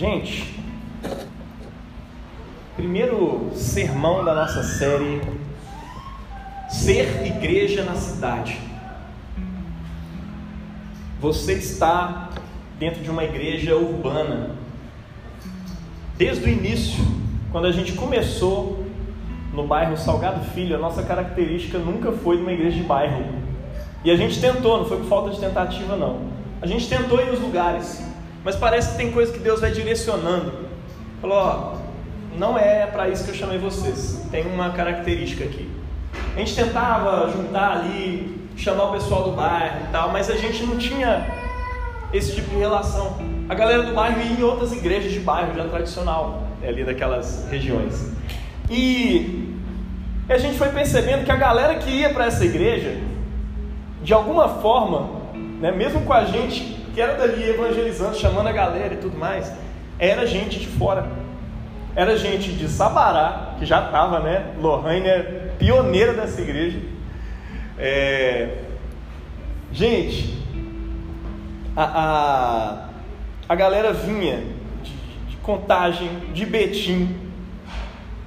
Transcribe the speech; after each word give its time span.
Gente, 0.00 0.58
primeiro 2.74 3.50
sermão 3.54 4.24
da 4.24 4.34
nossa 4.34 4.62
série 4.62 5.20
Ser 6.70 7.26
Igreja 7.26 7.84
na 7.84 7.94
Cidade. 7.96 8.58
Você 11.20 11.52
está 11.52 12.30
dentro 12.78 13.02
de 13.02 13.10
uma 13.10 13.24
igreja 13.24 13.76
urbana. 13.76 14.56
Desde 16.16 16.46
o 16.46 16.48
início, 16.48 17.04
quando 17.52 17.66
a 17.66 17.72
gente 17.72 17.92
começou 17.92 18.82
no 19.52 19.66
bairro 19.66 19.98
Salgado 19.98 20.42
Filho, 20.52 20.76
a 20.76 20.78
nossa 20.78 21.02
característica 21.02 21.76
nunca 21.76 22.10
foi 22.10 22.38
de 22.38 22.42
uma 22.42 22.52
igreja 22.52 22.78
de 22.78 22.84
bairro. 22.84 23.22
E 24.02 24.10
a 24.10 24.16
gente 24.16 24.40
tentou, 24.40 24.78
não 24.78 24.86
foi 24.86 24.96
por 24.96 25.08
falta 25.10 25.28
de 25.28 25.38
tentativa, 25.38 25.94
não. 25.94 26.22
A 26.62 26.66
gente 26.66 26.88
tentou 26.88 27.20
ir 27.20 27.26
nos 27.26 27.40
lugares, 27.40 28.09
mas 28.44 28.56
parece 28.56 28.92
que 28.92 28.96
tem 28.96 29.12
coisa 29.12 29.32
que 29.32 29.38
Deus 29.38 29.60
vai 29.60 29.70
direcionando. 29.70 30.52
Falou: 31.20 31.36
ó, 31.36 31.74
não 32.38 32.58
é 32.58 32.86
para 32.86 33.08
isso 33.08 33.24
que 33.24 33.30
eu 33.30 33.34
chamei 33.34 33.58
vocês. 33.58 34.24
Tem 34.30 34.46
uma 34.46 34.70
característica 34.70 35.44
aqui. 35.44 35.68
A 36.34 36.38
gente 36.38 36.54
tentava 36.54 37.30
juntar 37.30 37.78
ali, 37.78 38.48
chamar 38.56 38.84
o 38.84 38.92
pessoal 38.92 39.24
do 39.24 39.32
bairro 39.32 39.86
e 39.88 39.92
tal, 39.92 40.10
mas 40.10 40.30
a 40.30 40.36
gente 40.36 40.64
não 40.64 40.78
tinha 40.78 41.26
esse 42.12 42.34
tipo 42.34 42.50
de 42.50 42.56
relação. 42.56 43.16
A 43.48 43.54
galera 43.54 43.82
do 43.82 43.94
bairro 43.94 44.20
ia 44.20 44.32
em 44.32 44.42
outras 44.42 44.72
igrejas 44.72 45.12
de 45.12 45.20
bairro 45.20 45.54
já 45.54 45.64
tradicional, 45.68 46.44
né, 46.60 46.68
ali 46.68 46.84
daquelas 46.84 47.46
regiões. 47.50 48.12
E 48.68 49.56
a 50.28 50.38
gente 50.38 50.56
foi 50.56 50.68
percebendo 50.68 51.24
que 51.24 51.32
a 51.32 51.36
galera 51.36 51.74
que 51.76 51.90
ia 51.90 52.10
para 52.10 52.26
essa 52.26 52.44
igreja, 52.44 52.96
de 54.02 54.14
alguma 54.14 54.48
forma, 54.48 55.20
né, 55.60 55.72
mesmo 55.72 56.02
com 56.02 56.12
a 56.12 56.24
gente 56.24 56.79
que 56.94 57.00
era 57.00 57.14
dali 57.14 57.48
evangelizando, 57.48 58.16
chamando 58.16 58.48
a 58.48 58.52
galera 58.52 58.94
e 58.94 58.98
tudo 58.98 59.16
mais, 59.16 59.52
era 59.98 60.26
gente 60.26 60.58
de 60.58 60.66
fora. 60.66 61.06
Era 61.94 62.16
gente 62.16 62.52
de 62.52 62.68
Sabará, 62.68 63.54
que 63.58 63.66
já 63.66 63.84
estava, 63.86 64.20
né? 64.20 64.54
Lohane 64.58 65.08
é 65.08 65.52
pioneira 65.58 66.14
dessa 66.14 66.40
igreja. 66.40 66.78
É... 67.78 68.58
Gente, 69.72 70.38
a, 71.76 71.84
a, 71.84 72.88
a 73.48 73.54
galera 73.54 73.92
vinha 73.92 74.42
de, 74.82 74.92
de 75.30 75.36
Contagem, 75.36 76.08
de 76.32 76.46
Betim. 76.46 77.16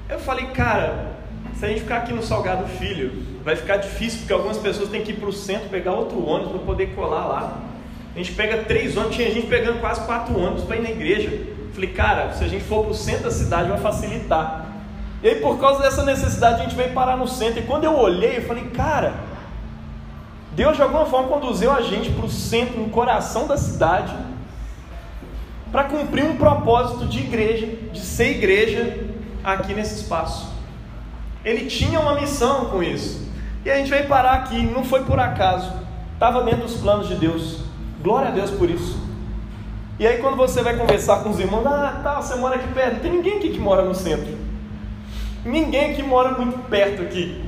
Eu 0.10 0.20
falei, 0.20 0.48
cara, 0.48 1.14
se 1.56 1.66
a 1.66 1.70
gente 1.70 1.82
ficar 1.82 1.98
aqui 1.98 2.14
no 2.14 2.22
Salgado 2.22 2.68
Filho, 2.68 3.12
vai 3.44 3.56
ficar 3.56 3.78
difícil, 3.78 4.20
porque 4.20 4.34
algumas 4.34 4.58
pessoas 4.58 4.90
têm 4.90 5.02
que 5.02 5.12
ir 5.12 5.16
para 5.16 5.30
o 5.30 5.34
centro, 5.34 5.70
pegar 5.70 5.94
outro 5.94 6.26
ônibus 6.26 6.52
para 6.52 6.62
poder 6.62 6.96
colar 6.96 7.26
lá. 7.26 7.63
A 8.16 8.18
gente 8.18 8.34
pega 8.34 8.64
três 8.64 8.96
ônibus, 8.96 9.16
tinha 9.16 9.32
gente 9.32 9.48
pegando 9.48 9.80
quase 9.80 10.02
quatro 10.06 10.38
ônibus 10.40 10.64
para 10.64 10.78
ir 10.78 10.82
na 10.82 10.92
igreja. 10.92 11.48
Falei, 11.74 11.90
cara, 11.90 12.34
se 12.34 12.44
a 12.44 12.48
gente 12.48 12.64
for 12.64 12.84
para 12.84 12.92
o 12.92 12.96
centro 12.96 13.24
da 13.24 13.32
cidade 13.32 13.70
vai 13.70 13.80
facilitar. 13.80 14.68
E 15.24 15.28
aí, 15.30 15.36
por 15.36 15.60
causa 15.60 15.82
dessa 15.82 16.04
necessidade, 16.04 16.62
a 16.62 16.64
gente 16.64 16.76
veio 16.76 16.94
parar 16.94 17.18
no 17.18 17.28
centro. 17.28 17.60
E 17.60 17.64
quando 17.64 17.86
eu 17.86 17.98
olhei, 17.98 18.38
eu 18.38 18.44
falei, 18.44 18.66
cara, 18.66 19.14
Deus 20.52 20.76
de 20.76 20.84
alguma 20.84 21.06
forma 21.06 21.30
conduziu 21.30 21.72
a 21.72 21.82
gente 21.82 22.12
para 22.12 22.26
o 22.26 22.30
centro, 22.30 22.80
no 22.80 22.90
coração 22.90 23.48
da 23.48 23.58
cidade, 23.58 24.14
para 25.72 25.86
cumprir 25.86 26.24
um 26.24 26.36
propósito 26.36 27.08
de 27.08 27.20
igreja, 27.20 27.66
de 27.92 28.00
ser 28.00 28.32
igreja 28.32 29.00
aqui 29.44 29.74
nesse 29.74 30.02
espaço. 30.02 30.54
Ele 31.44 31.66
tinha 31.66 32.00
uma 32.00 32.14
missão 32.14 32.66
com 32.66 32.84
isso. 32.84 33.28
E 33.66 33.72
a 33.72 33.78
gente 33.78 33.90
veio 33.90 34.08
parar 34.08 34.34
aqui, 34.34 34.62
não 34.62 34.84
foi 34.84 35.04
por 35.04 35.20
acaso, 35.20 35.74
estava 36.14 36.44
dentro 36.44 36.62
dos 36.62 36.76
planos 36.76 37.08
de 37.08 37.16
Deus. 37.16 37.63
Glória 38.04 38.28
a 38.28 38.32
Deus 38.32 38.52
por 38.52 38.70
isso. 38.70 39.02
E 39.98 40.06
aí 40.06 40.18
quando 40.18 40.36
você 40.36 40.62
vai 40.62 40.76
conversar 40.76 41.24
com 41.24 41.30
os 41.30 41.40
irmãos, 41.40 41.66
ah, 41.66 42.02
tá, 42.04 42.22
você 42.22 42.36
mora 42.36 42.58
aqui 42.58 42.68
perto. 42.74 42.96
Não 42.96 43.00
tem 43.00 43.12
ninguém 43.12 43.38
aqui 43.38 43.50
que 43.50 43.60
mora 43.60 43.84
no 43.84 43.96
centro. 43.96 44.38
Ninguém 45.46 45.92
aqui 45.92 46.04
mora 46.04 46.32
muito 46.32 46.60
perto 46.70 47.02
aqui. 47.02 47.42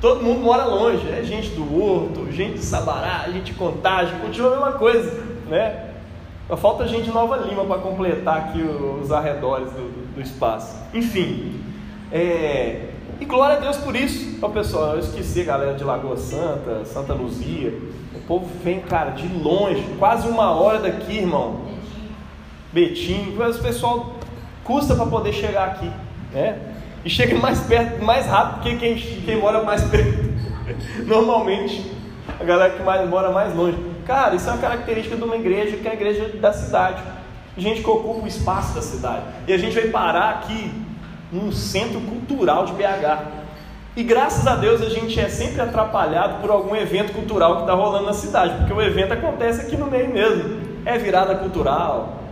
Todo 0.00 0.22
mundo 0.22 0.40
mora 0.40 0.64
longe. 0.64 1.06
É 1.10 1.22
gente 1.22 1.50
do 1.50 1.78
Horto, 1.78 2.32
gente 2.32 2.54
de 2.54 2.64
Sabará, 2.64 3.24
gente 3.30 3.52
de 3.52 3.54
Contagem, 3.54 4.18
continua 4.18 4.48
a 4.48 4.56
mesma 4.56 4.72
coisa, 4.72 5.22
né? 5.46 5.90
Só 6.48 6.56
falta 6.56 6.88
gente 6.88 7.04
de 7.04 7.10
Nova 7.10 7.36
Lima 7.36 7.64
para 7.64 7.80
completar 7.80 8.36
aqui 8.38 8.62
os 8.62 9.12
arredores 9.12 9.70
do, 9.72 10.14
do, 10.14 10.20
espaço. 10.20 10.76
Enfim, 10.92 11.60
é... 12.10 12.88
e 13.20 13.24
glória 13.24 13.56
a 13.56 13.60
Deus 13.60 13.76
por 13.76 13.94
isso. 13.94 14.38
Ó, 14.42 14.48
pessoal, 14.48 14.94
eu 14.94 15.00
esqueci 15.00 15.42
a 15.42 15.44
galera 15.44 15.74
de 15.74 15.84
Lagoa 15.84 16.16
Santa, 16.16 16.84
Santa 16.84 17.12
Luzia. 17.14 17.72
O 18.22 18.26
povo 18.26 18.46
vem, 18.62 18.80
cara, 18.80 19.10
de 19.10 19.26
longe, 19.28 19.84
quase 19.98 20.28
uma 20.28 20.52
hora 20.52 20.78
daqui, 20.78 21.18
irmão. 21.18 21.62
Betim, 22.72 23.34
mas 23.36 23.58
o 23.58 23.62
pessoal 23.62 24.14
custa 24.64 24.94
para 24.94 25.06
poder 25.06 25.32
chegar 25.32 25.68
aqui, 25.68 25.90
né? 26.32 26.58
E 27.04 27.10
chega 27.10 27.36
mais 27.36 27.60
perto, 27.60 28.02
mais 28.02 28.26
rápido 28.26 28.62
que 28.62 28.76
quem, 28.76 28.96
quem 28.96 29.36
mora 29.36 29.62
mais 29.62 29.82
perto. 29.90 30.32
Normalmente, 31.04 31.90
a 32.40 32.44
galera 32.44 32.74
que 32.74 32.82
mais, 32.82 33.08
mora 33.08 33.30
mais 33.30 33.54
longe. 33.54 33.76
Cara, 34.06 34.34
isso 34.34 34.48
é 34.48 34.52
uma 34.52 34.60
característica 34.60 35.16
de 35.16 35.22
uma 35.22 35.36
igreja 35.36 35.76
que 35.76 35.86
é 35.86 35.90
a 35.90 35.94
igreja 35.94 36.28
da 36.40 36.52
cidade. 36.52 37.02
Gente 37.56 37.82
que 37.82 37.90
ocupa 37.90 38.24
o 38.24 38.26
espaço 38.26 38.74
da 38.74 38.82
cidade. 38.82 39.22
E 39.46 39.52
a 39.52 39.58
gente 39.58 39.74
vai 39.74 39.88
parar 39.88 40.30
aqui 40.30 40.72
num 41.30 41.52
centro 41.52 42.00
cultural 42.00 42.66
de 42.66 42.72
BH. 42.72 43.41
E 43.94 44.02
graças 44.02 44.46
a 44.46 44.56
Deus 44.56 44.80
a 44.80 44.88
gente 44.88 45.20
é 45.20 45.28
sempre 45.28 45.60
atrapalhado 45.60 46.40
por 46.40 46.50
algum 46.50 46.74
evento 46.74 47.12
cultural 47.12 47.56
que 47.56 47.62
está 47.62 47.74
rolando 47.74 48.06
na 48.06 48.14
cidade, 48.14 48.56
porque 48.56 48.72
o 48.72 48.80
evento 48.80 49.12
acontece 49.12 49.62
aqui 49.62 49.76
no 49.76 49.86
meio 49.86 50.08
mesmo. 50.08 50.60
É 50.84 50.96
virada 50.98 51.34
cultural, 51.36 52.22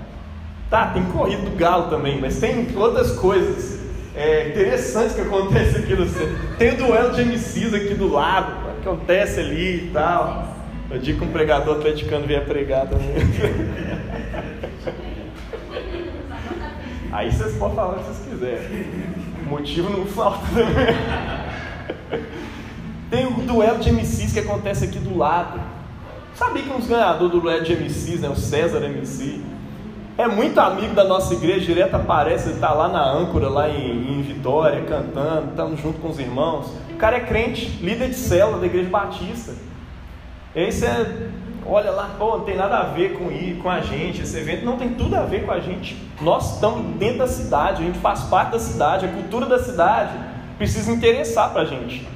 Tá, 0.70 0.86
tem 0.86 1.02
corrida 1.06 1.42
do 1.42 1.56
galo 1.56 1.90
também, 1.90 2.20
mas 2.20 2.38
tem 2.38 2.68
outras 2.76 3.10
coisas 3.18 3.80
é, 4.14 4.50
interessantes 4.50 5.16
que 5.16 5.22
acontecem 5.22 5.82
aqui 5.82 5.94
no 5.96 6.08
centro. 6.08 6.36
Tem 6.56 6.74
o 6.74 6.76
duelo 6.76 7.12
de 7.12 7.24
MCs 7.24 7.74
aqui 7.74 7.94
do 7.94 8.06
lado, 8.06 8.52
acontece 8.80 9.40
ali 9.40 9.88
e 9.88 9.90
tal. 9.92 10.54
O 10.88 10.96
dia 10.96 11.16
que 11.16 11.24
um 11.24 11.32
pregador 11.32 11.78
atleticano 11.78 12.24
vier 12.24 12.44
pregar 12.44 12.86
também. 12.86 13.08
Aí 17.10 17.32
vocês 17.32 17.56
podem 17.56 17.74
falar 17.74 17.94
o 17.94 17.98
que 17.98 18.04
vocês 18.04 18.28
quiserem. 18.30 18.86
Motivo 19.50 19.90
não 19.90 20.06
falta 20.06 20.46
também. 20.46 20.96
Tem 23.10 23.26
o 23.26 23.32
duelo 23.42 23.80
de 23.80 23.90
MCs 23.90 24.32
que 24.32 24.38
acontece 24.38 24.84
aqui 24.84 25.00
do 25.00 25.18
lado. 25.18 25.60
Sabia 26.36 26.62
que 26.62 26.68
dos 26.68 26.86
ganhadores 26.86 27.32
do 27.32 27.40
duelo 27.40 27.64
de 27.64 27.74
MCs, 27.74 28.20
né, 28.20 28.28
o 28.28 28.36
César 28.36 28.80
MC, 28.84 29.42
é 30.16 30.28
muito 30.28 30.58
amigo 30.60 30.94
da 30.94 31.02
nossa 31.02 31.34
igreja, 31.34 31.66
direto 31.66 31.94
aparece, 31.94 32.46
ele 32.46 32.54
está 32.54 32.72
lá 32.72 32.88
na 32.88 33.04
âncora, 33.04 33.48
lá 33.48 33.68
em, 33.68 34.20
em 34.20 34.22
Vitória, 34.22 34.84
cantando, 34.84 35.50
estamos 35.50 35.80
junto 35.80 35.98
com 35.98 36.10
os 36.10 36.20
irmãos. 36.20 36.72
O 36.92 36.96
cara 36.96 37.16
é 37.16 37.20
crente, 37.20 37.66
líder 37.82 38.10
de 38.10 38.14
célula 38.14 38.58
da 38.58 38.66
igreja 38.66 38.88
batista. 38.88 39.52
E 40.54 40.60
aí 40.60 40.70
você 40.70 40.86
olha 41.66 41.90
lá, 41.90 42.10
pô, 42.18 42.38
não 42.38 42.44
tem 42.44 42.56
nada 42.56 42.78
a 42.78 42.82
ver 42.84 43.18
com 43.18 43.30
ir, 43.30 43.58
com 43.62 43.70
a 43.70 43.80
gente, 43.80 44.22
esse 44.22 44.38
evento 44.38 44.64
não 44.64 44.76
tem 44.76 44.94
tudo 44.94 45.14
a 45.14 45.22
ver 45.22 45.44
com 45.44 45.52
a 45.52 45.60
gente. 45.60 45.96
Nós 46.20 46.54
estamos 46.54 46.96
dentro 46.96 47.18
da 47.18 47.26
cidade, 47.26 47.82
a 47.82 47.86
gente 47.86 47.98
faz 47.98 48.22
parte 48.24 48.52
da 48.52 48.58
cidade, 48.58 49.06
a 49.06 49.08
cultura 49.08 49.46
da 49.46 49.62
cidade 49.62 50.12
precisa 50.58 50.90
interessar 50.92 51.50
para 51.50 51.62
a 51.62 51.64
gente. 51.64 52.06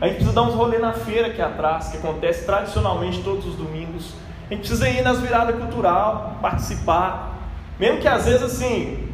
A 0.00 0.06
gente 0.06 0.16
precisa 0.16 0.34
dar 0.34 0.42
uns 0.42 0.54
rolês 0.54 0.82
na 0.82 0.92
feira 0.92 1.28
aqui 1.28 1.40
atrás, 1.40 1.88
que 1.88 1.96
acontece 1.96 2.44
tradicionalmente 2.44 3.22
todos 3.22 3.46
os 3.46 3.54
domingos. 3.54 4.12
A 4.50 4.54
gente 4.54 4.60
precisa 4.60 4.88
ir 4.88 5.02
nas 5.02 5.20
viradas 5.20 5.56
cultural, 5.56 6.38
participar. 6.42 7.38
Mesmo 7.78 8.00
que 8.00 8.08
às 8.08 8.24
vezes 8.24 8.42
assim, 8.42 9.08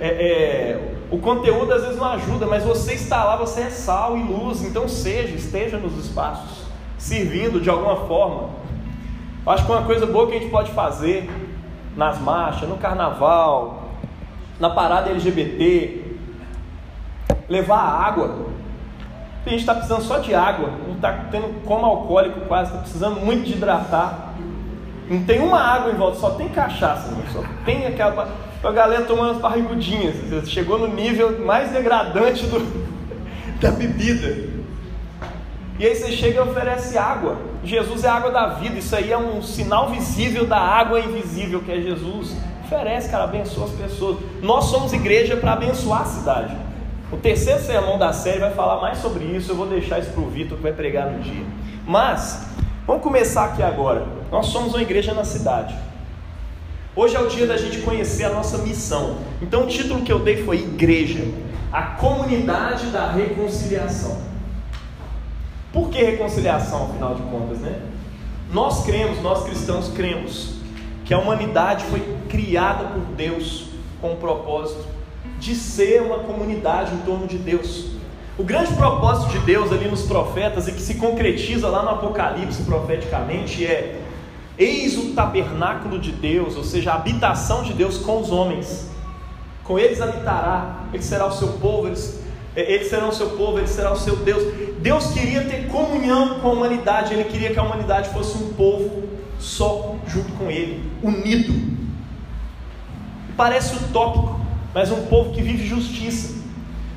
é, 0.00 0.08
é, 0.08 0.94
o 1.10 1.18
conteúdo 1.18 1.72
às 1.72 1.82
vezes 1.82 1.98
não 1.98 2.06
ajuda, 2.06 2.46
mas 2.46 2.64
você 2.64 2.94
está 2.94 3.22
lá, 3.22 3.36
você 3.36 3.60
é 3.60 3.70
sal 3.70 4.16
e 4.16 4.22
luz, 4.22 4.62
então 4.62 4.88
seja, 4.88 5.34
esteja 5.34 5.76
nos 5.76 5.96
espaços, 6.04 6.64
servindo 6.98 7.60
de 7.60 7.68
alguma 7.68 8.06
forma. 8.06 8.61
Eu 9.44 9.52
acho 9.52 9.66
que 9.66 9.72
uma 9.72 9.82
coisa 9.82 10.06
boa 10.06 10.28
que 10.28 10.36
a 10.36 10.38
gente 10.38 10.50
pode 10.50 10.70
fazer 10.70 11.28
nas 11.96 12.18
marchas, 12.18 12.68
no 12.68 12.76
carnaval, 12.76 13.90
na 14.60 14.70
parada 14.70 15.10
LGBT, 15.10 16.02
levar 17.48 17.80
água. 17.80 18.52
A 19.44 19.50
gente 19.50 19.60
está 19.60 19.74
precisando 19.74 20.02
só 20.02 20.18
de 20.18 20.32
água, 20.32 20.70
não 20.86 20.94
está 20.94 21.26
tendo 21.32 21.64
como 21.64 21.84
alcoólico 21.84 22.42
quase, 22.42 22.70
está 22.70 22.82
precisando 22.82 23.20
muito 23.20 23.44
de 23.44 23.54
hidratar. 23.54 24.34
Não 25.10 25.24
tem 25.24 25.40
uma 25.40 25.60
água 25.60 25.90
em 25.90 25.96
volta, 25.96 26.20
só 26.20 26.30
tem 26.30 26.48
cachaça, 26.48 27.10
né? 27.10 27.24
só 27.32 27.42
tem 27.64 27.84
aquela. 27.86 28.28
A 28.62 28.70
galera 28.70 29.04
tomando 29.04 29.32
as 29.32 29.38
barrigudinhas. 29.38 30.48
Chegou 30.48 30.78
no 30.78 30.86
nível 30.86 31.44
mais 31.44 31.72
degradante 31.72 32.46
do, 32.46 32.60
da 33.60 33.72
bebida. 33.72 34.51
E 35.78 35.86
aí 35.86 35.94
você 35.94 36.12
chega 36.12 36.36
e 36.36 36.40
oferece 36.40 36.98
água. 36.98 37.38
Jesus 37.64 38.04
é 38.04 38.08
a 38.08 38.14
água 38.14 38.30
da 38.30 38.46
vida. 38.54 38.78
Isso 38.78 38.94
aí 38.94 39.10
é 39.10 39.18
um 39.18 39.42
sinal 39.42 39.90
visível 39.90 40.46
da 40.46 40.58
água 40.58 41.00
invisível 41.00 41.60
que 41.60 41.72
é 41.72 41.80
Jesus. 41.80 42.36
Oferece, 42.64 43.10
cara, 43.10 43.24
abençoa 43.24 43.66
as 43.66 43.72
pessoas. 43.72 44.18
Nós 44.42 44.66
somos 44.66 44.92
igreja 44.92 45.36
para 45.36 45.52
abençoar 45.52 46.02
a 46.02 46.06
cidade. 46.06 46.56
O 47.10 47.16
terceiro 47.16 47.60
sermão 47.60 47.98
da 47.98 48.12
série 48.12 48.38
vai 48.38 48.52
falar 48.52 48.80
mais 48.80 48.98
sobre 48.98 49.24
isso. 49.24 49.52
Eu 49.52 49.56
vou 49.56 49.66
deixar 49.66 49.98
isso 49.98 50.10
para 50.10 50.22
o 50.22 50.30
Vitor 50.30 50.56
que 50.56 50.62
vai 50.62 50.72
pregar 50.72 51.10
no 51.10 51.20
dia. 51.20 51.44
Mas 51.86 52.52
Vamos 52.84 53.04
começar 53.04 53.44
aqui 53.44 53.62
agora. 53.62 54.04
Nós 54.30 54.46
somos 54.46 54.74
uma 54.74 54.82
igreja 54.82 55.14
na 55.14 55.24
cidade. 55.24 55.72
Hoje 56.96 57.14
é 57.14 57.20
o 57.20 57.28
dia 57.28 57.46
da 57.46 57.56
gente 57.56 57.78
conhecer 57.78 58.24
a 58.24 58.30
nossa 58.30 58.58
missão. 58.58 59.18
Então 59.40 59.62
o 59.62 59.66
título 59.68 60.02
que 60.02 60.12
eu 60.12 60.18
dei 60.18 60.42
foi 60.44 60.58
Igreja, 60.58 61.24
a 61.72 61.82
comunidade 61.82 62.86
da 62.86 63.12
reconciliação. 63.12 64.18
Por 65.72 65.88
que 65.88 66.02
reconciliação, 66.02 66.90
afinal 66.90 67.14
de 67.14 67.22
contas, 67.22 67.58
né? 67.58 67.80
Nós 68.52 68.84
cremos, 68.84 69.22
nós 69.22 69.44
cristãos 69.44 69.88
cremos, 69.88 70.56
que 71.04 71.14
a 71.14 71.18
humanidade 71.18 71.84
foi 71.84 72.00
criada 72.28 72.84
por 72.84 73.00
Deus 73.16 73.68
com 74.00 74.12
o 74.12 74.16
propósito 74.16 74.84
de 75.38 75.54
ser 75.54 76.02
uma 76.02 76.18
comunidade 76.18 76.94
em 76.94 76.98
torno 76.98 77.26
de 77.26 77.38
Deus. 77.38 77.92
O 78.38 78.44
grande 78.44 78.74
propósito 78.74 79.30
de 79.30 79.38
Deus 79.40 79.72
ali 79.72 79.88
nos 79.88 80.02
profetas 80.02 80.68
e 80.68 80.72
que 80.72 80.80
se 80.80 80.94
concretiza 80.94 81.68
lá 81.68 81.82
no 81.82 81.90
Apocalipse 81.90 82.62
profeticamente 82.62 83.66
é 83.66 84.00
Eis 84.58 84.96
o 84.98 85.14
tabernáculo 85.14 85.98
de 85.98 86.12
Deus, 86.12 86.56
ou 86.56 86.62
seja, 86.64 86.92
a 86.92 86.94
habitação 86.96 87.62
de 87.62 87.72
Deus 87.72 87.98
com 87.98 88.20
os 88.20 88.30
homens. 88.30 88.90
Com 89.64 89.78
eles 89.78 90.00
habitará, 90.00 90.84
ele 90.92 91.02
será 91.02 91.26
o 91.26 91.32
seu 91.32 91.48
povo, 91.54 91.88
eles, 91.88 92.21
é, 92.54 92.72
eles 92.72 92.88
serão 92.88 93.08
o 93.08 93.12
seu 93.12 93.30
povo, 93.30 93.58
ele 93.58 93.66
será 93.66 93.92
o 93.92 93.96
seu 93.96 94.16
Deus. 94.16 94.42
Deus 94.78 95.12
queria 95.12 95.42
ter 95.42 95.68
comunhão 95.68 96.40
com 96.40 96.48
a 96.48 96.52
humanidade, 96.52 97.14
ele 97.14 97.24
queria 97.24 97.52
que 97.52 97.58
a 97.58 97.62
humanidade 97.62 98.10
fosse 98.10 98.36
um 98.36 98.52
povo 98.52 99.04
só 99.38 99.96
junto 100.06 100.32
com 100.32 100.50
ele, 100.50 100.90
unido. 101.02 101.52
Parece 103.36 103.74
utópico, 103.76 104.40
mas 104.74 104.90
um 104.90 105.06
povo 105.06 105.32
que 105.32 105.42
vive 105.42 105.66
justiça. 105.66 106.42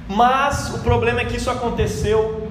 Mas 0.07 0.73
o 0.75 0.79
problema 0.79 1.21
é 1.21 1.25
que 1.25 1.37
isso 1.37 1.49
aconteceu 1.49 2.45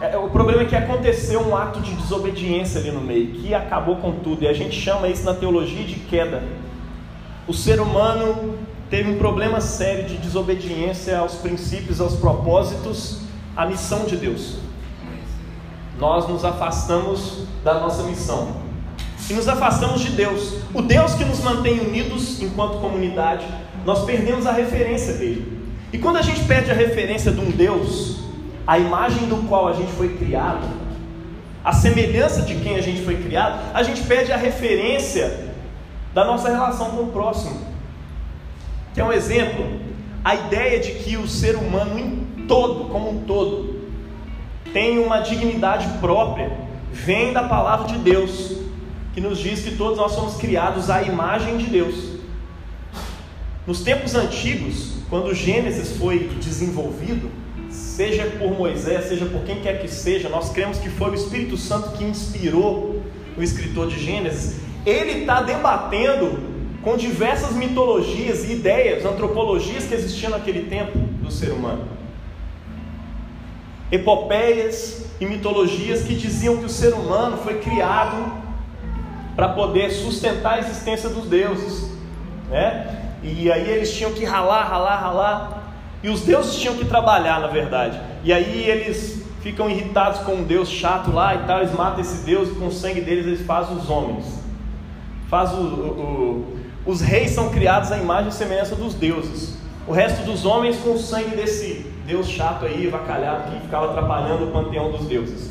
é, 0.00 0.16
o 0.16 0.30
problema 0.30 0.62
é 0.62 0.64
que 0.64 0.76
aconteceu 0.76 1.40
um 1.40 1.56
ato 1.56 1.80
de 1.80 1.92
desobediência 1.92 2.80
ali 2.80 2.92
no 2.92 3.00
meio, 3.00 3.32
que 3.32 3.52
acabou 3.52 3.96
com 3.96 4.12
tudo, 4.12 4.44
e 4.44 4.48
a 4.48 4.52
gente 4.52 4.80
chama 4.80 5.08
isso 5.08 5.24
na 5.24 5.34
teologia 5.34 5.82
de 5.82 5.96
queda. 5.96 6.40
O 7.48 7.52
ser 7.52 7.80
humano 7.80 8.56
teve 8.90 9.10
um 9.10 9.18
problema 9.18 9.60
sério 9.60 10.04
de 10.04 10.16
desobediência 10.16 11.18
aos 11.18 11.34
princípios, 11.34 12.00
aos 12.00 12.14
propósitos, 12.14 13.20
à 13.56 13.66
missão 13.66 14.04
de 14.04 14.16
Deus. 14.16 14.56
Nós 15.98 16.28
nos 16.28 16.44
afastamos 16.44 17.44
da 17.64 17.74
nossa 17.74 18.04
missão 18.04 18.56
e 19.28 19.34
nos 19.34 19.48
afastamos 19.48 20.00
de 20.00 20.10
Deus. 20.10 20.54
O 20.72 20.80
Deus 20.80 21.14
que 21.14 21.24
nos 21.24 21.40
mantém 21.40 21.80
unidos 21.80 22.40
enquanto 22.40 22.80
comunidade, 22.80 23.44
nós 23.84 24.04
perdemos 24.04 24.46
a 24.46 24.52
referência 24.52 25.14
dele. 25.14 25.58
E 25.92 25.98
quando 25.98 26.16
a 26.16 26.22
gente 26.22 26.44
perde 26.44 26.70
a 26.70 26.74
referência 26.74 27.32
de 27.32 27.40
um 27.40 27.50
Deus, 27.50 28.20
a 28.66 28.78
imagem 28.78 29.28
do 29.28 29.48
qual 29.48 29.68
a 29.68 29.72
gente 29.72 29.90
foi 29.92 30.16
criado, 30.16 30.66
a 31.64 31.72
semelhança 31.72 32.42
de 32.42 32.54
quem 32.56 32.76
a 32.76 32.80
gente 32.80 33.02
foi 33.02 33.16
criado, 33.16 33.58
a 33.74 33.82
gente 33.82 34.02
perde 34.02 34.32
a 34.32 34.36
referência 34.36 35.48
da 36.14 36.24
nossa 36.24 36.48
relação 36.48 36.90
com 36.90 37.02
o 37.02 37.06
próximo. 37.08 37.67
É 38.98 39.04
um 39.04 39.12
exemplo, 39.12 39.64
a 40.24 40.34
ideia 40.34 40.80
de 40.80 40.90
que 40.90 41.16
o 41.16 41.28
ser 41.28 41.54
humano 41.54 41.96
em 41.96 42.44
todo, 42.48 42.86
como 42.86 43.10
um 43.10 43.22
todo, 43.22 43.76
tem 44.72 44.98
uma 44.98 45.20
dignidade 45.20 45.86
própria, 46.00 46.50
vem 46.92 47.32
da 47.32 47.44
palavra 47.44 47.86
de 47.86 47.98
Deus, 47.98 48.56
que 49.14 49.20
nos 49.20 49.38
diz 49.38 49.62
que 49.62 49.76
todos 49.76 49.98
nós 49.98 50.10
somos 50.10 50.34
criados 50.34 50.90
à 50.90 51.00
imagem 51.00 51.58
de 51.58 51.66
Deus. 51.66 52.18
Nos 53.64 53.82
tempos 53.82 54.16
antigos, 54.16 54.94
quando 55.08 55.28
o 55.28 55.34
Gênesis 55.34 55.96
foi 55.96 56.28
desenvolvido, 56.40 57.30
seja 57.70 58.24
por 58.24 58.50
Moisés, 58.50 59.04
seja 59.04 59.26
por 59.26 59.42
quem 59.42 59.60
quer 59.60 59.80
que 59.80 59.86
seja, 59.86 60.28
nós 60.28 60.50
cremos 60.50 60.78
que 60.78 60.88
foi 60.88 61.10
o 61.10 61.14
Espírito 61.14 61.56
Santo 61.56 61.96
que 61.96 62.02
inspirou 62.02 63.00
o 63.36 63.42
escritor 63.44 63.86
de 63.86 64.04
Gênesis. 64.04 64.56
Ele 64.84 65.20
está 65.20 65.40
debatendo 65.40 66.47
com 66.82 66.96
diversas 66.96 67.52
mitologias 67.52 68.44
e 68.48 68.52
ideias, 68.52 69.04
antropologias 69.04 69.84
que 69.86 69.94
existiam 69.94 70.30
naquele 70.30 70.68
tempo 70.68 70.98
do 70.98 71.30
ser 71.30 71.50
humano. 71.50 71.84
Epopeias 73.90 75.06
e 75.20 75.26
mitologias 75.26 76.02
que 76.02 76.14
diziam 76.14 76.58
que 76.58 76.66
o 76.66 76.68
ser 76.68 76.94
humano 76.94 77.38
foi 77.38 77.58
criado 77.58 78.32
para 79.34 79.48
poder 79.48 79.90
sustentar 79.90 80.54
a 80.54 80.58
existência 80.58 81.08
dos 81.08 81.26
deuses, 81.26 81.90
né? 82.50 83.14
E 83.22 83.50
aí 83.50 83.68
eles 83.68 83.92
tinham 83.92 84.12
que 84.12 84.24
ralar, 84.24 84.64
ralar, 84.64 84.96
ralar 84.96 85.74
e 86.02 86.08
os 86.08 86.22
deuses 86.22 86.56
tinham 86.56 86.76
que 86.76 86.84
trabalhar, 86.84 87.40
na 87.40 87.48
verdade. 87.48 88.00
E 88.22 88.32
aí 88.32 88.68
eles 88.68 89.24
ficam 89.40 89.68
irritados 89.68 90.20
com 90.20 90.34
um 90.34 90.44
deus 90.44 90.68
chato 90.68 91.10
lá 91.10 91.34
e 91.34 91.38
tal, 91.46 91.60
eles 91.60 91.72
matam 91.72 92.00
esse 92.00 92.24
deus 92.24 92.48
e 92.48 92.52
com 92.52 92.66
o 92.66 92.72
sangue 92.72 93.00
deles 93.00 93.26
eles 93.26 93.46
fazem 93.46 93.76
os 93.76 93.88
homens. 93.88 94.24
Faz 95.28 95.52
o, 95.52 95.56
o, 95.56 95.60
o, 95.62 96.57
os 96.86 97.00
reis 97.00 97.32
são 97.32 97.50
criados 97.50 97.92
à 97.92 97.98
imagem 97.98 98.30
e 98.30 98.32
semelhança 98.32 98.74
dos 98.74 98.94
deuses. 98.94 99.56
O 99.86 99.92
resto 99.92 100.22
dos 100.24 100.44
homens 100.44 100.76
com 100.76 100.90
o 100.90 100.98
sangue 100.98 101.36
desse 101.36 101.86
deus 102.06 102.28
chato 102.28 102.64
aí, 102.64 102.86
vacalhado, 102.86 103.52
que 103.52 103.60
ficava 103.62 103.90
atrapalhando 103.90 104.44
o 104.44 104.50
panteão 104.50 104.90
dos 104.90 105.06
deuses. 105.06 105.50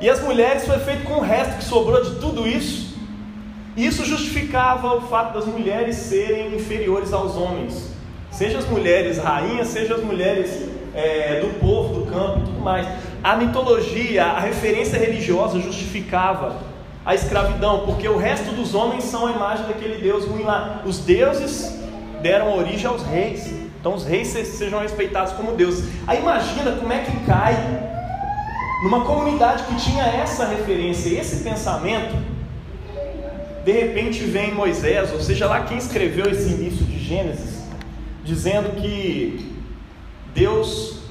E 0.00 0.08
as 0.10 0.20
mulheres 0.20 0.66
foi 0.66 0.78
feito 0.80 1.04
com 1.04 1.14
o 1.14 1.20
resto 1.20 1.58
que 1.58 1.64
sobrou 1.64 2.02
de 2.02 2.16
tudo 2.16 2.46
isso. 2.46 2.96
Isso 3.76 4.04
justificava 4.04 4.96
o 4.96 5.02
fato 5.02 5.34
das 5.34 5.46
mulheres 5.46 5.96
serem 5.96 6.54
inferiores 6.54 7.12
aos 7.12 7.36
homens. 7.36 7.90
Seja 8.30 8.58
as 8.58 8.68
mulheres 8.68 9.18
rainhas, 9.18 9.68
seja 9.68 9.94
as 9.94 10.02
mulheres 10.02 10.68
é, 10.94 11.40
do 11.40 11.58
povo, 11.60 12.00
do 12.00 12.10
campo 12.10 12.40
e 12.40 12.42
tudo 12.42 12.60
mais. 12.60 12.86
A 13.22 13.36
mitologia, 13.36 14.24
a 14.24 14.40
referência 14.40 14.98
religiosa 14.98 15.60
justificava 15.60 16.56
a 17.04 17.14
escravidão, 17.14 17.84
porque 17.84 18.08
o 18.08 18.16
resto 18.16 18.54
dos 18.54 18.74
homens 18.74 19.04
são 19.04 19.26
a 19.26 19.32
imagem 19.32 19.66
daquele 19.66 20.00
Deus 20.00 20.24
ruim 20.24 20.44
lá. 20.44 20.82
Os 20.84 20.98
deuses 20.98 21.78
deram 22.22 22.56
origem 22.56 22.86
aos 22.86 23.02
reis. 23.02 23.52
Então 23.80 23.94
os 23.94 24.04
reis 24.04 24.28
sejam 24.28 24.80
respeitados 24.80 25.32
como 25.32 25.52
deuses. 25.56 25.88
Aí 26.06 26.20
imagina 26.20 26.72
como 26.72 26.92
é 26.92 27.00
que 27.00 27.24
cai 27.26 27.56
numa 28.84 29.04
comunidade 29.04 29.64
que 29.64 29.74
tinha 29.76 30.04
essa 30.04 30.46
referência, 30.46 31.08
esse 31.08 31.42
pensamento. 31.42 32.16
De 33.64 33.72
repente 33.72 34.20
vem 34.24 34.54
Moisés, 34.54 35.12
ou 35.12 35.20
seja 35.20 35.46
lá 35.46 35.62
quem 35.62 35.78
escreveu 35.78 36.28
esse 36.30 36.50
início 36.50 36.84
de 36.84 36.98
Gênesis, 36.98 37.62
dizendo 38.24 38.80
que 38.80 39.52
Deus, 40.34 41.02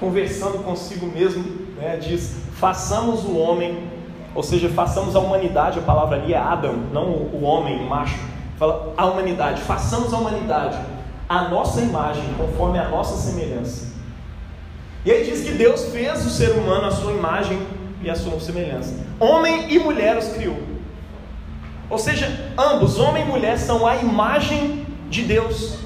conversando 0.00 0.62
consigo 0.62 1.06
mesmo, 1.06 1.44
né, 1.76 1.96
diz: 1.96 2.36
façamos 2.58 3.24
o 3.24 3.36
homem, 3.36 3.95
ou 4.36 4.42
seja, 4.42 4.68
façamos 4.68 5.16
a 5.16 5.18
humanidade, 5.18 5.78
a 5.78 5.82
palavra 5.82 6.18
ali 6.18 6.34
é 6.34 6.38
Adam, 6.38 6.74
não 6.92 7.06
o 7.06 7.42
homem 7.42 7.82
macho, 7.86 8.18
fala 8.58 8.92
a 8.96 9.06
humanidade, 9.06 9.62
façamos 9.62 10.12
a 10.12 10.18
humanidade 10.18 10.78
a 11.28 11.48
nossa 11.48 11.80
imagem, 11.80 12.22
conforme 12.36 12.78
a 12.78 12.88
nossa 12.88 13.16
semelhança. 13.16 13.94
E 15.04 15.10
aí 15.10 15.24
diz 15.24 15.42
que 15.42 15.52
Deus 15.52 15.86
fez 15.86 16.24
o 16.24 16.30
ser 16.30 16.50
humano 16.52 16.86
a 16.86 16.90
sua 16.90 17.12
imagem 17.12 17.58
e 18.02 18.10
a 18.10 18.14
sua 18.14 18.38
semelhança. 18.38 18.94
Homem 19.18 19.72
e 19.72 19.78
mulher 19.78 20.16
os 20.16 20.28
criou. 20.28 20.58
Ou 21.88 21.98
seja, 21.98 22.52
ambos, 22.58 22.98
homem 22.98 23.24
e 23.24 23.26
mulher, 23.26 23.58
são 23.58 23.86
a 23.86 23.96
imagem 23.96 24.84
de 25.08 25.22
Deus. 25.22 25.78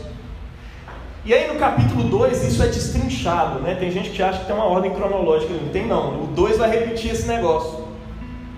E 1.25 1.33
aí 1.33 1.53
no 1.53 1.59
capítulo 1.59 2.05
2 2.05 2.45
isso 2.45 2.63
é 2.63 2.67
destrinchado, 2.67 3.61
né? 3.61 3.75
Tem 3.75 3.91
gente 3.91 4.11
que 4.11 4.23
acha 4.23 4.41
que 4.41 4.47
tem 4.47 4.55
uma 4.55 4.65
ordem 4.65 4.91
cronológica, 4.91 5.53
não 5.53 5.69
tem 5.69 5.87
não. 5.87 6.25
O 6.25 6.27
2 6.29 6.59
vai 6.59 6.71
repetir 6.71 7.13
esse 7.13 7.29
negócio. 7.29 7.90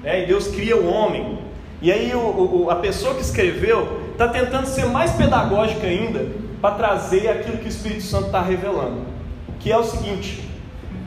Né? 0.02 0.23
E 0.23 0.26
Deus 0.26 0.49
cria 0.49 0.76
o 0.76 0.87
homem. 0.87 1.38
E 1.80 1.90
aí 1.90 2.14
o, 2.14 2.64
o, 2.64 2.71
a 2.71 2.76
pessoa 2.76 3.14
que 3.14 3.23
escreveu 3.23 4.00
está 4.12 4.28
tentando 4.28 4.66
ser 4.66 4.87
mais 4.87 5.12
pedagógica 5.12 5.87
ainda 5.87 6.26
para 6.61 6.75
trazer 6.76 7.28
aquilo 7.28 7.59
que 7.59 7.66
o 7.66 7.68
Espírito 7.68 8.02
Santo 8.02 8.26
está 8.26 8.40
revelando. 8.40 9.00
Que 9.59 9.73
é 9.73 9.76
o 9.76 9.82
seguinte: 9.82 10.49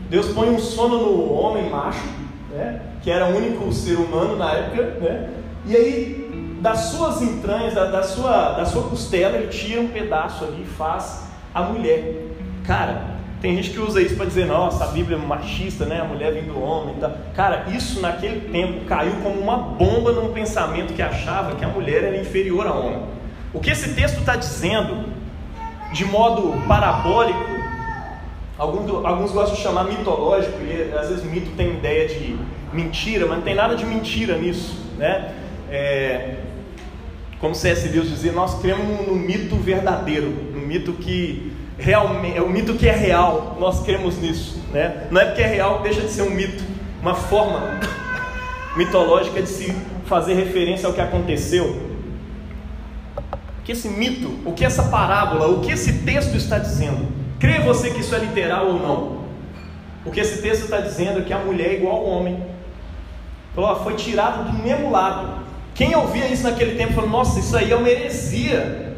Deus 0.10 0.28
põe 0.28 0.50
um 0.50 0.60
sono 0.60 0.98
no 0.98 1.34
homem 1.34 1.70
macho, 1.70 2.06
né? 2.52 2.82
que 3.02 3.10
era 3.10 3.28
o 3.28 3.38
único 3.38 3.72
ser 3.72 3.96
humano 3.96 4.36
na 4.36 4.52
época, 4.52 4.84
né? 5.00 5.30
e 5.66 5.76
aí 5.76 6.58
das 6.60 6.80
suas 6.86 7.22
entranhas, 7.22 7.76
da, 7.76 7.86
da, 7.86 8.02
sua, 8.02 8.54
da 8.54 8.66
sua 8.66 8.84
costela, 8.84 9.38
ele 9.38 9.48
tira 9.48 9.80
um 9.80 9.88
pedaço 9.88 10.44
ali 10.44 10.64
e 10.64 10.66
faz 10.66 11.28
a 11.54 11.62
mulher. 11.62 12.24
Cara, 12.66 13.15
tem 13.42 13.56
gente 13.56 13.70
que 13.72 13.80
usa 13.80 14.02
isso 14.02 14.16
para 14.16 14.26
dizer, 14.26 14.46
nossa, 14.46 14.86
a 14.86 14.88
Bíblia 14.88 15.18
é 15.18 15.20
machista, 15.20 15.86
né? 15.86 16.02
A 16.02 16.06
mulher 16.06 16.34
vem 16.34 16.44
do 16.44 16.60
homem. 16.60 16.96
Tá? 16.96 17.12
Cara, 17.36 17.66
isso 17.76 18.00
naquele 18.02 18.50
tempo 18.50 18.86
caiu 18.86 19.14
como 19.22 19.40
uma 19.40 19.58
bomba 19.58 20.12
num 20.14 20.32
pensamento 20.34 20.94
que 20.94 21.02
achava 21.02 21.56
que 21.56 21.64
a 21.64 21.68
mulher 21.68 22.04
era 22.04 22.18
inferior 22.18 22.66
ao 22.66 22.86
homem. 22.86 23.04
O 23.54 23.60
que 23.60 23.70
esse 23.70 23.94
texto 23.94 24.20
está 24.20 24.36
dizendo, 24.36 25.06
de 25.94 26.06
modo 26.06 26.54
parabólico, 26.68 27.46
alguns, 28.58 29.06
alguns 29.06 29.32
gostam 29.32 29.56
de 29.56 29.62
chamar 29.62 29.86
mitológico, 29.86 30.58
e 30.62 30.94
às 30.94 31.10
vezes 31.10 31.24
mito 31.24 31.52
tem 31.56 31.70
ideia 31.70 32.08
de 32.08 32.38
mentira, 32.74 33.26
mas 33.26 33.38
não 33.38 33.44
tem 33.44 33.56
nada 33.56 33.76
de 33.76 33.86
mentira 33.86 34.38
nisso, 34.38 34.78
né? 34.98 35.34
É, 35.70 36.36
como 37.40 37.54
C.S. 37.54 37.88
Lewis 37.90 38.10
dizia, 38.10 38.32
nós 38.32 38.60
cremos 38.60 39.08
no 39.08 39.16
mito 39.16 39.56
verdadeiro, 39.56 40.30
no 40.54 40.60
mito 40.60 40.94
que 40.94 41.55
realmente 41.78 42.38
é 42.38 42.42
o 42.42 42.50
mito 42.50 42.74
que 42.76 42.88
é 42.88 42.96
real. 42.96 43.58
Nós 43.60 43.82
cremos 43.84 44.18
nisso, 44.18 44.62
né? 44.72 45.08
Não 45.12 45.22
é 45.22 45.26
porque 45.26 45.42
é 45.42 45.48
real 45.48 45.78
que 45.78 45.84
deixa 45.84 46.02
de 46.02 46.10
ser 46.10 46.24
um 46.24 46.32
mito, 46.32 46.64
uma 47.02 47.16
forma 47.16 47.80
mitológica 48.76 49.42
de 49.42 49.50
se 49.50 49.74
fazer 50.06 50.34
referência 50.34 50.88
ao 50.88 50.94
que 50.94 51.02
aconteceu. 51.02 51.96
Que 53.64 53.72
esse 53.72 53.90
mito, 53.90 54.40
o 54.46 54.54
que 54.54 54.64
essa 54.64 54.84
parábola, 54.84 55.48
o 55.48 55.62
que 55.62 55.72
esse 55.72 56.00
texto 56.00 56.36
está 56.36 56.60
dizendo. 56.60 57.08
Crê 57.40 57.60
você 57.60 57.90
que 57.90 58.00
isso 58.00 58.14
é 58.16 58.20
literal 58.20 58.68
ou 58.68 58.80
não? 58.80 59.26
O 60.06 60.12
que 60.12 60.20
esse 60.20 60.42
texto 60.42 60.64
está 60.66 60.80
dizendo 60.80 61.20
é 61.20 61.22
que 61.24 61.34
a 61.34 61.40
mulher 61.40 61.70
é 61.70 61.74
igual 61.76 61.96
ao 61.96 62.06
homem. 62.06 62.44
Falou, 63.56 63.84
foi 63.84 63.96
tirado 63.96 64.52
do 64.52 64.64
mesmo 64.64 64.92
lado. 64.92 65.46
Quem 65.74 65.96
ouvia 65.96 66.28
isso 66.28 66.44
naquele 66.44 66.76
tempo 66.76 66.94
falou: 66.94 67.10
Nossa, 67.10 67.40
isso 67.40 67.58
aí 67.58 67.72
é 67.72 67.76
uma 67.76 67.90
heresia 67.90 68.95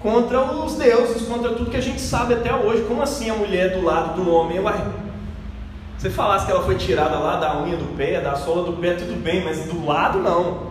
contra 0.00 0.40
os 0.40 0.74
deuses, 0.74 1.28
contra 1.28 1.50
tudo 1.50 1.70
que 1.70 1.76
a 1.76 1.82
gente 1.82 2.00
sabe 2.00 2.34
até 2.34 2.54
hoje. 2.54 2.84
Como 2.88 3.02
assim 3.02 3.30
a 3.30 3.34
mulher 3.34 3.78
do 3.78 3.84
lado 3.84 4.22
do 4.22 4.30
homem? 4.30 4.58
Uai, 4.58 4.84
você 5.96 6.08
falasse 6.08 6.46
que 6.46 6.52
ela 6.52 6.62
foi 6.62 6.76
tirada 6.76 7.18
lá 7.18 7.36
da 7.36 7.62
unha 7.62 7.76
do 7.76 7.96
pé, 7.96 8.20
da 8.20 8.34
sola 8.34 8.64
do 8.64 8.72
pé, 8.78 8.94
tudo 8.94 9.22
bem, 9.22 9.44
mas 9.44 9.66
do 9.66 9.84
lado 9.84 10.18
não. 10.18 10.70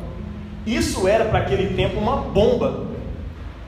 Isso 0.65 1.07
era 1.07 1.25
para 1.25 1.39
aquele 1.39 1.75
tempo 1.75 2.00
uma 2.00 2.17
bomba. 2.17 2.88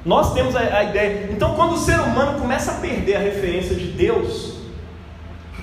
Nós 0.04 0.34
temos 0.34 0.56
a, 0.56 0.60
a, 0.60 0.84
ideia. 0.84 1.30
Então, 1.32 1.56
quando 1.56 1.74
o 1.74 1.78
ser 1.78 2.00
humano 2.00 2.40
começa 2.40 2.72
a 2.72 2.76
perder 2.76 3.16
a 3.16 3.20
referência 3.20 3.76
de 3.76 3.86
Deus, 3.86 4.56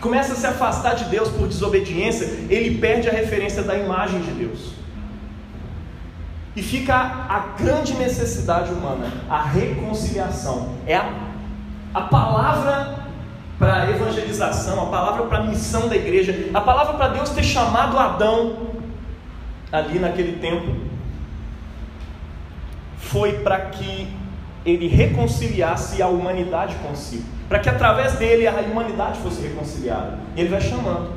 começa 0.00 0.32
a 0.32 0.36
se 0.36 0.46
afastar 0.46 0.94
de 0.94 1.04
Deus 1.06 1.28
por 1.30 1.48
desobediência, 1.48 2.26
ele 2.48 2.78
perde 2.78 3.08
a 3.08 3.12
referência 3.12 3.64
da 3.64 3.76
imagem 3.76 4.20
de 4.20 4.30
Deus. 4.30 4.77
E 6.58 6.62
fica 6.62 6.92
a 7.28 7.54
grande 7.56 7.94
necessidade 7.94 8.72
humana, 8.72 9.12
a 9.30 9.40
reconciliação. 9.40 10.70
É 10.88 10.96
a, 10.96 11.08
a 11.94 12.00
palavra 12.00 12.98
para 13.60 13.88
evangelização, 13.88 14.82
a 14.82 14.86
palavra 14.86 15.26
para 15.26 15.38
a 15.38 15.44
missão 15.44 15.86
da 15.86 15.94
igreja, 15.94 16.50
a 16.52 16.60
palavra 16.60 16.94
para 16.94 17.08
Deus 17.10 17.30
ter 17.30 17.44
chamado 17.44 17.96
Adão 17.96 18.70
ali 19.70 20.00
naquele 20.00 20.40
tempo, 20.40 20.74
foi 22.96 23.34
para 23.34 23.60
que 23.60 24.12
ele 24.66 24.88
reconciliasse 24.88 26.02
a 26.02 26.08
humanidade 26.08 26.74
consigo, 26.82 27.22
para 27.48 27.60
que 27.60 27.68
através 27.68 28.14
dele 28.14 28.48
a 28.48 28.52
humanidade 28.54 29.20
fosse 29.20 29.40
reconciliada. 29.42 30.18
E 30.34 30.40
ele 30.40 30.48
vai 30.48 30.60
chamando, 30.60 31.12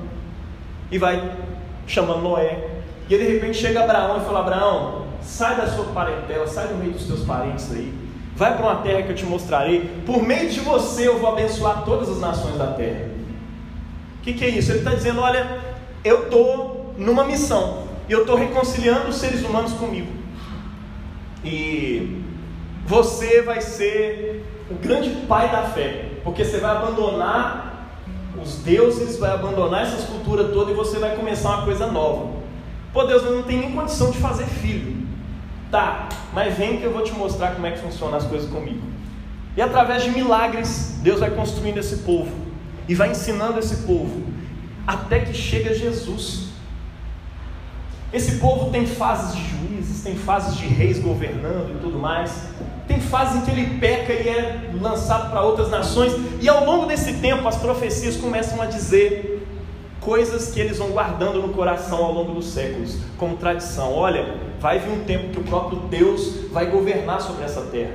e 0.92 1.00
vai 1.00 1.32
chamando 1.88 2.22
Noé, 2.22 2.84
e 3.10 3.18
de 3.18 3.24
repente 3.24 3.58
chega 3.58 3.84
Abraão 3.84 4.22
e 4.22 4.24
fala: 4.24 4.42
Abraão, 4.42 5.02
sai 5.24 5.56
da 5.56 5.68
sua 5.68 5.86
parentela, 5.86 6.48
sai 6.48 6.68
do 6.68 6.76
meio 6.76 6.92
dos 6.92 7.06
teus 7.06 7.24
parentes 7.24 7.72
aí, 7.72 7.94
Vai 8.36 8.58
para 8.58 8.66
uma 8.66 8.82
terra 8.82 9.04
que 9.04 9.12
eu 9.12 9.16
te 9.16 9.26
mostrarei. 9.26 9.90
Por 10.06 10.24
meio 10.24 10.50
de 10.50 10.62
você 10.62 11.08
eu 11.08 11.20
vou 11.20 11.32
abençoar 11.32 11.84
todas 11.84 12.10
as 12.10 12.20
nações 12.20 12.58
da 12.58 12.68
terra. 12.68 13.10
O 14.20 14.24
que, 14.24 14.34
que 14.34 14.44
é 14.44 14.50
isso? 14.50 14.72
Ele 14.72 14.80
está 14.80 14.96
dizendo: 14.96 15.22
olha, 15.22 15.60
eu 16.04 16.24
estou 16.24 16.96
numa 16.98 17.24
missão. 17.24 17.84
E 18.10 18.12
eu 18.12 18.22
estou 18.22 18.36
reconciliando 18.36 19.10
os 19.10 19.18
seres 19.18 19.44
humanos 19.44 19.74
comigo. 19.74 20.12
E 21.46 22.24
você 22.86 23.42
vai 23.42 23.62
ser 23.62 24.44
o 24.70 24.74
grande 24.74 25.10
pai 25.28 25.52
da 25.52 25.64
fé. 25.64 26.10
Porque 26.24 26.44
você 26.44 26.58
vai 26.58 26.72
abandonar 26.72 27.90
os 28.42 28.56
deuses, 28.64 29.18
vai 29.18 29.32
abandonar 29.32 29.84
essa 29.84 30.08
cultura 30.08 30.46
toda 30.46 30.72
e 30.72 30.74
você 30.74 30.98
vai 30.98 31.16
começar 31.16 31.50
uma 31.50 31.66
coisa 31.66 31.88
nova. 31.88 32.42
Pô, 32.92 33.04
Deus 33.04 33.24
não 33.24 33.44
tem 33.44 33.60
nem 33.60 33.72
condição 33.72 34.10
de 34.12 34.18
fazer 34.18 34.46
filho. 34.46 35.01
Tá, 35.72 36.10
mas 36.34 36.58
vem 36.58 36.78
que 36.78 36.84
eu 36.84 36.92
vou 36.92 37.02
te 37.02 37.14
mostrar 37.14 37.56
como 37.56 37.66
é 37.66 37.72
que 37.72 37.80
funcionam 37.80 38.18
as 38.18 38.26
coisas 38.26 38.50
comigo. 38.50 38.82
E 39.56 39.62
através 39.62 40.04
de 40.04 40.12
milagres, 40.12 41.00
Deus 41.02 41.22
vai 41.22 41.32
construindo 41.32 41.78
esse 41.78 41.98
povo 41.98 42.32
e 42.88 42.94
vai 42.94 43.12
ensinando 43.12 43.58
esse 43.58 43.78
povo 43.88 44.22
até 44.86 45.20
que 45.20 45.34
chega 45.34 45.74
Jesus. 45.74 46.50
Esse 48.12 48.40
povo 48.40 48.70
tem 48.70 48.86
fases 48.86 49.36
de 49.36 49.42
juízes, 49.50 50.04
tem 50.04 50.16
fases 50.16 50.58
de 50.58 50.66
reis 50.66 51.00
governando 51.00 51.76
e 51.76 51.80
tudo 51.80 51.98
mais. 51.98 52.50
Tem 52.86 53.00
fases 53.00 53.38
em 53.38 53.46
que 53.46 53.52
ele 53.52 53.80
peca 53.80 54.12
e 54.12 54.28
é 54.28 54.72
lançado 54.82 55.30
para 55.30 55.42
outras 55.42 55.70
nações. 55.70 56.14
E 56.42 56.50
ao 56.50 56.66
longo 56.66 56.86
desse 56.86 57.14
tempo, 57.14 57.48
as 57.48 57.56
profecias 57.56 58.18
começam 58.18 58.62
a 58.62 58.66
dizer 58.66 59.31
coisas 60.02 60.52
que 60.52 60.60
eles 60.60 60.80
vão 60.80 60.90
guardando 60.90 61.40
no 61.40 61.50
coração 61.50 62.04
ao 62.04 62.12
longo 62.12 62.34
dos 62.34 62.48
séculos, 62.48 62.98
como 63.18 63.38
tradição. 63.38 63.94
Olha, 63.94 64.36
vai 64.60 64.80
vir 64.80 64.90
um 64.90 65.04
tempo 65.04 65.30
que 65.30 65.40
o 65.40 65.44
próprio 65.44 65.80
Deus 65.82 66.50
vai 66.52 66.66
governar 66.66 67.22
sobre 67.22 67.46
essa 67.46 67.62
terra. 67.62 67.94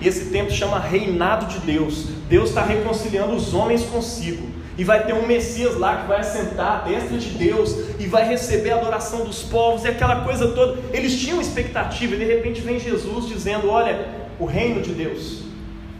E 0.00 0.06
esse 0.06 0.30
tempo 0.30 0.50
chama 0.50 0.78
reinado 0.78 1.46
de 1.46 1.58
Deus. 1.60 2.08
Deus 2.28 2.50
está 2.50 2.62
reconciliando 2.62 3.34
os 3.34 3.54
homens 3.54 3.84
consigo. 3.84 4.48
E 4.78 4.84
vai 4.84 5.04
ter 5.04 5.12
um 5.14 5.26
Messias 5.26 5.76
lá 5.76 6.02
que 6.02 6.08
vai 6.08 6.20
assentar 6.20 6.82
à 6.82 6.88
destra 6.88 7.18
de 7.18 7.30
Deus 7.30 7.76
e 7.98 8.06
vai 8.06 8.26
receber 8.26 8.70
a 8.70 8.76
adoração 8.76 9.24
dos 9.24 9.42
povos 9.42 9.84
e 9.84 9.88
aquela 9.88 10.24
coisa 10.24 10.48
toda. 10.48 10.78
Eles 10.92 11.18
tinham 11.18 11.40
expectativa 11.40 12.14
e 12.14 12.18
de 12.18 12.24
repente 12.24 12.60
vem 12.60 12.78
Jesus 12.78 13.28
dizendo: 13.28 13.68
Olha, 13.68 14.08
o 14.38 14.46
reino 14.46 14.80
de 14.80 14.92
Deus 14.92 15.42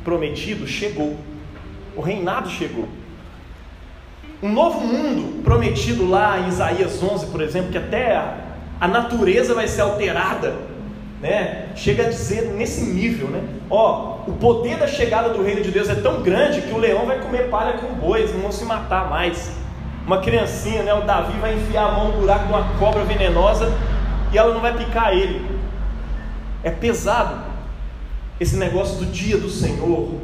prometido 0.03 0.67
chegou, 0.67 1.17
o 1.95 2.01
reinado 2.01 2.49
chegou. 2.49 2.89
Um 4.43 4.51
novo 4.51 4.81
mundo 4.81 5.43
prometido 5.43 6.09
lá 6.09 6.41
em 6.41 6.49
Isaías 6.49 7.03
11, 7.03 7.27
por 7.27 7.43
exemplo, 7.43 7.71
que 7.71 7.77
até 7.77 8.17
a, 8.17 8.39
a 8.81 8.89
natureza 8.89 9.55
vai 9.55 9.69
ser 9.69 9.83
alterada, 9.83 10.55
né? 11.21 11.69
Chega 11.77 12.07
a 12.07 12.09
dizer 12.09 12.47
nesse 12.55 12.81
nível, 12.81 13.29
né? 13.29 13.43
Ó, 13.69 14.21
o 14.27 14.33
poder 14.33 14.79
da 14.79 14.87
chegada 14.87 15.29
do 15.29 15.43
reino 15.43 15.61
de 15.61 15.71
Deus 15.71 15.91
é 15.91 15.95
tão 15.95 16.23
grande 16.23 16.63
que 16.63 16.73
o 16.73 16.79
leão 16.79 17.05
vai 17.05 17.21
comer 17.21 17.51
palha 17.51 17.75
com 17.75 17.93
bois, 17.95 18.33
não 18.33 18.41
vão 18.41 18.53
se 18.53 18.65
matar 18.65 19.11
mais. 19.11 19.53
Uma 20.07 20.23
criancinha, 20.23 20.83
né? 20.83 20.95
O 20.95 21.03
Davi 21.03 21.39
vai 21.39 21.55
enfiar 21.55 21.89
a 21.89 21.93
mão 21.93 22.13
no 22.13 22.21
buraco 22.21 22.47
de 22.47 22.53
uma 22.53 22.65
cobra 22.79 23.05
venenosa 23.05 23.71
e 24.33 24.39
ela 24.39 24.55
não 24.55 24.63
vai 24.63 24.75
picar 24.75 25.13
ele. 25.13 25.45
É 26.65 26.71
pesado 26.71 27.43
esse 28.41 28.57
negócio 28.57 28.97
do 28.97 29.05
dia 29.05 29.37
do 29.37 29.51
Senhor. 29.51 30.15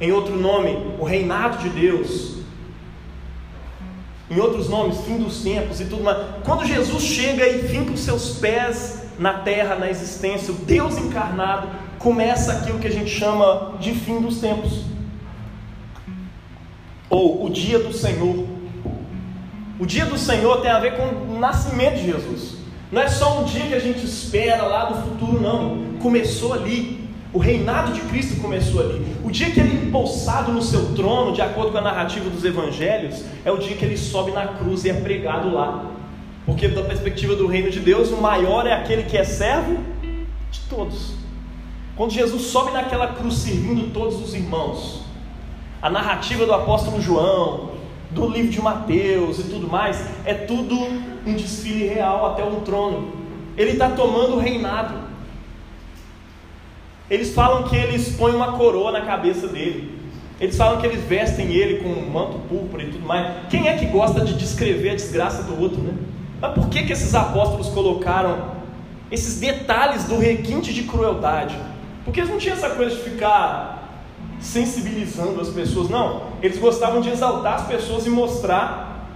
Em 0.00 0.12
outro 0.12 0.36
nome, 0.36 0.94
o 1.00 1.04
reinado 1.04 1.58
de 1.58 1.68
Deus 1.70 2.33
em 4.30 4.38
outros 4.38 4.68
nomes, 4.68 5.00
fim 5.02 5.18
dos 5.18 5.42
tempos 5.42 5.80
e 5.80 5.84
tudo 5.84 6.02
mais. 6.02 6.18
Quando 6.44 6.64
Jesus 6.64 7.02
chega 7.02 7.46
e 7.46 7.68
finca 7.68 7.92
os 7.92 8.00
seus 8.00 8.38
pés 8.38 9.02
na 9.18 9.34
terra, 9.34 9.74
na 9.74 9.90
existência, 9.90 10.52
o 10.52 10.56
Deus 10.56 10.96
encarnado, 10.96 11.68
começa 11.98 12.52
aquilo 12.52 12.78
que 12.78 12.86
a 12.86 12.92
gente 12.92 13.10
chama 13.10 13.74
de 13.78 13.92
fim 13.92 14.20
dos 14.20 14.40
tempos. 14.40 14.84
Ou 17.10 17.44
o 17.44 17.50
dia 17.50 17.78
do 17.78 17.92
Senhor. 17.92 18.46
O 19.78 19.86
dia 19.86 20.06
do 20.06 20.16
Senhor 20.16 20.60
tem 20.62 20.70
a 20.70 20.80
ver 20.80 20.96
com 20.96 21.34
o 21.34 21.38
nascimento 21.38 21.96
de 21.96 22.06
Jesus. 22.06 22.56
Não 22.90 23.02
é 23.02 23.08
só 23.08 23.40
um 23.40 23.44
dia 23.44 23.66
que 23.66 23.74
a 23.74 23.80
gente 23.80 24.04
espera 24.04 24.62
lá 24.64 24.86
do 24.86 25.02
futuro, 25.02 25.40
não. 25.40 25.98
Começou 26.00 26.54
ali. 26.54 27.03
O 27.34 27.38
reinado 27.40 27.92
de 27.92 28.00
Cristo 28.02 28.40
começou 28.40 28.80
ali. 28.80 29.04
O 29.24 29.30
dia 29.30 29.50
que 29.50 29.58
ele 29.58 29.76
é 29.76 29.86
empossado 29.86 30.52
no 30.52 30.62
seu 30.62 30.94
trono, 30.94 31.32
de 31.32 31.42
acordo 31.42 31.72
com 31.72 31.78
a 31.78 31.80
narrativa 31.80 32.30
dos 32.30 32.44
evangelhos, 32.44 33.24
é 33.44 33.50
o 33.50 33.58
dia 33.58 33.74
que 33.76 33.84
ele 33.84 33.98
sobe 33.98 34.30
na 34.30 34.46
cruz 34.46 34.84
e 34.84 34.90
é 34.90 34.94
pregado 34.94 35.52
lá. 35.52 35.84
Porque, 36.46 36.68
da 36.68 36.82
perspectiva 36.82 37.34
do 37.34 37.48
reino 37.48 37.72
de 37.72 37.80
Deus, 37.80 38.10
o 38.10 38.18
maior 38.18 38.68
é 38.68 38.72
aquele 38.72 39.02
que 39.02 39.16
é 39.16 39.24
servo 39.24 39.78
de 40.48 40.60
todos. 40.70 41.14
Quando 41.96 42.12
Jesus 42.12 42.42
sobe 42.42 42.70
naquela 42.70 43.08
cruz 43.08 43.34
servindo 43.34 43.92
todos 43.92 44.22
os 44.22 44.32
irmãos, 44.32 45.02
a 45.82 45.90
narrativa 45.90 46.46
do 46.46 46.52
apóstolo 46.52 47.00
João, 47.00 47.70
do 48.12 48.28
livro 48.28 48.52
de 48.52 48.62
Mateus 48.62 49.40
e 49.40 49.44
tudo 49.44 49.66
mais, 49.66 50.06
é 50.24 50.34
tudo 50.34 50.76
um 51.26 51.34
desfile 51.34 51.88
real 51.88 52.26
até 52.26 52.44
um 52.44 52.60
trono. 52.60 53.12
Ele 53.56 53.72
está 53.72 53.90
tomando 53.90 54.36
o 54.36 54.38
reinado. 54.38 55.03
Eles 57.10 57.34
falam 57.34 57.64
que 57.64 57.76
eles 57.76 58.16
põem 58.16 58.34
uma 58.34 58.52
coroa 58.52 58.90
na 58.90 59.02
cabeça 59.02 59.46
dele. 59.46 59.98
Eles 60.40 60.56
falam 60.56 60.80
que 60.80 60.86
eles 60.86 61.04
vestem 61.04 61.52
ele 61.52 61.82
com 61.82 61.88
um 61.88 62.10
manto 62.10 62.38
púrpura 62.48 62.82
e 62.82 62.90
tudo 62.90 63.06
mais. 63.06 63.46
Quem 63.50 63.68
é 63.68 63.76
que 63.76 63.86
gosta 63.86 64.24
de 64.24 64.34
descrever 64.34 64.90
a 64.90 64.94
desgraça 64.94 65.42
do 65.42 65.60
outro, 65.60 65.80
né? 65.80 65.92
Mas 66.40 66.54
por 66.54 66.68
que, 66.68 66.82
que 66.82 66.92
esses 66.92 67.14
apóstolos 67.14 67.68
colocaram 67.68 68.52
esses 69.10 69.38
detalhes 69.38 70.04
do 70.04 70.18
requinte 70.18 70.72
de 70.72 70.82
crueldade? 70.84 71.56
Porque 72.04 72.20
eles 72.20 72.30
não 72.30 72.38
tinham 72.38 72.56
essa 72.56 72.70
coisa 72.70 72.96
de 72.96 73.02
ficar 73.02 74.02
sensibilizando 74.40 75.40
as 75.40 75.48
pessoas, 75.48 75.88
não. 75.88 76.24
Eles 76.42 76.58
gostavam 76.58 77.00
de 77.00 77.10
exaltar 77.10 77.54
as 77.54 77.66
pessoas 77.66 78.06
e 78.06 78.10
mostrar 78.10 79.08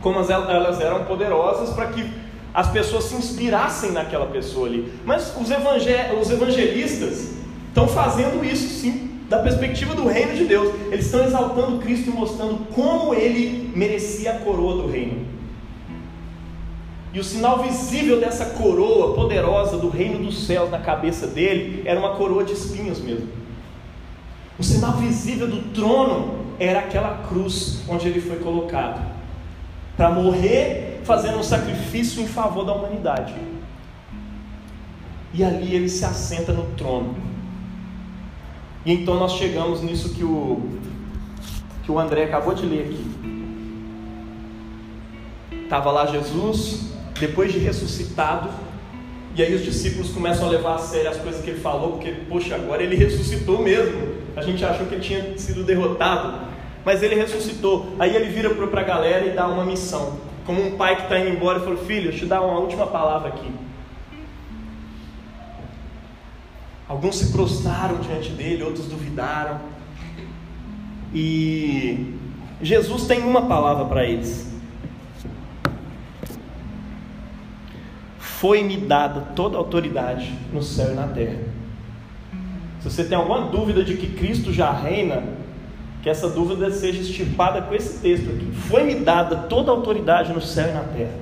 como 0.00 0.18
elas 0.20 0.80
eram 0.80 1.04
poderosas 1.04 1.70
para 1.74 1.86
que 1.86 2.08
as 2.54 2.68
pessoas 2.70 3.04
se 3.04 3.14
inspirassem 3.14 3.92
naquela 3.92 4.26
pessoa 4.26 4.66
ali. 4.66 4.92
Mas 5.04 5.34
os, 5.36 5.50
evangelistas 5.50 7.35
estão 7.76 7.86
fazendo 7.86 8.42
isso 8.42 8.80
sim, 8.80 9.10
da 9.28 9.40
perspectiva 9.40 9.94
do 9.94 10.06
reino 10.06 10.34
de 10.34 10.46
Deus. 10.46 10.74
Eles 10.90 11.04
estão 11.04 11.22
exaltando 11.22 11.78
Cristo 11.78 12.08
e 12.08 12.12
mostrando 12.12 12.66
como 12.72 13.12
ele 13.12 13.70
merecia 13.76 14.32
a 14.32 14.38
coroa 14.38 14.82
do 14.82 14.90
reino. 14.90 15.26
E 17.12 17.20
o 17.20 17.24
sinal 17.24 17.62
visível 17.62 18.18
dessa 18.18 18.46
coroa 18.46 19.14
poderosa 19.14 19.76
do 19.76 19.90
reino 19.90 20.24
dos 20.24 20.46
céus 20.46 20.70
na 20.70 20.78
cabeça 20.78 21.26
dele 21.26 21.82
era 21.84 22.00
uma 22.00 22.16
coroa 22.16 22.44
de 22.44 22.54
espinhos 22.54 22.98
mesmo. 22.98 23.28
O 24.58 24.62
sinal 24.62 24.94
visível 24.94 25.46
do 25.46 25.74
trono 25.74 26.46
era 26.58 26.78
aquela 26.78 27.26
cruz 27.28 27.82
onde 27.86 28.08
ele 28.08 28.22
foi 28.22 28.38
colocado 28.38 29.04
para 29.98 30.10
morrer 30.10 31.02
fazendo 31.04 31.38
um 31.38 31.42
sacrifício 31.42 32.22
em 32.22 32.26
favor 32.26 32.64
da 32.64 32.72
humanidade. 32.72 33.34
E 35.34 35.44
ali 35.44 35.74
ele 35.74 35.90
se 35.90 36.06
assenta 36.06 36.52
no 36.52 36.64
trono. 36.74 37.35
E 38.86 38.92
então 38.92 39.16
nós 39.16 39.32
chegamos 39.32 39.82
nisso 39.82 40.14
que 40.14 40.22
o, 40.22 40.60
que 41.82 41.90
o 41.90 41.98
André 41.98 42.22
acabou 42.22 42.54
de 42.54 42.64
ler 42.64 42.82
aqui. 42.84 43.04
Estava 45.64 45.90
lá 45.90 46.06
Jesus, 46.06 46.92
depois 47.18 47.52
de 47.52 47.58
ressuscitado, 47.58 48.48
e 49.34 49.42
aí 49.42 49.52
os 49.52 49.64
discípulos 49.64 50.12
começam 50.12 50.46
a 50.46 50.50
levar 50.50 50.76
a 50.76 50.78
sério 50.78 51.10
as 51.10 51.16
coisas 51.16 51.42
que 51.42 51.50
ele 51.50 51.58
falou, 51.58 51.94
porque, 51.94 52.12
poxa, 52.28 52.54
agora 52.54 52.80
ele 52.80 52.94
ressuscitou 52.94 53.60
mesmo. 53.60 54.14
A 54.36 54.42
gente 54.42 54.64
achou 54.64 54.86
que 54.86 54.94
ele 54.94 55.02
tinha 55.02 55.36
sido 55.36 55.64
derrotado, 55.64 56.46
mas 56.84 57.02
ele 57.02 57.16
ressuscitou. 57.16 57.88
Aí 57.98 58.14
ele 58.14 58.28
vira 58.28 58.54
para 58.54 58.80
a 58.80 58.84
galera 58.84 59.26
e 59.26 59.30
dá 59.30 59.48
uma 59.48 59.64
missão. 59.64 60.16
Como 60.46 60.64
um 60.64 60.76
pai 60.76 60.94
que 60.94 61.02
está 61.02 61.18
indo 61.18 61.30
embora 61.30 61.58
e 61.58 61.62
falou: 61.62 61.78
Filho, 61.78 62.10
deixa 62.10 62.18
eu 62.18 62.20
te 62.20 62.26
dar 62.26 62.40
uma 62.40 62.60
última 62.60 62.86
palavra 62.86 63.30
aqui. 63.30 63.50
Alguns 66.88 67.16
se 67.16 67.32
prostraram 67.32 67.98
diante 67.98 68.30
dele, 68.30 68.62
outros 68.62 68.86
duvidaram. 68.86 69.60
E 71.12 72.14
Jesus 72.62 73.06
tem 73.06 73.22
uma 73.22 73.46
palavra 73.46 73.86
para 73.86 74.04
eles: 74.04 74.52
Foi-me 78.18 78.76
dada 78.76 79.20
toda 79.34 79.56
a 79.56 79.58
autoridade 79.58 80.32
no 80.52 80.62
céu 80.62 80.92
e 80.92 80.94
na 80.94 81.08
terra. 81.08 81.40
Se 82.80 82.90
você 82.90 83.04
tem 83.04 83.18
alguma 83.18 83.48
dúvida 83.48 83.82
de 83.82 83.96
que 83.96 84.06
Cristo 84.14 84.52
já 84.52 84.70
reina, 84.70 85.24
que 86.02 86.08
essa 86.08 86.28
dúvida 86.28 86.70
seja 86.70 87.00
extirpada 87.00 87.62
com 87.62 87.74
esse 87.74 87.98
texto 87.98 88.30
aqui. 88.30 88.48
Foi-me 88.68 88.94
dada 88.94 89.36
toda 89.48 89.72
a 89.72 89.74
autoridade 89.74 90.32
no 90.32 90.40
céu 90.40 90.68
e 90.68 90.72
na 90.72 90.84
terra. 90.84 91.18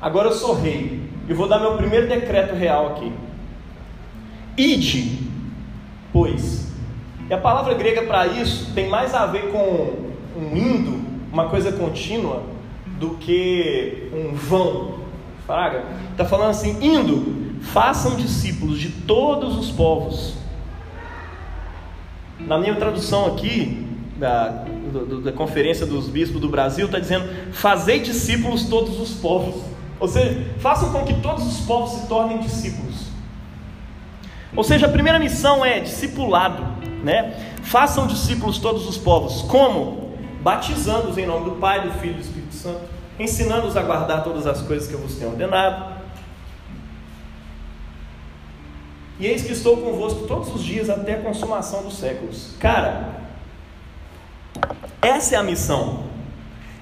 Agora 0.00 0.28
eu 0.28 0.32
sou 0.32 0.54
rei 0.54 1.10
e 1.30 1.32
vou 1.32 1.46
dar 1.46 1.60
meu 1.60 1.76
primeiro 1.76 2.08
decreto 2.08 2.56
real 2.56 2.88
aqui. 2.88 3.12
Ide, 4.58 5.20
pois. 6.12 6.72
E 7.28 7.32
a 7.32 7.38
palavra 7.38 7.72
grega 7.74 8.02
para 8.02 8.26
isso 8.26 8.72
tem 8.74 8.88
mais 8.88 9.14
a 9.14 9.26
ver 9.26 9.52
com 9.52 10.10
um 10.36 10.56
indo, 10.56 11.00
uma 11.32 11.48
coisa 11.48 11.70
contínua, 11.70 12.42
do 12.98 13.10
que 13.10 14.10
um 14.12 14.34
vão. 14.34 14.98
Fraga. 15.46 15.84
Está 16.10 16.24
falando 16.24 16.50
assim: 16.50 16.76
indo, 16.84 17.60
façam 17.62 18.16
discípulos 18.16 18.80
de 18.80 18.88
todos 18.88 19.56
os 19.56 19.70
povos. 19.70 20.34
Na 22.40 22.58
minha 22.58 22.74
tradução 22.74 23.26
aqui, 23.26 23.86
da, 24.16 24.64
da 25.22 25.30
Conferência 25.30 25.86
dos 25.86 26.08
Bispos 26.08 26.40
do 26.40 26.48
Brasil, 26.48 26.86
está 26.86 26.98
dizendo: 26.98 27.28
fazei 27.52 28.00
discípulos 28.00 28.64
todos 28.64 29.00
os 29.00 29.12
povos. 29.12 29.69
Ou 30.00 30.08
seja, 30.08 30.54
façam 30.58 30.90
com 30.90 31.04
que 31.04 31.14
todos 31.20 31.46
os 31.46 31.66
povos 31.66 31.92
se 31.92 32.06
tornem 32.08 32.38
discípulos. 32.38 33.10
Ou 34.56 34.64
seja, 34.64 34.86
a 34.86 34.88
primeira 34.88 35.18
missão 35.18 35.64
é 35.64 35.78
discipulado, 35.78 36.66
né? 37.04 37.54
Façam 37.62 38.06
discípulos 38.06 38.58
todos 38.58 38.88
os 38.88 38.96
povos. 38.96 39.42
Como? 39.42 40.10
Batizando-os 40.40 41.18
em 41.18 41.26
nome 41.26 41.44
do 41.44 41.56
Pai, 41.56 41.86
do 41.86 41.92
Filho 41.98 42.14
e 42.14 42.14
do 42.14 42.20
Espírito 42.22 42.54
Santo, 42.54 42.80
ensinando-os 43.18 43.76
a 43.76 43.82
guardar 43.82 44.24
todas 44.24 44.46
as 44.46 44.62
coisas 44.62 44.88
que 44.88 44.94
eu 44.94 45.00
vos 45.00 45.16
tenho 45.16 45.32
ordenado. 45.32 46.00
E 49.20 49.26
eis 49.26 49.42
que 49.42 49.52
estou 49.52 49.76
convosco 49.76 50.26
todos 50.26 50.52
os 50.54 50.64
dias 50.64 50.88
até 50.88 51.14
a 51.14 51.20
consumação 51.20 51.82
dos 51.82 51.98
séculos. 51.98 52.54
Cara, 52.58 53.20
essa 55.02 55.34
é 55.34 55.38
a 55.38 55.42
missão. 55.42 56.04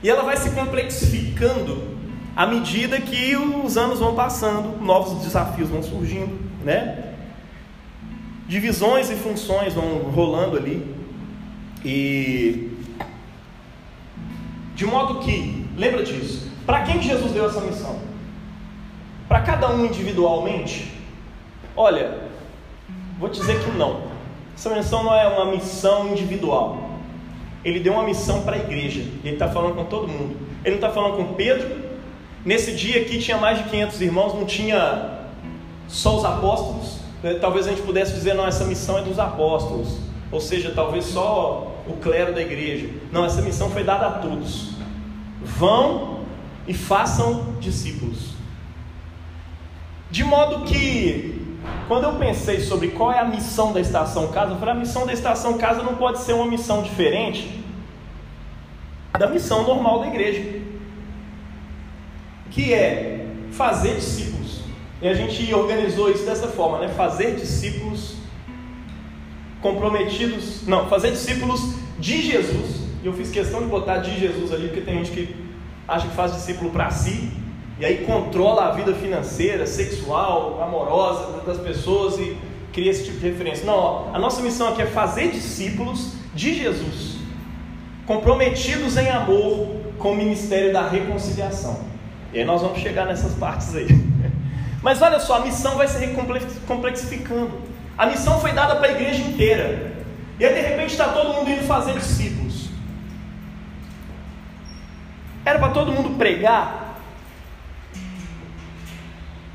E 0.05 0.09
ela 0.09 0.23
vai 0.23 0.37
se 0.37 0.51
complexificando 0.51 1.98
à 2.39 2.47
medida 2.47 3.01
que 3.01 3.35
os 3.35 3.77
anos 3.77 3.99
vão 3.99 4.15
passando, 4.15 4.81
novos 4.81 5.25
desafios 5.25 5.71
vão 5.71 5.83
surgindo, 5.83 6.39
né? 6.65 7.15
Divisões 8.47 9.11
e 9.11 9.17
funções 9.17 9.75
vão 9.75 9.99
rolando 10.15 10.57
ali. 10.57 10.95
E 11.85 12.71
de 14.77 14.87
modo 14.87 15.19
que, 15.19 15.67
lembra 15.77 16.05
disso, 16.05 16.49
para 16.65 16.83
quem 16.83 17.03
Jesus 17.03 17.33
deu 17.33 17.45
essa 17.45 17.61
missão? 17.61 17.99
Para 19.27 19.41
cada 19.41 19.73
um 19.73 19.87
individualmente? 19.87 20.93
Olha, 21.75 22.21
vou 23.19 23.29
dizer 23.29 23.59
que 23.65 23.71
não. 23.73 24.03
Essa 24.55 24.73
missão 24.77 25.03
não 25.03 25.13
é 25.13 25.27
uma 25.27 25.51
missão 25.51 26.13
individual. 26.13 26.89
Ele 27.65 27.81
deu 27.81 27.95
uma 27.95 28.05
missão 28.05 28.43
para 28.43 28.55
a 28.55 28.61
igreja. 28.61 29.01
Ele 29.25 29.35
está 29.35 29.49
falando 29.49 29.75
com 29.75 29.87
todo 29.87 30.07
mundo. 30.07 30.37
Ele 30.65 30.77
não 30.77 30.87
está 30.87 30.91
falando 30.91 31.17
com 31.17 31.35
Pedro, 31.35 31.88
Nesse 32.49 32.73
dia 32.73 33.03
aqui 33.03 33.19
tinha 33.19 33.37
mais 33.37 33.59
de 33.59 33.65
500 33.65 34.01
irmãos, 34.01 34.33
não 34.33 34.47
tinha 34.47 35.19
só 35.87 36.17
os 36.17 36.25
apóstolos. 36.25 36.97
Né? 37.23 37.35
Talvez 37.35 37.67
a 37.67 37.71
gente 37.71 37.83
pudesse 37.83 38.15
dizer, 38.15 38.33
não, 38.33 38.47
essa 38.47 38.65
missão 38.65 38.97
é 38.97 39.03
dos 39.03 39.19
apóstolos. 39.19 39.99
Ou 40.33 40.41
seja, 40.41 40.73
talvez 40.75 41.05
só 41.05 41.71
o 41.87 41.93
clero 41.99 42.35
da 42.35 42.41
igreja. 42.41 42.89
Não, 43.13 43.23
essa 43.23 43.43
missão 43.43 43.69
foi 43.69 43.85
dada 43.85 44.07
a 44.07 44.11
todos. 44.13 44.71
Vão 45.43 46.21
e 46.67 46.73
façam 46.73 47.55
discípulos. 47.61 48.31
De 50.11 50.25
modo 50.25 50.65
que, 50.65 51.59
quando 51.87 52.05
eu 52.05 52.15
pensei 52.15 52.61
sobre 52.61 52.89
qual 52.89 53.13
é 53.13 53.19
a 53.19 53.27
missão 53.27 53.75
da 53.75 53.81
estação 53.83 54.29
casa, 54.29 54.53
eu 54.53 54.59
falei: 54.59 54.75
a 54.75 54.79
missão 54.79 55.05
da 55.05 55.13
estação 55.13 55.59
casa 55.59 55.83
não 55.83 55.97
pode 55.97 56.21
ser 56.21 56.33
uma 56.33 56.47
missão 56.47 56.83
diferente 56.83 57.63
da 59.19 59.27
missão 59.27 59.65
normal 59.65 60.01
da 60.01 60.07
igreja 60.07 60.67
que 62.51 62.73
é 62.73 63.27
fazer 63.53 63.95
discípulos. 63.97 64.61
E 65.01 65.09
a 65.09 65.15
gente 65.15 65.55
organizou 65.55 66.11
isso 66.11 66.25
dessa 66.25 66.49
forma, 66.49 66.79
né? 66.79 66.89
Fazer 66.89 67.37
discípulos 67.37 68.17
comprometidos, 69.61 70.67
não, 70.67 70.89
fazer 70.89 71.11
discípulos 71.11 71.75
de 71.99 72.23
Jesus. 72.23 72.89
E 73.03 73.07
eu 73.07 73.13
fiz 73.13 73.31
questão 73.31 73.61
de 73.61 73.67
botar 73.67 73.99
de 73.99 74.19
Jesus 74.19 74.53
ali, 74.53 74.69
porque 74.69 74.81
tem 74.81 75.05
gente 75.05 75.11
que 75.11 75.37
acha 75.87 76.09
que 76.09 76.15
faz 76.15 76.33
discípulo 76.33 76.71
para 76.71 76.91
si, 76.91 77.31
e 77.79 77.85
aí 77.85 78.05
controla 78.05 78.69
a 78.69 78.71
vida 78.73 78.93
financeira, 78.93 79.67
sexual, 79.67 80.61
amorosa 80.63 81.41
das 81.47 81.59
pessoas 81.59 82.19
e 82.19 82.37
cria 82.73 82.91
esse 82.91 83.05
tipo 83.05 83.19
de 83.19 83.29
referência. 83.29 83.65
Não, 83.65 83.75
ó, 83.75 84.11
a 84.13 84.19
nossa 84.19 84.43
missão 84.43 84.69
aqui 84.69 84.83
é 84.83 84.87
fazer 84.87 85.31
discípulos 85.31 86.13
de 86.35 86.55
Jesus, 86.55 87.19
comprometidos 88.05 88.97
em 88.97 89.09
amor 89.09 89.69
com 89.99 90.13
o 90.13 90.17
ministério 90.17 90.73
da 90.73 90.89
reconciliação. 90.89 91.81
E 92.33 92.41
aí 92.41 92.45
nós 92.45 92.63
vamos 92.63 92.79
chegar 92.79 93.07
nessas 93.07 93.35
partes 93.35 93.75
aí. 93.75 93.89
Mas 94.83 95.01
olha 95.03 95.19
só, 95.19 95.37
a 95.37 95.41
missão 95.41 95.77
vai 95.77 95.89
se 95.89 96.07
complexificando. 96.67 97.51
A 97.97 98.07
missão 98.07 98.41
foi 98.41 98.53
dada 98.53 98.77
para 98.77 98.89
a 98.89 98.93
igreja 98.93 99.23
inteira. 99.23 99.93
E 100.39 100.45
aí 100.45 100.55
de 100.55 100.61
repente 100.61 100.91
está 100.91 101.09
todo 101.09 101.35
mundo 101.35 101.51
indo 101.51 101.65
fazer 101.65 101.95
discípulos. 101.95 102.69
Era 105.45 105.59
para 105.59 105.71
todo 105.71 105.91
mundo 105.91 106.17
pregar. 106.17 106.97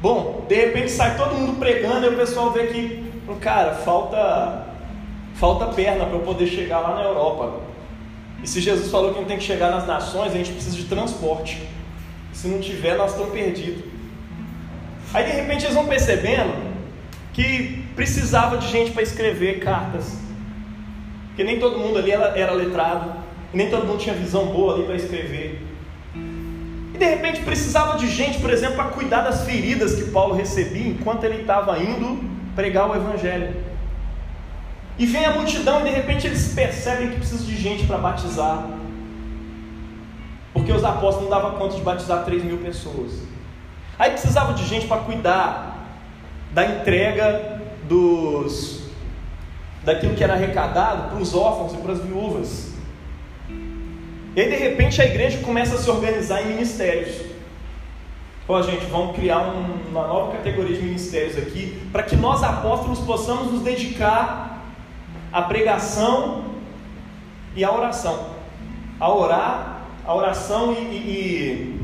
Bom, 0.02 0.46
de 0.50 0.56
repente 0.56 0.92
sai 0.92 1.16
todo 1.16 1.36
mundo 1.36 1.58
pregando 1.58 2.06
e 2.06 2.10
o 2.10 2.18
pessoal 2.18 2.52
vê 2.52 2.68
que, 2.68 3.14
cara, 3.40 3.76
falta 3.76 4.74
falta 5.36 5.68
perna 5.68 6.06
para 6.06 6.16
eu 6.16 6.22
poder 6.22 6.48
chegar 6.48 6.80
lá 6.80 6.96
na 6.96 7.04
Europa. 7.04 7.62
E 8.42 8.48
se 8.48 8.60
Jesus 8.60 8.92
falou 8.92 9.14
que 9.14 9.20
não 9.20 9.28
tem 9.28 9.38
que 9.38 9.44
chegar 9.44 9.72
nas 9.72 9.88
nações, 9.88 10.34
a 10.34 10.38
gente 10.38 10.52
precisa 10.52 10.76
de 10.76 10.84
transporte. 10.86 11.66
Se 12.34 12.48
não 12.48 12.60
tiver, 12.60 12.98
nós 12.98 13.12
estamos 13.12 13.32
perdidos. 13.32 13.84
Aí 15.14 15.26
de 15.26 15.32
repente 15.32 15.66
eles 15.66 15.76
vão 15.76 15.86
percebendo 15.86 16.54
que 17.32 17.86
precisava 17.96 18.58
de 18.58 18.68
gente 18.68 18.92
para 18.92 19.04
escrever 19.04 19.60
cartas. 19.60 20.18
Porque 21.28 21.44
nem 21.44 21.60
todo 21.60 21.80
mundo 21.80 22.00
ali 22.00 22.12
era, 22.12 22.38
era 22.38 22.52
letrado, 22.52 23.14
nem 23.54 23.70
todo 23.70 23.86
mundo 23.86 24.00
tinha 24.00 24.16
visão 24.16 24.48
boa 24.48 24.76
ali 24.76 24.84
para 24.84 24.96
escrever. 24.96 25.62
E 26.16 26.98
de 26.98 27.06
repente 27.06 27.42
precisava 27.42 27.98
de 27.98 28.08
gente, 28.08 28.40
por 28.40 28.52
exemplo, 28.52 28.76
para 28.76 28.86
cuidar 28.86 29.22
das 29.22 29.44
feridas 29.44 29.96
que 29.96 30.12
Paulo 30.12 30.36
recebia 30.36 30.88
enquanto 30.88 31.24
ele 31.24 31.42
estava 31.42 31.78
indo 31.80 32.24
pregar 32.56 32.90
o 32.90 32.96
Evangelho. 32.96 33.56
E 34.98 35.06
vem 35.08 35.26
a 35.26 35.32
multidão 35.32 35.82
e 35.82 35.84
de 35.86 35.90
repente 35.90 36.28
eles 36.28 36.54
percebem 36.54 37.10
que 37.10 37.16
precisa 37.18 37.44
de 37.44 37.58
gente 37.58 37.86
para 37.88 37.98
batizar, 37.98 38.68
porque 40.54 40.72
os 40.72 40.84
apóstolos 40.84 41.30
não 41.30 41.30
davam 41.30 41.58
conta 41.58 41.76
de 41.76 41.82
batizar 41.82 42.24
3 42.24 42.44
mil 42.44 42.60
pessoas. 42.60 43.12
Aí 43.98 44.12
precisava 44.12 44.54
de 44.54 44.66
gente 44.66 44.88
para 44.88 45.02
cuidar 45.02 45.88
da 46.52 46.66
entrega 46.66 47.62
dos 47.88 48.84
daquilo 49.84 50.16
que 50.16 50.24
era 50.24 50.34
arrecadado 50.34 51.10
para 51.10 51.22
os 51.22 51.36
órfãos 51.36 51.74
e 51.74 51.78
para 51.78 51.94
as 51.94 52.00
viúvas. 52.00 52.74
E 54.36 54.42
aí 54.42 54.50
de 54.50 54.56
repente 54.56 55.02
a 55.02 55.06
igreja 55.06 55.40
começa 55.40 55.76
a 55.76 55.78
se 55.78 55.90
organizar 55.90 56.42
em 56.42 56.48
ministérios. 56.48 57.34
Pô, 58.48 58.62
gente, 58.62 58.86
vamos 58.86 59.16
criar 59.16 59.40
um, 59.40 59.90
uma 59.90 60.08
nova 60.08 60.34
categoria 60.34 60.76
de 60.76 60.84
ministérios 60.84 61.38
aqui, 61.38 61.82
para 61.92 62.04
que 62.04 62.16
nós 62.16 62.44
apóstolos 62.44 63.00
possamos 63.00 63.52
nos 63.52 63.62
dedicar 63.62 64.64
à 65.32 65.42
pregação 65.44 66.44
e 67.56 67.64
à 67.64 67.72
oração. 67.72 68.32
A 69.00 69.10
orar 69.10 69.73
à 70.06 70.14
oração 70.14 70.74
e, 70.74 70.78
e, 70.78 70.98
e 70.98 71.82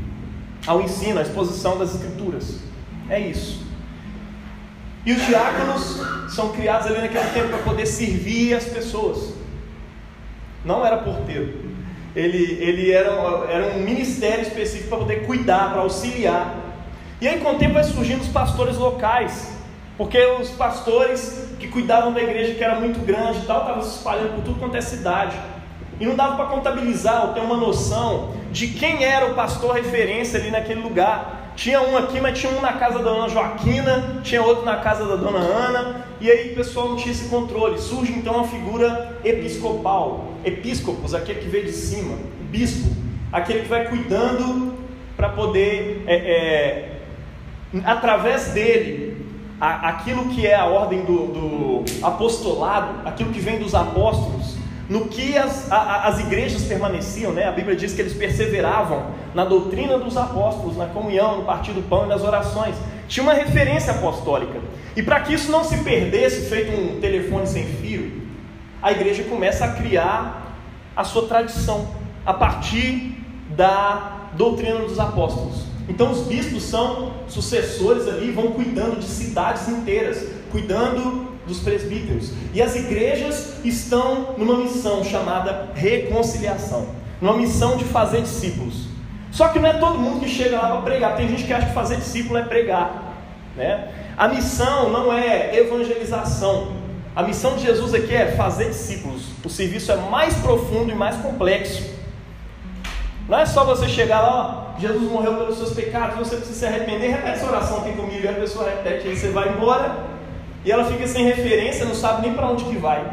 ao 0.66 0.80
ensino, 0.80 1.18
à 1.18 1.22
exposição 1.22 1.78
das 1.78 1.94
escrituras. 1.94 2.60
É 3.08 3.18
isso. 3.18 3.64
E 5.04 5.12
os 5.12 5.26
diáconos 5.26 6.00
são 6.34 6.50
criados 6.52 6.86
ali 6.86 7.00
naquele 7.00 7.30
tempo 7.30 7.48
para 7.48 7.58
poder 7.58 7.86
servir 7.86 8.54
as 8.54 8.64
pessoas. 8.64 9.32
Não 10.64 10.84
era 10.84 10.98
porteiro. 10.98 11.70
Ele, 12.14 12.58
ele 12.60 12.90
era, 12.90 13.10
era 13.48 13.76
um 13.76 13.80
ministério 13.80 14.42
específico 14.42 14.88
para 14.88 14.98
poder 14.98 15.26
cuidar, 15.26 15.70
para 15.70 15.80
auxiliar. 15.80 16.54
E 17.20 17.28
aí, 17.28 17.40
com 17.40 17.52
o 17.52 17.58
tempo, 17.58 17.74
vai 17.74 17.84
surgindo 17.84 18.20
os 18.20 18.28
pastores 18.28 18.76
locais. 18.76 19.58
Porque 19.96 20.18
os 20.18 20.50
pastores 20.50 21.50
que 21.58 21.68
cuidavam 21.68 22.12
da 22.12 22.22
igreja, 22.22 22.54
que 22.54 22.64
era 22.64 22.80
muito 22.80 23.04
grande 23.04 23.38
e 23.38 23.42
tal, 23.42 23.60
estavam 23.60 23.82
se 23.82 23.96
espalhando 23.98 24.34
por 24.34 24.44
tudo 24.44 24.58
quanto 24.58 24.76
é 24.76 24.80
cidade. 24.80 25.36
E 26.00 26.06
não 26.06 26.16
dava 26.16 26.34
para 26.34 26.46
contabilizar 26.46 27.26
ou 27.26 27.34
ter 27.34 27.40
uma 27.40 27.58
noção 27.58 28.30
de 28.50 28.68
quem 28.68 29.04
era 29.04 29.26
o 29.26 29.34
pastor 29.34 29.74
referência 29.74 30.40
ali 30.40 30.50
naquele 30.50 30.80
lugar. 30.80 31.52
Tinha 31.54 31.82
um 31.82 31.94
aqui, 31.94 32.18
mas 32.20 32.38
tinha 32.38 32.50
um 32.52 32.60
na 32.62 32.72
casa 32.72 33.00
da 33.00 33.04
dona 33.04 33.28
Joaquina, 33.28 34.20
tinha 34.22 34.42
outro 34.42 34.64
na 34.64 34.76
casa 34.76 35.04
da 35.04 35.16
dona 35.16 35.40
Ana, 35.40 36.06
e 36.18 36.30
aí 36.30 36.52
o 36.52 36.54
pessoal 36.54 36.88
não 36.88 36.96
tinha 36.96 37.12
esse 37.12 37.28
controle. 37.28 37.78
Surge 37.78 38.12
então 38.12 38.36
uma 38.36 38.48
figura 38.48 39.18
episcopal, 39.22 40.32
episcopos, 40.42 41.12
aquele 41.12 41.40
que 41.40 41.48
veio 41.48 41.66
de 41.66 41.72
cima, 41.72 42.16
bispo, 42.50 42.88
aquele 43.30 43.60
que 43.60 43.68
vai 43.68 43.86
cuidando 43.88 44.72
para 45.18 45.28
poder, 45.28 46.02
é, 46.06 46.14
é, 46.14 47.00
através 47.84 48.52
dele, 48.52 49.26
a, 49.60 49.90
aquilo 49.90 50.30
que 50.30 50.46
é 50.46 50.54
a 50.54 50.64
ordem 50.64 51.04
do, 51.04 51.26
do 51.26 52.06
apostolado, 52.06 53.06
aquilo 53.06 53.30
que 53.30 53.40
vem 53.40 53.58
dos 53.58 53.74
apóstolos, 53.74 54.59
no 54.90 55.06
que 55.06 55.38
as, 55.38 55.70
a, 55.70 56.08
as 56.08 56.18
igrejas 56.18 56.64
permaneciam, 56.64 57.32
né? 57.32 57.46
a 57.46 57.52
Bíblia 57.52 57.76
diz 57.76 57.94
que 57.94 58.02
eles 58.02 58.12
perseveravam 58.12 59.12
na 59.32 59.44
doutrina 59.44 59.96
dos 59.96 60.16
apóstolos, 60.16 60.76
na 60.76 60.86
comunhão, 60.86 61.38
no 61.38 61.44
partir 61.44 61.70
do 61.70 61.80
pão 61.80 62.06
e 62.06 62.08
nas 62.08 62.22
orações. 62.22 62.74
Tinha 63.06 63.22
uma 63.22 63.32
referência 63.32 63.92
apostólica. 63.92 64.60
E 64.96 65.02
para 65.04 65.20
que 65.20 65.32
isso 65.32 65.52
não 65.52 65.62
se 65.62 65.78
perdesse, 65.84 66.48
feito 66.48 66.72
um 66.72 67.00
telefone 67.00 67.46
sem 67.46 67.64
fio, 67.66 68.20
a 68.82 68.90
igreja 68.90 69.22
começa 69.22 69.64
a 69.64 69.74
criar 69.74 70.56
a 70.96 71.04
sua 71.04 71.28
tradição 71.28 71.86
a 72.26 72.34
partir 72.34 73.16
da 73.50 74.30
doutrina 74.32 74.80
dos 74.80 74.98
apóstolos. 74.98 75.66
Então 75.88 76.10
os 76.10 76.26
bispos 76.26 76.64
são 76.64 77.12
sucessores 77.28 78.08
ali, 78.08 78.32
vão 78.32 78.48
cuidando 78.48 78.98
de 78.98 79.06
cidades 79.06 79.68
inteiras, 79.68 80.26
cuidando 80.50 81.29
dos 81.50 81.58
presbíteros. 81.60 82.30
E 82.54 82.62
as 82.62 82.74
igrejas 82.74 83.54
estão 83.64 84.34
numa 84.38 84.56
missão 84.56 85.04
chamada 85.04 85.70
reconciliação, 85.74 86.88
numa 87.20 87.36
missão 87.36 87.76
de 87.76 87.84
fazer 87.84 88.22
discípulos. 88.22 88.86
Só 89.30 89.48
que 89.48 89.58
não 89.58 89.68
é 89.68 89.74
todo 89.74 89.98
mundo 89.98 90.20
que 90.20 90.28
chega 90.28 90.56
lá 90.56 90.70
para 90.70 90.82
pregar. 90.82 91.16
Tem 91.16 91.28
gente 91.28 91.44
que 91.44 91.52
acha 91.52 91.66
que 91.66 91.74
fazer 91.74 91.96
discípulo 91.96 92.38
é 92.38 92.42
pregar, 92.42 93.14
né? 93.56 93.88
A 94.16 94.28
missão 94.28 94.90
não 94.90 95.12
é 95.12 95.56
evangelização. 95.56 96.72
A 97.14 97.22
missão 97.22 97.56
de 97.56 97.64
Jesus 97.64 97.92
aqui 97.92 98.14
é 98.14 98.32
fazer 98.32 98.68
discípulos. 98.68 99.22
O 99.44 99.48
serviço 99.48 99.92
é 99.92 99.96
mais 99.96 100.34
profundo 100.34 100.90
e 100.90 100.94
mais 100.94 101.16
complexo. 101.16 102.00
Não 103.28 103.38
é 103.38 103.46
só 103.46 103.64
você 103.64 103.88
chegar 103.88 104.20
lá, 104.22 104.74
ó, 104.76 104.80
Jesus 104.80 105.08
morreu 105.08 105.36
pelos 105.36 105.56
seus 105.56 105.72
pecados, 105.72 106.18
você 106.18 106.36
precisa 106.36 106.58
se 106.58 106.66
arrepender, 106.66 107.10
repete 107.10 107.38
essa 107.38 107.46
oração 107.46 107.78
aqui 107.78 107.92
comigo, 107.92 108.24
e 108.24 108.28
a 108.28 108.32
pessoa 108.32 108.68
repete, 108.68 109.06
aí 109.06 109.16
você 109.16 109.28
vai 109.28 109.50
embora, 109.50 110.09
e 110.64 110.70
ela 110.70 110.84
fica 110.84 111.06
sem 111.06 111.24
referência, 111.24 111.84
não 111.84 111.94
sabe 111.94 112.22
nem 112.22 112.34
para 112.34 112.48
onde 112.48 112.64
que 112.64 112.76
vai. 112.76 113.04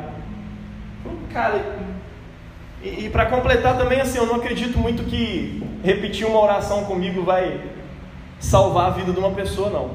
Cara, 1.32 1.78
e, 2.84 3.06
e 3.06 3.10
para 3.10 3.26
completar 3.28 3.78
também, 3.78 4.02
assim, 4.02 4.18
eu 4.18 4.26
não 4.26 4.36
acredito 4.36 4.78
muito 4.78 5.04
que 5.04 5.64
repetir 5.84 6.28
uma 6.28 6.40
oração 6.40 6.86
comigo 6.86 7.24
vai 7.24 7.62
salvar 8.40 8.88
a 8.88 8.90
vida 8.92 9.12
de 9.12 9.20
uma 9.20 9.32
pessoa, 9.32 9.70
não. 9.70 9.92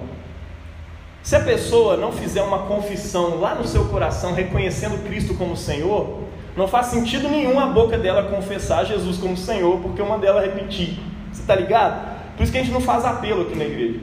Se 1.22 1.36
a 1.36 1.40
pessoa 1.40 1.96
não 1.96 2.10
fizer 2.10 2.42
uma 2.42 2.60
confissão 2.60 3.38
lá 3.38 3.54
no 3.54 3.64
seu 3.64 3.84
coração, 3.86 4.34
reconhecendo 4.34 5.04
Cristo 5.04 5.34
como 5.34 5.56
Senhor, 5.56 6.22
não 6.56 6.66
faz 6.66 6.86
sentido 6.86 7.28
nenhum 7.28 7.60
a 7.60 7.66
boca 7.66 7.96
dela 7.96 8.24
confessar 8.24 8.84
Jesus 8.84 9.18
como 9.18 9.36
Senhor, 9.36 9.78
porque 9.80 10.02
uma 10.02 10.18
dela 10.18 10.40
repetir. 10.40 10.98
Você 11.32 11.42
está 11.42 11.54
ligado? 11.54 12.12
Por 12.36 12.42
isso 12.42 12.50
que 12.50 12.58
a 12.58 12.62
gente 12.62 12.72
não 12.72 12.80
faz 12.80 13.04
apelo 13.04 13.42
aqui 13.42 13.56
na 13.56 13.64
igreja. 13.64 14.00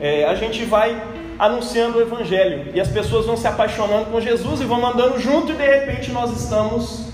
É, 0.00 0.24
a 0.24 0.34
gente 0.34 0.64
vai 0.64 1.00
anunciando 1.38 1.98
o 1.98 2.00
Evangelho. 2.00 2.72
E 2.74 2.80
as 2.80 2.88
pessoas 2.88 3.26
vão 3.26 3.36
se 3.36 3.46
apaixonando 3.46 4.06
com 4.06 4.20
Jesus 4.20 4.60
e 4.60 4.64
vão 4.64 4.84
andando 4.84 5.18
junto, 5.18 5.52
e 5.52 5.54
de 5.54 5.64
repente 5.64 6.10
nós 6.10 6.30
estamos 6.42 7.08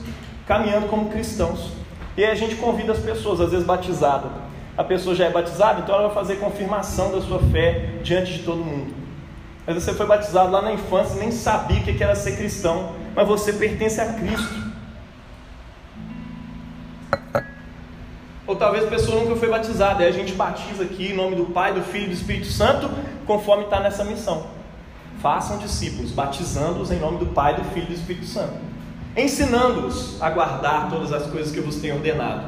caminhando 0.47 0.87
como 0.89 1.11
cristãos. 1.11 1.73
E 2.17 2.25
aí 2.25 2.31
a 2.31 2.35
gente 2.35 2.55
convida 2.57 2.93
as 2.93 2.99
pessoas, 2.99 3.41
às 3.41 3.51
vezes 3.51 3.67
batizada. 3.67 4.29
A 4.77 4.85
pessoa 4.85 5.15
já 5.15 5.27
é 5.27 5.31
batizada, 5.31 5.81
então 5.81 5.95
ela 5.95 6.07
vai 6.09 6.15
fazer 6.15 6.37
confirmação 6.37 7.13
da 7.13 7.21
sua 7.21 7.39
fé 7.39 7.91
diante 8.03 8.33
de 8.33 8.39
todo 8.41 8.59
mundo. 8.59 8.95
Mas 9.67 9.83
você 9.83 9.95
foi 9.95 10.07
batizado 10.07 10.51
lá 10.51 10.63
na 10.63 10.73
infância, 10.73 11.17
nem 11.17 11.31
sabia 11.31 11.81
o 11.81 11.83
que 11.83 12.03
era 12.03 12.15
ser 12.15 12.37
cristão, 12.37 12.93
mas 13.15 13.27
você 13.27 13.53
pertence 13.53 14.01
a 14.01 14.13
Cristo. 14.13 14.65
Ou 18.47 18.57
talvez 18.57 18.85
a 18.85 18.89
pessoa 18.89 19.23
nunca 19.23 19.37
foi 19.37 19.49
batizada, 19.49 20.03
e 20.03 20.07
a 20.07 20.13
gente 20.13 20.33
batiza 20.33 20.85
aqui 20.85 21.13
em 21.13 21.17
nome 21.17 21.35
do 21.35 21.47
Pai, 21.47 21.73
do 21.73 21.81
Filho 21.81 22.05
e 22.05 22.09
do 22.09 22.13
Espírito 22.13 22.47
Santo, 22.47 22.91
conforme 23.27 23.65
está 23.65 23.81
nessa 23.81 24.05
missão. 24.05 24.47
Façam 25.21 25.59
discípulos, 25.59 26.11
batizando-os 26.11 26.91
em 26.91 26.99
nome 26.99 27.19
do 27.19 27.27
Pai, 27.27 27.57
do 27.57 27.65
Filho 27.71 27.87
e 27.87 27.89
do 27.89 27.95
Espírito 27.95 28.27
Santo, 28.27 28.55
ensinando-os 29.17 30.21
a 30.21 30.29
guardar 30.31 30.91
todas 30.91 31.13
as 31.13 31.27
coisas 31.27 31.53
que 31.53 31.59
eu 31.59 31.65
vos 31.65 31.77
tenho 31.77 31.95
ordenado. 31.95 32.47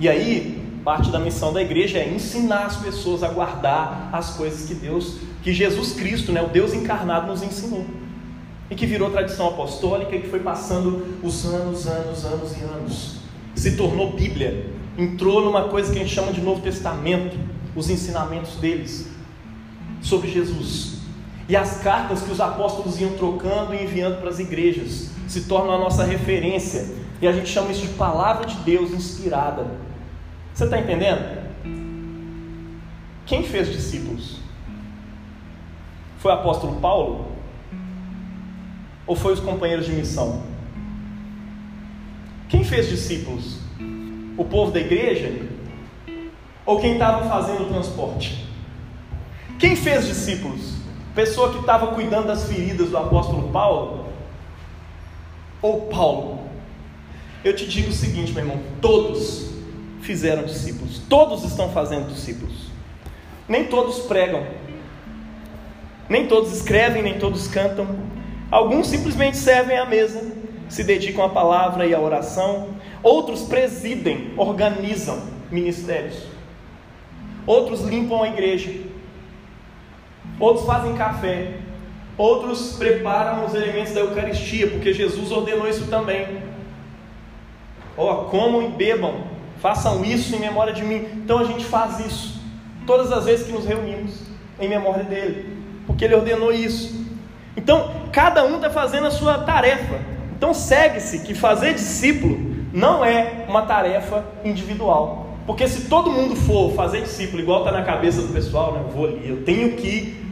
E 0.00 0.08
aí, 0.08 0.62
parte 0.84 1.10
da 1.10 1.18
missão 1.18 1.52
da 1.52 1.60
igreja 1.60 1.98
é 1.98 2.08
ensinar 2.08 2.66
as 2.66 2.76
pessoas 2.76 3.22
a 3.22 3.28
guardar 3.28 4.10
as 4.12 4.30
coisas 4.30 4.66
que 4.66 4.74
Deus, 4.74 5.18
que 5.42 5.52
Jesus 5.52 5.92
Cristo, 5.92 6.32
né, 6.32 6.42
o 6.42 6.48
Deus 6.48 6.72
encarnado, 6.72 7.26
nos 7.26 7.42
ensinou. 7.42 7.84
E 8.70 8.74
que 8.74 8.86
virou 8.86 9.10
tradição 9.10 9.48
apostólica 9.48 10.16
e 10.16 10.22
que 10.22 10.28
foi 10.28 10.40
passando 10.40 11.18
os 11.22 11.44
anos, 11.44 11.86
anos, 11.86 12.24
anos 12.24 12.56
e 12.56 12.62
anos. 12.62 13.16
Se 13.54 13.76
tornou 13.76 14.12
Bíblia. 14.12 14.70
Entrou 14.96 15.44
numa 15.44 15.64
coisa 15.64 15.92
que 15.92 15.98
a 15.98 16.02
gente 16.02 16.14
chama 16.14 16.32
de 16.32 16.40
Novo 16.40 16.62
Testamento, 16.62 17.36
os 17.76 17.90
ensinamentos 17.90 18.56
deles 18.56 19.13
sobre 20.04 20.30
Jesus. 20.30 20.98
E 21.48 21.56
as 21.56 21.82
cartas 21.82 22.22
que 22.22 22.30
os 22.30 22.40
apóstolos 22.40 23.00
iam 23.00 23.14
trocando 23.14 23.74
e 23.74 23.82
enviando 23.82 24.20
para 24.20 24.30
as 24.30 24.38
igrejas 24.38 25.10
se 25.26 25.44
tornam 25.44 25.74
a 25.74 25.78
nossa 25.78 26.04
referência. 26.04 26.86
E 27.20 27.26
a 27.26 27.32
gente 27.32 27.48
chama 27.48 27.72
isso 27.72 27.86
de 27.86 27.94
palavra 27.94 28.46
de 28.46 28.56
Deus 28.58 28.92
inspirada. 28.92 29.66
Você 30.52 30.64
está 30.64 30.78
entendendo? 30.78 31.42
Quem 33.26 33.42
fez 33.42 33.72
discípulos? 33.72 34.38
Foi 36.18 36.30
o 36.30 36.34
apóstolo 36.34 36.80
Paulo? 36.80 37.32
Ou 39.06 39.16
foi 39.16 39.32
os 39.32 39.40
companheiros 39.40 39.86
de 39.86 39.92
missão? 39.92 40.42
Quem 42.48 42.62
fez 42.64 42.88
discípulos? 42.88 43.58
O 44.36 44.44
povo 44.44 44.70
da 44.70 44.80
igreja? 44.80 45.32
Ou 46.64 46.80
quem 46.80 46.94
estava 46.94 47.28
fazendo 47.28 47.64
o 47.64 47.68
transporte? 47.68 48.53
Quem 49.58 49.76
fez 49.76 50.06
discípulos? 50.06 50.74
Pessoa 51.14 51.52
que 51.52 51.60
estava 51.60 51.88
cuidando 51.88 52.26
das 52.26 52.48
feridas 52.48 52.90
do 52.90 52.98
apóstolo 52.98 53.50
Paulo? 53.50 54.06
Ou 55.62 55.82
Paulo? 55.82 56.40
Eu 57.44 57.54
te 57.54 57.66
digo 57.66 57.90
o 57.90 57.92
seguinte, 57.92 58.32
meu 58.32 58.42
irmão: 58.42 58.60
todos 58.80 59.50
fizeram 60.00 60.44
discípulos, 60.44 61.00
todos 61.08 61.44
estão 61.44 61.70
fazendo 61.70 62.12
discípulos. 62.12 62.72
Nem 63.48 63.66
todos 63.66 64.00
pregam, 64.00 64.44
nem 66.08 66.26
todos 66.26 66.52
escrevem, 66.52 67.02
nem 67.02 67.18
todos 67.18 67.46
cantam. 67.46 67.86
Alguns 68.50 68.88
simplesmente 68.88 69.36
servem 69.36 69.78
à 69.78 69.84
mesa, 69.84 70.32
se 70.68 70.82
dedicam 70.82 71.24
à 71.24 71.28
palavra 71.28 71.86
e 71.86 71.94
à 71.94 72.00
oração. 72.00 72.70
Outros 73.02 73.42
presidem, 73.42 74.32
organizam 74.36 75.22
ministérios. 75.50 76.16
Outros 77.46 77.82
limpam 77.82 78.22
a 78.22 78.28
igreja 78.28 78.93
outros 80.38 80.66
fazem 80.66 80.94
café, 80.94 81.54
outros 82.16 82.76
preparam 82.76 83.44
os 83.44 83.54
elementos 83.54 83.92
da 83.92 84.00
Eucaristia, 84.00 84.68
porque 84.68 84.92
Jesus 84.92 85.30
ordenou 85.30 85.68
isso 85.68 85.86
também. 85.86 86.42
Ó, 87.96 88.12
oh, 88.12 88.24
comam 88.26 88.62
e 88.62 88.68
bebam, 88.68 89.14
façam 89.60 90.04
isso 90.04 90.34
em 90.34 90.40
memória 90.40 90.72
de 90.72 90.82
mim. 90.82 91.06
Então 91.14 91.38
a 91.38 91.44
gente 91.44 91.64
faz 91.64 92.00
isso 92.00 92.40
todas 92.86 93.12
as 93.12 93.24
vezes 93.24 93.46
que 93.46 93.52
nos 93.52 93.64
reunimos 93.64 94.22
em 94.60 94.68
memória 94.68 95.04
dele, 95.04 95.56
porque 95.86 96.04
ele 96.04 96.14
ordenou 96.14 96.52
isso. 96.52 97.04
Então 97.56 97.92
cada 98.12 98.44
um 98.44 98.56
está 98.56 98.70
fazendo 98.70 99.06
a 99.06 99.10
sua 99.10 99.38
tarefa. 99.38 100.00
Então 100.36 100.52
segue-se 100.52 101.20
que 101.20 101.34
fazer 101.34 101.74
discípulo 101.74 102.54
não 102.72 103.04
é 103.04 103.44
uma 103.48 103.62
tarefa 103.62 104.24
individual. 104.44 105.24
Porque 105.46 105.68
se 105.68 105.88
todo 105.88 106.10
mundo 106.10 106.34
for 106.34 106.72
fazer 106.72 107.02
discípulo, 107.02 107.42
igual 107.42 107.60
está 107.60 107.70
na 107.70 107.82
cabeça 107.82 108.22
do 108.22 108.32
pessoal, 108.32 108.72
né? 108.72 108.80
eu 108.84 108.90
vou 108.90 109.06
ali, 109.06 109.28
eu 109.28 109.44
tenho 109.44 109.72
que 109.76 110.23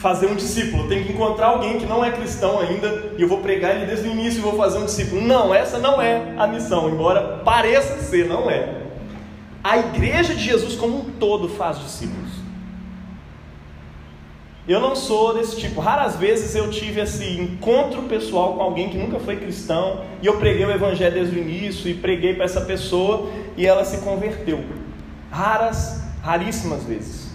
fazer 0.00 0.26
um 0.26 0.34
discípulo, 0.34 0.88
tenho 0.88 1.04
que 1.04 1.12
encontrar 1.12 1.48
alguém 1.48 1.78
que 1.78 1.84
não 1.84 2.02
é 2.02 2.10
cristão 2.10 2.58
ainda 2.58 3.12
e 3.18 3.22
eu 3.22 3.28
vou 3.28 3.38
pregar 3.38 3.76
ele 3.76 3.84
desde 3.84 4.08
o 4.08 4.10
início 4.10 4.38
e 4.38 4.42
vou 4.42 4.56
fazer 4.56 4.78
um 4.78 4.86
discípulo. 4.86 5.20
Não, 5.20 5.54
essa 5.54 5.78
não 5.78 6.00
é 6.00 6.34
a 6.38 6.46
missão, 6.46 6.88
embora 6.88 7.42
pareça 7.44 7.98
ser, 7.98 8.26
não 8.26 8.50
é. 8.50 8.80
A 9.62 9.76
igreja 9.76 10.34
de 10.34 10.42
Jesus 10.42 10.74
como 10.74 11.00
um 11.00 11.10
todo 11.18 11.50
faz 11.50 11.78
discípulos. 11.78 12.30
Eu 14.66 14.80
não 14.80 14.96
sou 14.96 15.34
desse 15.34 15.56
tipo. 15.58 15.80
Raras 15.80 16.16
vezes 16.16 16.54
eu 16.54 16.70
tive 16.70 17.02
esse 17.02 17.38
encontro 17.38 18.02
pessoal 18.04 18.54
com 18.54 18.62
alguém 18.62 18.88
que 18.88 18.96
nunca 18.96 19.18
foi 19.18 19.36
cristão 19.36 20.02
e 20.22 20.26
eu 20.26 20.38
preguei 20.38 20.64
o 20.64 20.70
evangelho 20.70 21.12
desde 21.12 21.36
o 21.36 21.42
início 21.42 21.90
e 21.90 21.94
preguei 21.94 22.34
para 22.34 22.46
essa 22.46 22.62
pessoa 22.62 23.30
e 23.54 23.66
ela 23.66 23.84
se 23.84 23.98
converteu. 23.98 24.64
Raras, 25.30 26.00
raríssimas 26.22 26.84
vezes. 26.84 27.29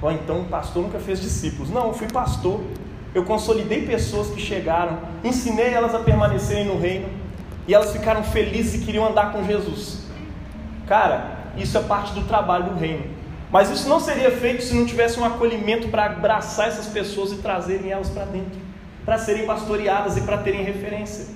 Ou 0.00 0.10
então 0.12 0.40
o 0.40 0.44
pastor 0.44 0.82
nunca 0.82 0.98
fez 0.98 1.20
discípulos. 1.20 1.70
Não, 1.70 1.88
eu 1.88 1.94
fui 1.94 2.06
pastor. 2.08 2.60
Eu 3.14 3.24
consolidei 3.24 3.86
pessoas 3.86 4.28
que 4.28 4.40
chegaram, 4.40 4.98
ensinei 5.24 5.72
elas 5.72 5.94
a 5.94 6.00
permanecerem 6.00 6.66
no 6.66 6.78
reino 6.78 7.08
e 7.66 7.74
elas 7.74 7.90
ficaram 7.90 8.22
felizes 8.22 8.82
e 8.82 8.84
queriam 8.84 9.06
andar 9.06 9.32
com 9.32 9.42
Jesus. 9.42 10.02
Cara, 10.86 11.36
isso 11.56 11.78
é 11.78 11.82
parte 11.82 12.12
do 12.12 12.24
trabalho 12.24 12.64
do 12.64 12.78
reino. 12.78 13.04
Mas 13.50 13.70
isso 13.70 13.88
não 13.88 14.00
seria 14.00 14.30
feito 14.30 14.62
se 14.62 14.74
não 14.74 14.84
tivesse 14.84 15.18
um 15.18 15.24
acolhimento 15.24 15.88
para 15.88 16.06
abraçar 16.06 16.68
essas 16.68 16.86
pessoas 16.86 17.32
e 17.32 17.36
trazerem 17.36 17.90
elas 17.90 18.10
para 18.10 18.24
dentro, 18.24 18.60
para 19.04 19.18
serem 19.18 19.46
pastoreadas 19.46 20.16
e 20.16 20.20
para 20.20 20.38
terem 20.38 20.62
referência. 20.62 21.26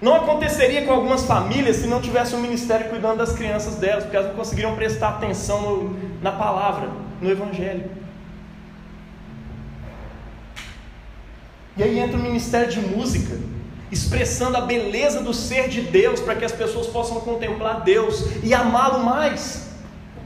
Não 0.00 0.14
aconteceria 0.14 0.84
com 0.84 0.92
algumas 0.92 1.24
famílias 1.24 1.76
se 1.76 1.86
não 1.86 2.00
tivesse 2.00 2.34
um 2.34 2.40
ministério 2.40 2.88
cuidando 2.88 3.18
das 3.18 3.32
crianças 3.32 3.76
delas, 3.76 4.04
porque 4.04 4.16
elas 4.16 4.28
não 4.28 4.36
conseguiriam 4.36 4.74
prestar 4.74 5.10
atenção 5.10 5.60
no, 5.62 5.96
na 6.22 6.32
palavra, 6.32 6.88
no 7.20 7.30
Evangelho. 7.30 7.90
E 11.76 11.82
aí 11.82 11.98
entra 11.98 12.18
o 12.18 12.22
ministério 12.22 12.70
de 12.70 12.80
música, 12.80 13.38
expressando 13.90 14.56
a 14.56 14.62
beleza 14.62 15.22
do 15.22 15.32
ser 15.32 15.68
de 15.68 15.80
Deus, 15.82 16.20
para 16.20 16.34
que 16.34 16.44
as 16.44 16.52
pessoas 16.52 16.86
possam 16.86 17.20
contemplar 17.20 17.82
Deus 17.82 18.24
e 18.42 18.52
amá-lo 18.52 19.04
mais. 19.04 19.70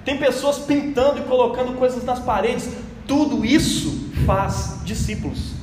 Tem 0.04 0.18
pessoas 0.18 0.58
pintando 0.58 1.20
e 1.20 1.22
colocando 1.22 1.74
coisas 1.78 2.04
nas 2.04 2.20
paredes. 2.20 2.68
Tudo 3.06 3.44
isso 3.44 4.10
faz 4.26 4.80
discípulos. 4.84 5.54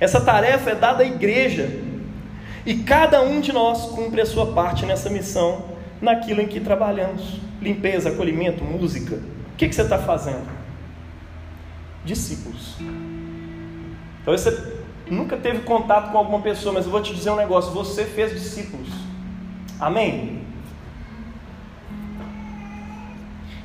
Essa 0.00 0.20
tarefa 0.20 0.70
é 0.70 0.74
dada 0.74 1.02
à 1.02 1.06
igreja. 1.06 1.80
E 2.64 2.74
cada 2.74 3.22
um 3.22 3.40
de 3.40 3.52
nós 3.52 3.86
cumpre 3.90 4.20
a 4.20 4.26
sua 4.26 4.52
parte 4.52 4.84
nessa 4.84 5.08
missão, 5.08 5.64
naquilo 6.00 6.40
em 6.40 6.48
que 6.48 6.58
trabalhamos. 6.58 7.40
Limpeza, 7.60 8.08
acolhimento, 8.08 8.64
música. 8.64 9.20
O 9.56 9.58
que, 9.58 9.70
que 9.70 9.74
você 9.74 9.80
está 9.80 9.96
fazendo? 9.96 10.46
Discípulos. 12.04 12.76
Então 14.20 14.36
você 14.36 14.74
nunca 15.10 15.34
teve 15.34 15.60
contato 15.60 16.12
com 16.12 16.18
alguma 16.18 16.42
pessoa, 16.42 16.74
mas 16.74 16.84
eu 16.84 16.90
vou 16.90 17.00
te 17.00 17.14
dizer 17.14 17.30
um 17.30 17.36
negócio: 17.36 17.72
você 17.72 18.04
fez 18.04 18.34
discípulos. 18.34 18.90
Amém? 19.80 20.44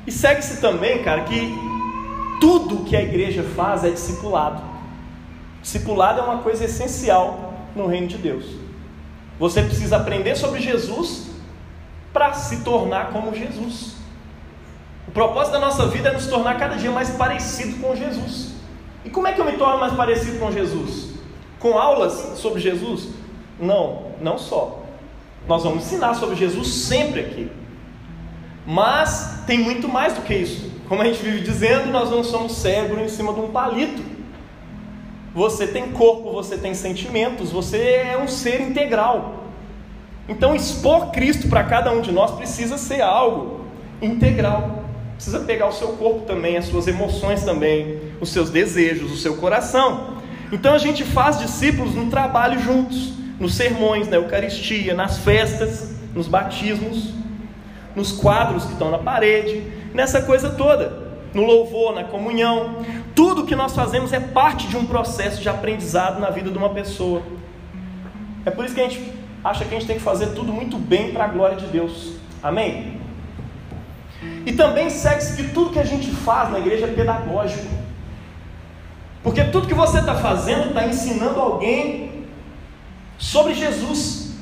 E 0.06 0.10
segue-se 0.10 0.62
também, 0.62 1.02
cara, 1.02 1.24
que 1.24 1.54
tudo 2.40 2.84
que 2.84 2.96
a 2.96 3.02
igreja 3.02 3.42
faz 3.54 3.84
é 3.84 3.90
discipulado. 3.90 4.62
Discipulado 5.60 6.20
é 6.20 6.22
uma 6.22 6.38
coisa 6.38 6.64
essencial 6.64 7.52
no 7.76 7.86
reino 7.86 8.06
de 8.06 8.16
Deus. 8.16 8.46
Você 9.38 9.60
precisa 9.60 9.98
aprender 9.98 10.36
sobre 10.36 10.58
Jesus 10.58 11.32
para 12.14 12.32
se 12.32 12.64
tornar 12.64 13.12
como 13.12 13.34
Jesus. 13.34 14.00
O 15.08 15.10
propósito 15.10 15.52
da 15.52 15.58
nossa 15.58 15.86
vida 15.86 16.08
é 16.08 16.12
nos 16.12 16.26
tornar 16.26 16.58
cada 16.58 16.76
dia 16.76 16.90
mais 16.90 17.10
parecido 17.10 17.80
com 17.80 17.94
Jesus. 17.94 18.52
E 19.04 19.10
como 19.10 19.26
é 19.26 19.32
que 19.32 19.40
eu 19.40 19.44
me 19.44 19.52
torno 19.52 19.78
mais 19.78 19.92
parecido 19.94 20.38
com 20.38 20.50
Jesus? 20.52 21.10
Com 21.58 21.76
aulas 21.76 22.38
sobre 22.38 22.60
Jesus? 22.60 23.08
Não, 23.58 24.12
não 24.20 24.38
só. 24.38 24.82
Nós 25.48 25.64
vamos 25.64 25.84
ensinar 25.84 26.14
sobre 26.14 26.36
Jesus 26.36 26.68
sempre 26.68 27.20
aqui. 27.20 27.50
Mas 28.66 29.42
tem 29.46 29.58
muito 29.58 29.88
mais 29.88 30.14
do 30.14 30.22
que 30.22 30.34
isso. 30.34 30.70
Como 30.88 31.02
a 31.02 31.04
gente 31.04 31.22
vive 31.22 31.40
dizendo, 31.40 31.90
nós 31.90 32.10
não 32.10 32.22
somos 32.22 32.52
cegos 32.52 32.98
em 32.98 33.08
cima 33.08 33.32
de 33.32 33.40
um 33.40 33.50
palito. 33.50 34.02
Você 35.34 35.66
tem 35.66 35.90
corpo, 35.92 36.30
você 36.30 36.56
tem 36.56 36.74
sentimentos, 36.74 37.50
você 37.50 37.78
é 37.78 38.18
um 38.22 38.28
ser 38.28 38.60
integral. 38.60 39.44
Então, 40.28 40.54
expor 40.54 41.10
Cristo 41.10 41.48
para 41.48 41.64
cada 41.64 41.90
um 41.90 42.00
de 42.00 42.12
nós 42.12 42.30
precisa 42.32 42.76
ser 42.78 43.00
algo 43.00 43.62
integral. 44.00 44.81
Precisa 45.22 45.38
pegar 45.38 45.68
o 45.68 45.72
seu 45.72 45.86
corpo 45.92 46.22
também, 46.26 46.56
as 46.56 46.64
suas 46.64 46.88
emoções 46.88 47.44
também, 47.44 48.00
os 48.20 48.30
seus 48.30 48.50
desejos, 48.50 49.12
o 49.12 49.16
seu 49.16 49.36
coração. 49.36 50.16
Então, 50.50 50.74
a 50.74 50.78
gente 50.78 51.04
faz 51.04 51.38
discípulos 51.38 51.94
no 51.94 52.10
trabalho 52.10 52.58
juntos, 52.60 53.12
nos 53.38 53.54
sermões, 53.54 54.08
na 54.08 54.16
Eucaristia, 54.16 54.94
nas 54.94 55.18
festas, 55.18 55.94
nos 56.12 56.26
batismos 56.26 57.12
nos 57.94 58.10
quadros 58.10 58.64
que 58.64 58.72
estão 58.72 58.90
na 58.90 58.98
parede, 58.98 59.62
nessa 59.94 60.22
coisa 60.22 60.50
toda, 60.50 60.92
no 61.32 61.44
louvor, 61.44 61.94
na 61.94 62.02
comunhão. 62.02 62.78
Tudo 63.14 63.46
que 63.46 63.54
nós 63.54 63.76
fazemos 63.76 64.12
é 64.12 64.18
parte 64.18 64.66
de 64.66 64.76
um 64.76 64.84
processo 64.84 65.40
de 65.40 65.48
aprendizado 65.48 66.18
na 66.18 66.30
vida 66.30 66.50
de 66.50 66.58
uma 66.58 66.70
pessoa. 66.70 67.22
É 68.44 68.50
por 68.50 68.64
isso 68.64 68.74
que 68.74 68.80
a 68.80 68.88
gente 68.88 69.12
acha 69.44 69.64
que 69.64 69.72
a 69.72 69.78
gente 69.78 69.86
tem 69.86 69.98
que 69.98 70.02
fazer 70.02 70.30
tudo 70.34 70.52
muito 70.52 70.78
bem 70.78 71.12
para 71.12 71.26
a 71.26 71.28
glória 71.28 71.56
de 71.56 71.66
Deus. 71.66 72.14
Amém? 72.42 73.01
E 74.44 74.52
também 74.52 74.90
segue-se 74.90 75.36
que 75.36 75.48
tudo 75.50 75.70
que 75.70 75.78
a 75.78 75.84
gente 75.84 76.10
faz 76.10 76.50
na 76.50 76.58
igreja 76.58 76.86
é 76.86 76.92
pedagógico. 76.92 77.66
Porque 79.22 79.44
tudo 79.44 79.68
que 79.68 79.74
você 79.74 80.00
está 80.00 80.16
fazendo 80.16 80.68
está 80.68 80.86
ensinando 80.86 81.40
alguém 81.40 82.24
sobre 83.18 83.54
Jesus. 83.54 84.32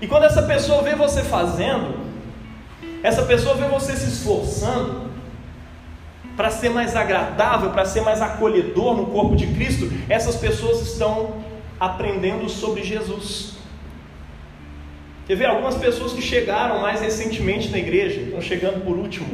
E 0.00 0.06
quando 0.06 0.24
essa 0.24 0.42
pessoa 0.42 0.82
vê 0.82 0.94
você 0.94 1.22
fazendo, 1.22 1.94
essa 3.02 3.22
pessoa 3.22 3.54
vê 3.54 3.66
você 3.66 3.96
se 3.96 4.08
esforçando 4.08 5.10
para 6.36 6.50
ser 6.50 6.70
mais 6.70 6.94
agradável, 6.96 7.70
para 7.70 7.84
ser 7.84 8.02
mais 8.02 8.20
acolhedor 8.20 8.94
no 8.94 9.06
corpo 9.06 9.36
de 9.36 9.46
Cristo, 9.48 9.90
essas 10.08 10.36
pessoas 10.36 10.80
estão 10.80 11.36
aprendendo 11.78 12.48
sobre 12.48 12.82
Jesus. 12.82 13.59
Quer 15.30 15.36
ver? 15.36 15.46
Algumas 15.46 15.76
pessoas 15.76 16.12
que 16.12 16.20
chegaram 16.20 16.80
mais 16.80 17.00
recentemente 17.00 17.68
na 17.68 17.78
igreja, 17.78 18.20
estão 18.20 18.40
chegando 18.40 18.84
por 18.84 18.96
último. 18.96 19.28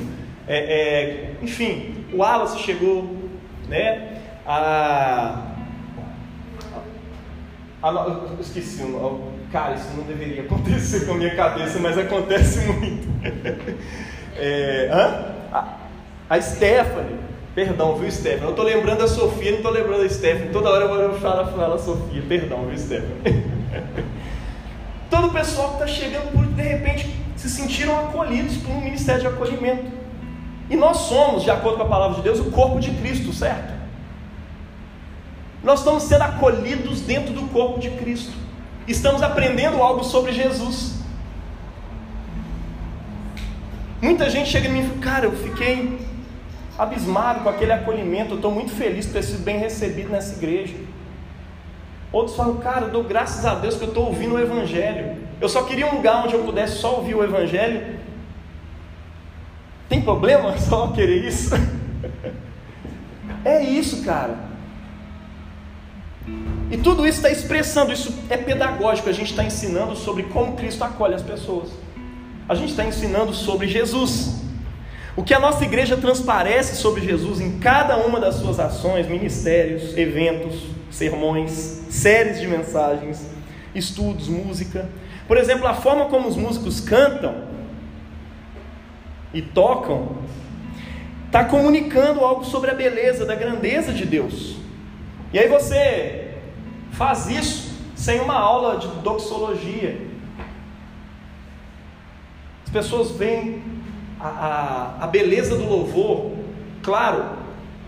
É, 0.47 0.59
é, 0.59 1.31
enfim, 1.41 2.05
o 2.13 2.19
Wallace 2.19 2.59
chegou, 2.59 3.17
né? 3.67 4.21
A, 4.45 5.43
a, 7.83 7.89
a, 7.89 8.29
esqueci 8.39 8.83
o 8.83 9.33
Cara, 9.51 9.77
isso 9.77 9.89
não 9.97 10.05
deveria 10.05 10.43
acontecer 10.43 11.07
com 11.07 11.13
a 11.13 11.17
minha 11.17 11.35
cabeça, 11.35 11.79
mas 11.79 11.97
acontece 11.97 12.59
muito. 12.67 13.09
É? 14.39 14.91
A, 15.51 15.79
a 16.29 16.41
Stephanie, 16.43 17.17
perdão, 17.55 17.97
viu, 17.97 18.13
Stephanie? 18.13 18.45
Eu 18.45 18.51
estou 18.51 18.67
lembrando 18.67 19.03
a 19.03 19.09
Sofia, 19.09 19.53
não 19.53 19.59
estou 19.61 19.73
lembrando 19.73 20.03
a 20.03 20.09
Stephanie. 20.11 20.53
Toda 20.53 20.69
hora 20.69 20.85
eu 20.85 21.11
vou 21.13 21.19
falar, 21.19 21.47
falar 21.47 21.75
a 21.75 21.79
Sofia, 21.79 22.23
perdão, 22.29 22.67
viu, 22.67 22.77
Stephanie? 22.77 23.47
Todo 25.11 25.29
o 25.29 25.33
pessoal 25.33 25.69
que 25.69 25.75
está 25.75 25.87
chegando 25.87 26.33
por 26.33 26.45
de 26.47 26.63
repente 26.63 27.15
se 27.37 27.49
sentiram 27.49 27.99
acolhidos 28.07 28.57
por 28.57 28.71
um 28.71 28.81
ministério 28.81 29.21
de 29.21 29.27
acolhimento. 29.27 29.85
E 30.69 30.77
nós 30.77 30.97
somos, 30.99 31.45
de 31.45 31.51
acordo 31.51 31.77
com 31.77 31.85
a 31.85 31.89
palavra 31.89 32.17
de 32.17 32.23
Deus, 32.23 32.41
o 32.41 32.51
corpo 32.51 32.81
de 32.81 32.91
Cristo, 32.91 33.33
certo? 33.33 33.75
Nós 35.63 35.81
estamos 35.81 36.03
sendo 36.05 36.23
acolhidos 36.23 37.01
dentro 37.01 37.33
do 37.33 37.43
corpo 37.49 37.79
de 37.79 37.91
Cristo 37.91 38.47
estamos 38.87 39.23
aprendendo 39.23 39.83
algo 39.83 40.05
sobre 40.05 40.33
Jesus. 40.33 40.95
Muita 44.01 44.31
gente 44.31 44.49
chega 44.49 44.69
em 44.69 44.73
mim 44.73 44.81
e 44.81 44.89
fala, 44.89 45.01
cara, 45.01 45.27
eu 45.27 45.33
fiquei 45.33 45.99
abismado 46.79 47.41
com 47.41 47.49
aquele 47.49 47.73
acolhimento, 47.73 48.33
eu 48.33 48.37
estou 48.37 48.53
muito 48.53 48.73
feliz 48.73 49.07
por 49.07 49.15
ter 49.15 49.23
sido 49.23 49.43
bem 49.43 49.59
recebido 49.59 50.11
nessa 50.11 50.37
igreja. 50.37 50.75
Outros 52.17 52.35
falam, 52.35 52.57
cara, 52.57 52.87
eu 52.87 52.91
dou 52.91 53.05
graças 53.05 53.45
a 53.45 53.57
Deus 53.57 53.75
que 53.75 53.83
eu 53.83 53.89
estou 53.89 54.07
ouvindo 54.07 54.37
o 54.37 54.41
Evangelho. 54.41 55.19
Eu 55.39 55.51
só 55.51 55.65
queria 55.65 55.87
um 55.87 55.97
lugar 55.97 56.25
onde 56.25 56.33
eu 56.33 56.45
pudesse 56.45 56.79
só 56.79 56.95
ouvir 56.97 57.15
o 57.15 57.23
Evangelho. 57.23 57.99
Tem 59.87 60.01
problema 60.01 60.57
só 60.57 60.89
querer 60.93 61.27
isso? 61.27 61.55
é 63.45 63.63
isso, 63.63 64.03
cara. 64.03 64.35
E 66.71 66.79
tudo 66.79 67.07
isso 67.07 67.19
está 67.19 67.29
expressando, 67.29 67.93
isso 67.93 68.19
é 68.31 68.39
pedagógico, 68.39 69.11
a 69.11 69.13
gente 69.13 69.33
está 69.33 69.45
ensinando 69.45 69.95
sobre 69.95 70.23
como 70.23 70.57
Cristo 70.57 70.85
acolhe 70.85 71.15
as 71.15 71.23
pessoas. 71.23 71.69
A 72.49 72.55
gente 72.55 72.71
está 72.71 72.87
ensinando 72.87 73.35
sobre 73.35 73.69
Jesus. 73.69 74.41
O 75.15 75.23
que 75.23 75.35
a 75.35 75.39
nossa 75.39 75.63
igreja 75.63 75.99
transparece 75.99 76.77
sobre 76.77 77.03
Jesus 77.03 77.43
em 77.43 77.59
cada 77.59 77.99
uma 77.99 78.19
das 78.19 78.37
suas 78.37 78.59
ações, 78.59 79.07
ministérios, 79.07 79.95
eventos, 79.99 80.63
sermões, 80.91 81.83
séries 81.97 82.41
de 82.41 82.47
mensagens, 82.47 83.31
estudos, 83.75 84.29
música. 84.29 84.89
Por 85.27 85.37
exemplo, 85.37 85.67
a 85.67 85.75
forma 85.75 86.07
como 86.07 86.29
os 86.29 86.37
músicos 86.37 86.81
cantam 86.81 87.35
e 89.35 89.43
tocam 89.43 90.19
está 91.27 91.45
comunicando 91.45 92.25
algo 92.25 92.45
sobre 92.45 92.71
a 92.71 92.75
beleza, 92.75 93.27
da 93.27 93.35
grandeza 93.35 93.93
de 93.93 94.07
Deus. 94.07 94.57
E 95.33 95.39
aí 95.39 95.49
você 95.49 96.27
Faz 96.97 97.29
isso 97.29 97.77
sem 97.95 98.21
uma 98.21 98.35
aula 98.35 98.79
de 98.79 98.89
doxologia. 99.03 100.01
pessoas 102.73 103.11
veem 103.11 103.63
a, 104.19 104.29
a, 104.29 105.05
a 105.05 105.07
beleza 105.07 105.57
do 105.57 105.67
louvor, 105.67 106.33
claro, 106.83 107.36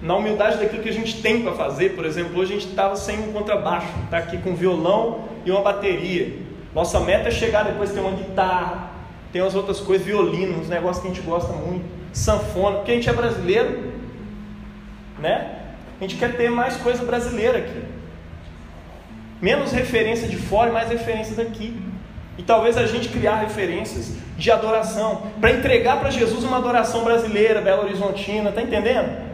na 0.01 0.17
humildade 0.17 0.59
daquilo 0.59 0.83
que 0.83 0.89
a 0.89 0.93
gente 0.93 1.21
tem 1.21 1.43
para 1.43 1.53
fazer. 1.53 1.91
Por 1.91 2.05
exemplo, 2.05 2.39
hoje 2.41 2.53
a 2.53 2.57
gente 2.59 2.69
estava 2.69 2.97
sem 2.97 3.19
um 3.19 3.33
contrabaixo, 3.33 3.89
está 4.05 4.19
aqui 4.19 4.39
com 4.39 4.55
violão 4.55 5.25
e 5.45 5.51
uma 5.51 5.61
bateria. 5.61 6.37
Nossa 6.75 7.01
meta 7.01 7.29
é 7.29 7.31
chegar 7.31 7.65
depois 7.65 7.91
ter 7.91 8.01
uma 8.01 8.13
guitarra, 8.13 8.91
tem 9.33 9.43
umas 9.43 9.55
outras 9.55 9.81
coisas, 9.81 10.07
violino, 10.07 10.59
uns 10.59 10.69
negócios 10.69 11.03
que 11.03 11.11
a 11.11 11.15
gente 11.15 11.25
gosta 11.25 11.53
muito, 11.53 11.85
sanfona, 12.13 12.77
porque 12.77 12.93
a 12.93 12.95
gente 12.95 13.09
é 13.09 13.13
brasileiro, 13.13 13.93
né? 15.19 15.57
A 15.99 16.05
gente 16.05 16.17
quer 16.17 16.37
ter 16.37 16.51
mais 16.51 16.77
coisa 16.77 17.05
brasileira 17.05 17.59
aqui. 17.59 17.83
Menos 19.41 19.73
referência 19.73 20.29
de 20.29 20.37
fora 20.37 20.71
e 20.71 20.73
mais 20.73 20.89
referência 20.89 21.35
daqui. 21.35 21.81
E 22.37 22.43
talvez 22.43 22.77
a 22.77 22.87
gente 22.87 23.09
criar 23.09 23.37
referências 23.37 24.15
de 24.37 24.51
adoração, 24.53 25.23
para 25.41 25.51
entregar 25.51 25.99
para 25.99 26.11
Jesus 26.11 26.45
uma 26.45 26.59
adoração 26.59 27.03
brasileira, 27.03 27.61
Belo 27.61 27.83
Horizontina, 27.83 28.53
tá 28.53 28.63
entendendo? 28.63 29.28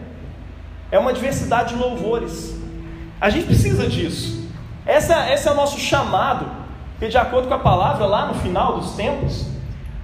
É 0.90 0.98
uma 0.98 1.12
diversidade 1.12 1.74
de 1.74 1.80
louvores. 1.80 2.54
A 3.20 3.30
gente 3.30 3.46
precisa 3.46 3.86
disso. 3.86 4.48
Essa, 4.86 5.32
esse 5.32 5.48
é 5.48 5.52
o 5.52 5.54
nosso 5.54 5.78
chamado, 5.78 6.46
porque 6.92 7.08
de 7.08 7.16
acordo 7.16 7.48
com 7.48 7.54
a 7.54 7.58
palavra, 7.58 8.04
lá 8.06 8.26
no 8.26 8.34
final 8.34 8.78
dos 8.78 8.92
tempos, 8.92 9.46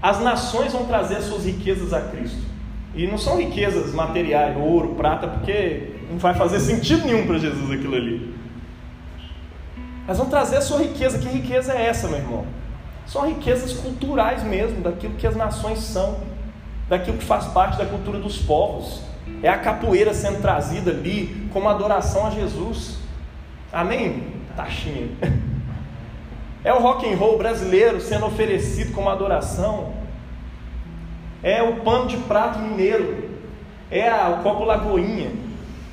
as 0.02 0.20
nações 0.20 0.72
vão 0.72 0.86
trazer 0.86 1.20
suas 1.20 1.44
riquezas 1.44 1.92
a 1.92 2.00
Cristo. 2.00 2.50
E 2.94 3.06
não 3.06 3.18
são 3.18 3.36
riquezas 3.36 3.92
materiais, 3.92 4.56
ouro, 4.56 4.94
prata, 4.96 5.28
porque 5.28 5.92
não 6.10 6.18
vai 6.18 6.34
fazer 6.34 6.58
sentido 6.58 7.04
nenhum 7.04 7.26
para 7.26 7.38
Jesus 7.38 7.70
aquilo 7.70 7.94
ali. 7.94 8.34
Mas 10.06 10.18
vão 10.18 10.28
trazer 10.28 10.56
a 10.56 10.60
sua 10.60 10.78
riqueza. 10.78 11.18
Que 11.18 11.28
riqueza 11.28 11.72
é 11.72 11.86
essa, 11.86 12.08
meu 12.08 12.18
irmão? 12.18 12.46
São 13.06 13.28
riquezas 13.28 13.72
culturais 13.74 14.42
mesmo, 14.42 14.80
daquilo 14.80 15.14
que 15.14 15.26
as 15.26 15.36
nações 15.36 15.78
são, 15.78 16.18
daquilo 16.88 17.18
que 17.18 17.24
faz 17.24 17.46
parte 17.46 17.78
da 17.78 17.86
cultura 17.86 18.18
dos 18.18 18.38
povos. 18.38 19.02
É 19.42 19.48
a 19.48 19.58
capoeira 19.58 20.12
sendo 20.12 20.40
trazida 20.40 20.90
ali 20.90 21.48
como 21.52 21.68
adoração 21.68 22.26
a 22.26 22.30
Jesus. 22.30 22.98
Amém? 23.72 24.24
Taxinha. 24.56 25.08
É 26.62 26.74
o 26.74 26.78
rock 26.78 27.10
and 27.10 27.16
roll 27.16 27.38
brasileiro 27.38 28.02
sendo 28.02 28.26
oferecido 28.26 28.92
como 28.92 29.08
adoração. 29.08 29.94
É 31.42 31.62
o 31.62 31.76
pano 31.76 32.06
de 32.06 32.18
prato 32.18 32.58
mineiro. 32.58 33.30
É 33.90 34.12
o 34.28 34.42
copo 34.42 34.64
lagoinha 34.64 35.30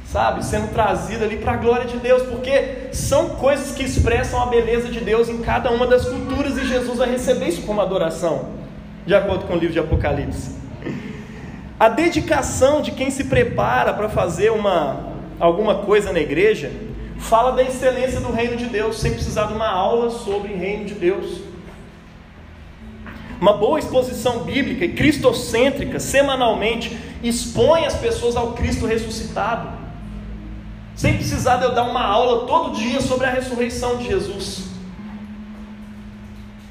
sabe, 0.08 0.44
sendo 0.46 0.72
trazida 0.72 1.26
ali 1.26 1.38
para 1.38 1.54
a 1.54 1.58
glória 1.58 1.86
de 1.86 1.98
Deus, 1.98 2.24
porque 2.24 2.88
são 2.94 3.30
coisas 3.30 3.76
que 3.76 3.84
expressam 3.84 4.42
a 4.42 4.46
beleza 4.46 4.88
de 4.88 5.02
Deus 5.02 5.28
em 5.28 5.40
cada 5.40 5.70
uma 5.70 5.86
das 5.86 6.06
culturas 6.06 6.58
e 6.58 6.66
Jesus 6.66 6.98
vai 6.98 7.12
receber 7.12 7.50
isso 7.50 7.64
como 7.64 7.82
adoração, 7.82 8.50
de 9.06 9.14
acordo 9.14 9.46
com 9.46 9.54
o 9.54 9.58
livro 9.58 9.74
de 9.74 9.80
Apocalipse. 9.80 10.56
A 11.80 11.90
dedicação 11.90 12.82
de 12.82 12.92
quem 12.92 13.12
se 13.12 13.26
prepara 13.26 13.94
para 13.94 14.10
fazer 14.10 14.52
uma 14.52 15.16
alguma 15.40 15.76
coisa 15.84 16.12
na 16.12 16.20
igreja 16.20 16.72
fala 17.20 17.52
da 17.52 17.62
excelência 17.64 18.20
do 18.20 18.32
reino 18.32 18.58
de 18.58 18.66
Deus, 18.66 19.00
sem 19.00 19.14
precisar 19.14 19.46
de 19.46 19.54
uma 19.54 19.68
aula 19.68 20.10
sobre 20.10 20.54
reino 20.54 20.86
de 20.86 20.96
Deus. 20.96 21.42
Uma 23.40 23.54
boa 23.54 23.78
exposição 23.78 24.40
bíblica 24.40 24.86
e 24.86 24.94
cristocêntrica, 24.94 26.00
semanalmente, 26.00 26.98
expõe 27.22 27.86
as 27.86 27.96
pessoas 27.96 28.36
ao 28.36 28.54
Cristo 28.54 28.88
ressuscitado 28.88 29.78
sem 30.98 31.14
precisar 31.14 31.58
de 31.58 31.64
eu 31.64 31.76
dar 31.76 31.84
uma 31.84 32.04
aula 32.04 32.48
todo 32.48 32.76
dia 32.76 33.00
sobre 33.00 33.28
a 33.28 33.30
ressurreição 33.30 33.98
de 33.98 34.08
Jesus. 34.08 34.64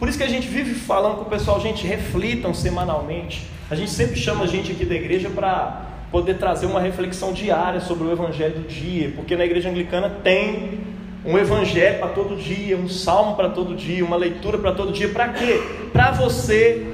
Por 0.00 0.08
isso 0.08 0.18
que 0.18 0.24
a 0.24 0.28
gente 0.28 0.48
vive 0.48 0.74
falando 0.74 1.18
com 1.18 1.22
o 1.22 1.26
pessoal, 1.26 1.60
gente, 1.60 1.86
reflitam 1.86 2.52
semanalmente. 2.52 3.48
A 3.68 3.74
gente 3.74 3.90
sempre 3.90 4.14
chama 4.16 4.44
a 4.44 4.46
gente 4.46 4.70
aqui 4.70 4.84
da 4.84 4.94
igreja 4.94 5.28
para 5.28 5.86
poder 6.12 6.34
trazer 6.34 6.66
uma 6.66 6.80
reflexão 6.80 7.32
diária 7.32 7.80
sobre 7.80 8.06
o 8.06 8.12
evangelho 8.12 8.60
do 8.60 8.68
dia, 8.68 9.12
porque 9.16 9.34
na 9.34 9.44
igreja 9.44 9.68
anglicana 9.68 10.08
tem 10.08 10.78
um 11.24 11.36
evangelho 11.36 11.98
para 11.98 12.08
todo 12.08 12.36
dia, 12.36 12.76
um 12.76 12.88
salmo 12.88 13.34
para 13.34 13.48
todo 13.48 13.74
dia, 13.74 14.04
uma 14.04 14.16
leitura 14.16 14.56
para 14.56 14.70
todo 14.70 14.92
dia. 14.92 15.08
Para 15.08 15.30
quê? 15.30 15.60
Para 15.92 16.12
você 16.12 16.86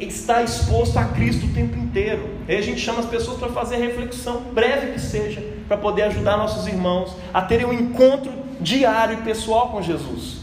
está 0.00 0.44
exposto 0.44 0.96
a 0.96 1.04
Cristo 1.06 1.46
o 1.46 1.48
tempo 1.48 1.76
inteiro. 1.76 2.28
Aí 2.48 2.56
a 2.56 2.62
gente 2.62 2.80
chama 2.80 3.00
as 3.00 3.06
pessoas 3.06 3.38
para 3.38 3.48
fazer 3.48 3.76
reflexão, 3.76 4.42
breve 4.52 4.92
que 4.92 5.00
seja, 5.00 5.42
para 5.66 5.76
poder 5.76 6.02
ajudar 6.02 6.36
nossos 6.36 6.68
irmãos 6.68 7.16
a 7.34 7.42
terem 7.42 7.66
um 7.66 7.72
encontro 7.72 8.32
diário 8.60 9.18
e 9.18 9.22
pessoal 9.22 9.70
com 9.70 9.82
Jesus. 9.82 10.36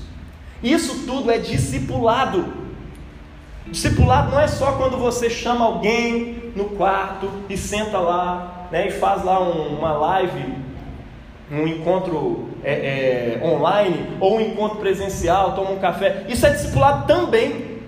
Isso 0.61 1.05
tudo 1.05 1.31
é 1.31 1.37
discipulado. 1.37 2.62
Discipulado 3.73 4.29
não 4.29 4.39
é 4.39 4.47
só 4.47 4.73
quando 4.73 4.97
você 4.97 5.31
chama 5.31 5.65
alguém 5.65 6.51
no 6.55 6.65
quarto 6.65 7.27
e 7.49 7.57
senta 7.57 7.97
lá 7.97 8.67
né, 8.71 8.89
e 8.89 8.91
faz 8.91 9.23
lá 9.25 9.41
um, 9.41 9.79
uma 9.79 9.93
live, 9.93 10.53
um 11.51 11.65
encontro 11.65 12.49
é, 12.63 13.39
é, 13.41 13.43
online 13.43 14.15
ou 14.19 14.37
um 14.37 14.41
encontro 14.41 14.77
presencial, 14.77 15.53
toma 15.55 15.71
um 15.71 15.79
café. 15.79 16.23
Isso 16.29 16.45
é 16.45 16.51
discipulado 16.51 17.07
também 17.07 17.79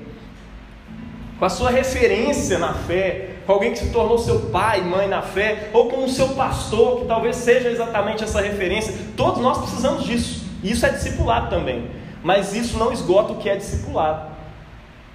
com 1.38 1.46
a 1.46 1.50
sua 1.50 1.70
referência 1.70 2.58
na 2.58 2.74
fé, 2.74 3.36
com 3.46 3.54
alguém 3.54 3.72
que 3.72 3.78
se 3.78 3.92
tornou 3.92 4.18
seu 4.18 4.40
pai, 4.50 4.82
mãe 4.82 5.08
na 5.08 5.22
fé, 5.22 5.70
ou 5.72 5.88
com 5.88 6.04
o 6.04 6.10
seu 6.10 6.30
pastor, 6.30 7.02
que 7.02 7.06
talvez 7.06 7.36
seja 7.36 7.70
exatamente 7.70 8.24
essa 8.24 8.42
referência. 8.42 8.92
Todos 9.16 9.40
nós 9.40 9.60
precisamos 9.60 10.04
disso. 10.04 10.46
Isso 10.64 10.84
é 10.84 10.90
discipulado 10.90 11.52
também. 11.52 11.92
Mas 12.24 12.56
isso 12.56 12.76
não 12.80 12.92
esgota 12.92 13.34
o 13.34 13.36
que 13.36 13.48
é 13.48 13.56
discipulado. 13.56 14.35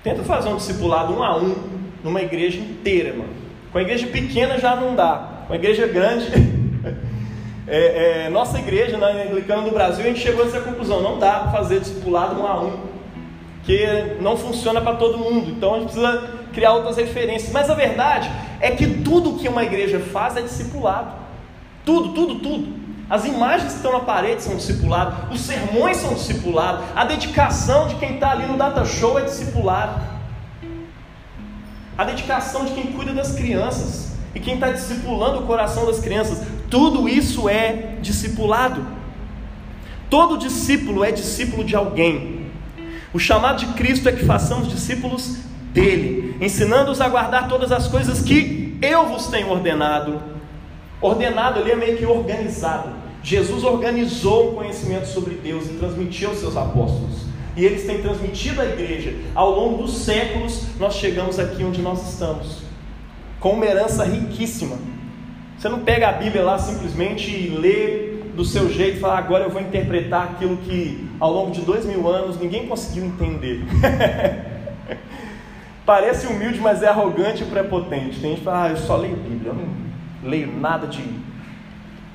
Tenta 0.03 0.23
fazer 0.23 0.49
um 0.49 0.57
discipulado 0.57 1.13
um 1.13 1.23
a 1.23 1.37
um 1.37 1.55
numa 2.03 2.23
igreja 2.23 2.59
inteira, 2.59 3.13
mano. 3.13 3.31
Com 3.71 3.79
a 3.79 3.83
igreja 3.83 4.07
pequena 4.07 4.59
já 4.59 4.75
não 4.75 4.95
dá. 4.95 5.45
Com 5.47 5.53
a 5.53 5.57
igreja 5.57 5.87
grande. 5.87 6.27
é, 7.69 8.25
é, 8.27 8.31
nossa 8.31 8.59
igreja, 8.59 8.97
na 8.97 9.09
Anglicana 9.09 9.63
do 9.63 9.71
Brasil, 9.71 10.05
a 10.05 10.09
gente 10.09 10.21
chegou 10.21 10.45
a 10.45 10.49
essa 10.49 10.61
conclusão: 10.61 11.03
não 11.03 11.19
dá 11.19 11.41
para 11.41 11.53
fazer 11.53 11.81
discipulado 11.81 12.41
um 12.41 12.47
a 12.47 12.61
um 12.61 12.91
porque 13.71 14.17
não 14.21 14.37
funciona 14.37 14.81
para 14.81 14.97
todo 14.97 15.17
mundo. 15.17 15.51
Então 15.51 15.75
a 15.75 15.79
gente 15.79 15.93
precisa 15.93 16.31
criar 16.53 16.73
outras 16.73 16.97
referências. 16.97 17.53
Mas 17.53 17.71
a 17.71 17.75
verdade 17.75 18.29
é 18.61 18.73
que 18.73 18.87
tudo 19.05 19.39
que 19.39 19.49
uma 19.49 19.63
igreja 19.63 20.01
faz 20.01 20.37
é 20.37 20.43
discipulado. 20.43 21.13
Tudo, 21.85 22.13
tudo, 22.13 22.41
tudo. 22.41 22.80
As 23.11 23.25
imagens 23.25 23.73
que 23.73 23.77
estão 23.79 23.90
na 23.90 24.01
parede 24.01 24.40
são 24.40 24.55
discipuladas, 24.55 25.14
os 25.33 25.40
sermões 25.40 25.96
são 25.96 26.14
discipulados, 26.14 26.85
a 26.94 27.05
dedicação 27.05 27.88
de 27.88 27.96
quem 27.96 28.14
está 28.14 28.31
ali 28.31 28.46
no 28.46 28.57
data 28.57 28.85
show 28.85 29.18
é 29.18 29.23
discipulado. 29.23 30.01
A 31.99 32.05
dedicação 32.05 32.64
de 32.64 32.73
quem 32.73 32.92
cuida 32.92 33.12
das 33.12 33.35
crianças 33.35 34.12
e 34.33 34.38
quem 34.38 34.55
está 34.55 34.70
discipulando 34.70 35.40
o 35.40 35.42
coração 35.42 35.87
das 35.87 35.99
crianças, 35.99 36.40
tudo 36.70 37.09
isso 37.09 37.49
é 37.49 37.96
discipulado. 38.01 38.87
Todo 40.09 40.38
discípulo 40.38 41.03
é 41.03 41.11
discípulo 41.11 41.64
de 41.64 41.75
alguém. 41.75 42.46
O 43.12 43.18
chamado 43.18 43.59
de 43.59 43.66
Cristo 43.73 44.09
é 44.09 44.12
que 44.12 44.25
façamos 44.25 44.68
discípulos 44.68 45.37
dele, 45.73 46.37
ensinando-os 46.40 47.01
a 47.01 47.09
guardar 47.09 47.49
todas 47.49 47.73
as 47.73 47.88
coisas 47.88 48.23
que 48.23 48.79
eu 48.81 49.07
vos 49.07 49.27
tenho 49.27 49.51
ordenado. 49.51 50.23
Ordenado 51.01 51.59
ali 51.59 51.73
é 51.73 51.77
meio 51.77 51.99
que 51.99 52.07
organizado. 52.07 53.00
Jesus 53.22 53.64
organizou 53.64 54.50
o 54.50 54.54
conhecimento 54.54 55.06
sobre 55.06 55.35
Deus 55.35 55.66
e 55.66 55.74
transmitiu 55.74 56.30
aos 56.30 56.38
seus 56.38 56.56
apóstolos. 56.56 57.26
E 57.56 57.64
eles 57.64 57.85
têm 57.85 58.00
transmitido 58.00 58.61
à 58.61 58.64
igreja. 58.64 59.14
Ao 59.35 59.50
longo 59.50 59.83
dos 59.83 59.98
séculos, 59.98 60.64
nós 60.78 60.94
chegamos 60.94 61.38
aqui 61.38 61.62
onde 61.62 61.83
nós 61.83 62.12
estamos, 62.12 62.62
com 63.38 63.52
uma 63.52 63.66
herança 63.66 64.04
riquíssima. 64.04 64.78
Você 65.59 65.68
não 65.68 65.80
pega 65.80 66.09
a 66.09 66.12
Bíblia 66.12 66.42
lá 66.42 66.59
simplesmente 66.59 67.30
e 67.30 67.48
lê 67.48 68.11
do 68.35 68.44
seu 68.44 68.70
jeito 68.70 68.96
e 68.96 69.00
falar, 69.00 69.18
agora 69.18 69.44
eu 69.44 69.50
vou 69.50 69.61
interpretar 69.61 70.24
aquilo 70.24 70.56
que 70.59 71.06
ao 71.18 71.31
longo 71.31 71.50
de 71.50 71.60
dois 71.60 71.85
mil 71.85 72.08
anos 72.08 72.40
ninguém 72.40 72.66
conseguiu 72.66 73.04
entender. 73.04 73.62
Parece 75.85 76.27
humilde, 76.29 76.58
mas 76.60 76.83
é 76.83 76.88
arrogante 76.88 77.42
e 77.42 77.46
prepotente. 77.46 78.21
Tem 78.21 78.31
gente 78.31 78.38
que 78.38 78.44
fala, 78.44 78.64
ah, 78.64 78.68
eu 78.71 78.77
só 78.77 78.96
leio 78.96 79.16
Bíblia, 79.16 79.50
eu 79.50 79.54
não 79.54 79.68
leio 80.31 80.56
nada 80.58 80.87
de 80.87 81.02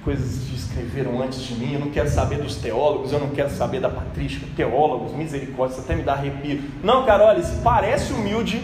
coisas 0.06 0.48
que 0.48 0.56
escreveram 0.56 1.20
antes 1.22 1.40
de 1.40 1.56
mim, 1.56 1.74
eu 1.74 1.80
não 1.80 1.90
quero 1.90 2.08
saber 2.08 2.38
dos 2.38 2.56
teólogos, 2.58 3.12
eu 3.12 3.20
não 3.20 3.30
quero 3.30 3.50
saber 3.50 3.82
da 3.82 3.90
patrística, 3.90 4.46
teólogos, 4.56 5.12
misericórdia, 5.14 5.80
até 5.80 5.96
me 5.96 6.04
dá 6.04 6.14
arrepio. 6.14 6.62
Não, 6.84 7.04
cara, 7.04 7.26
olha, 7.26 7.44
parece 7.64 8.14
humilde, 8.14 8.62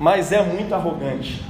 mas 0.00 0.32
é 0.32 0.42
muito 0.42 0.74
arrogante. 0.74 1.42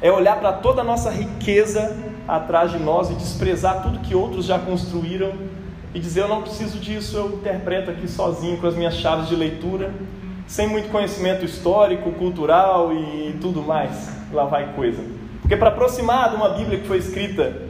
É 0.00 0.10
olhar 0.10 0.38
para 0.38 0.52
toda 0.52 0.82
a 0.82 0.84
nossa 0.84 1.10
riqueza 1.10 1.96
atrás 2.28 2.70
de 2.70 2.78
nós 2.78 3.10
e 3.10 3.14
desprezar 3.14 3.82
tudo 3.82 3.98
que 3.98 4.14
outros 4.14 4.46
já 4.46 4.58
construíram 4.58 5.32
e 5.92 5.98
dizer: 5.98 6.20
Eu 6.20 6.28
não 6.28 6.42
preciso 6.42 6.78
disso, 6.78 7.16
eu 7.16 7.34
interpreto 7.34 7.90
aqui 7.90 8.06
sozinho 8.06 8.58
com 8.58 8.66
as 8.68 8.76
minhas 8.76 8.94
chaves 8.94 9.28
de 9.28 9.34
leitura, 9.34 9.92
sem 10.46 10.68
muito 10.68 10.90
conhecimento 10.90 11.44
histórico, 11.44 12.12
cultural 12.12 12.92
e 12.92 13.36
tudo 13.40 13.62
mais. 13.62 14.10
Lá 14.32 14.44
vai 14.44 14.74
coisa. 14.74 15.02
Porque 15.40 15.56
para 15.56 15.70
aproximar 15.70 16.30
de 16.30 16.36
uma 16.36 16.50
Bíblia 16.50 16.78
que 16.78 16.86
foi 16.86 16.98
escrita 16.98 17.63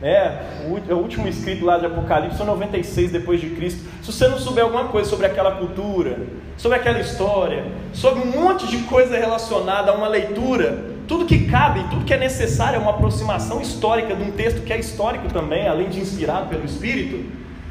É, 0.00 0.42
o 0.64 0.94
último 0.94 1.26
escrito 1.26 1.64
lá 1.64 1.76
de 1.76 1.86
Apocalipse, 1.86 2.42
96 2.42 3.10
depois 3.10 3.40
de 3.40 3.50
Cristo. 3.50 3.80
Se 4.00 4.12
você 4.12 4.28
não 4.28 4.38
souber 4.38 4.62
alguma 4.62 4.84
coisa 4.84 5.10
sobre 5.10 5.26
aquela 5.26 5.52
cultura, 5.52 6.20
sobre 6.56 6.78
aquela 6.78 7.00
história, 7.00 7.64
sobre 7.92 8.22
um 8.22 8.30
monte 8.30 8.68
de 8.68 8.78
coisa 8.84 9.18
relacionada 9.18 9.90
a 9.90 9.94
uma 9.94 10.06
leitura, 10.06 10.84
tudo 11.08 11.24
que 11.24 11.46
cabe, 11.46 11.82
tudo 11.90 12.04
que 12.04 12.14
é 12.14 12.16
necessário 12.16 12.76
é 12.76 12.78
uma 12.78 12.92
aproximação 12.92 13.60
histórica 13.60 14.14
de 14.14 14.22
um 14.22 14.30
texto 14.30 14.62
que 14.62 14.72
é 14.72 14.78
histórico 14.78 15.28
também, 15.32 15.66
além 15.66 15.88
de 15.88 15.98
inspirado 15.98 16.48
pelo 16.48 16.64
Espírito, 16.64 17.24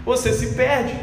você 0.05 0.33
se 0.33 0.53
perde. 0.55 0.93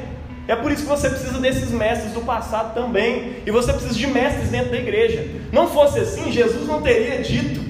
É 0.46 0.54
por 0.54 0.70
isso 0.70 0.82
que 0.82 0.88
você 0.88 1.08
precisa 1.08 1.38
desses 1.38 1.70
mestres 1.70 2.12
do 2.12 2.20
passado 2.20 2.74
também. 2.74 3.36
E 3.46 3.50
você 3.50 3.72
precisa 3.72 3.94
de 3.94 4.06
mestres 4.06 4.50
dentro 4.50 4.72
da 4.72 4.76
igreja. 4.76 5.26
Não 5.50 5.68
fosse 5.68 6.00
assim, 6.00 6.30
Jesus 6.30 6.68
não 6.68 6.82
teria 6.82 7.22
dito. 7.22 7.60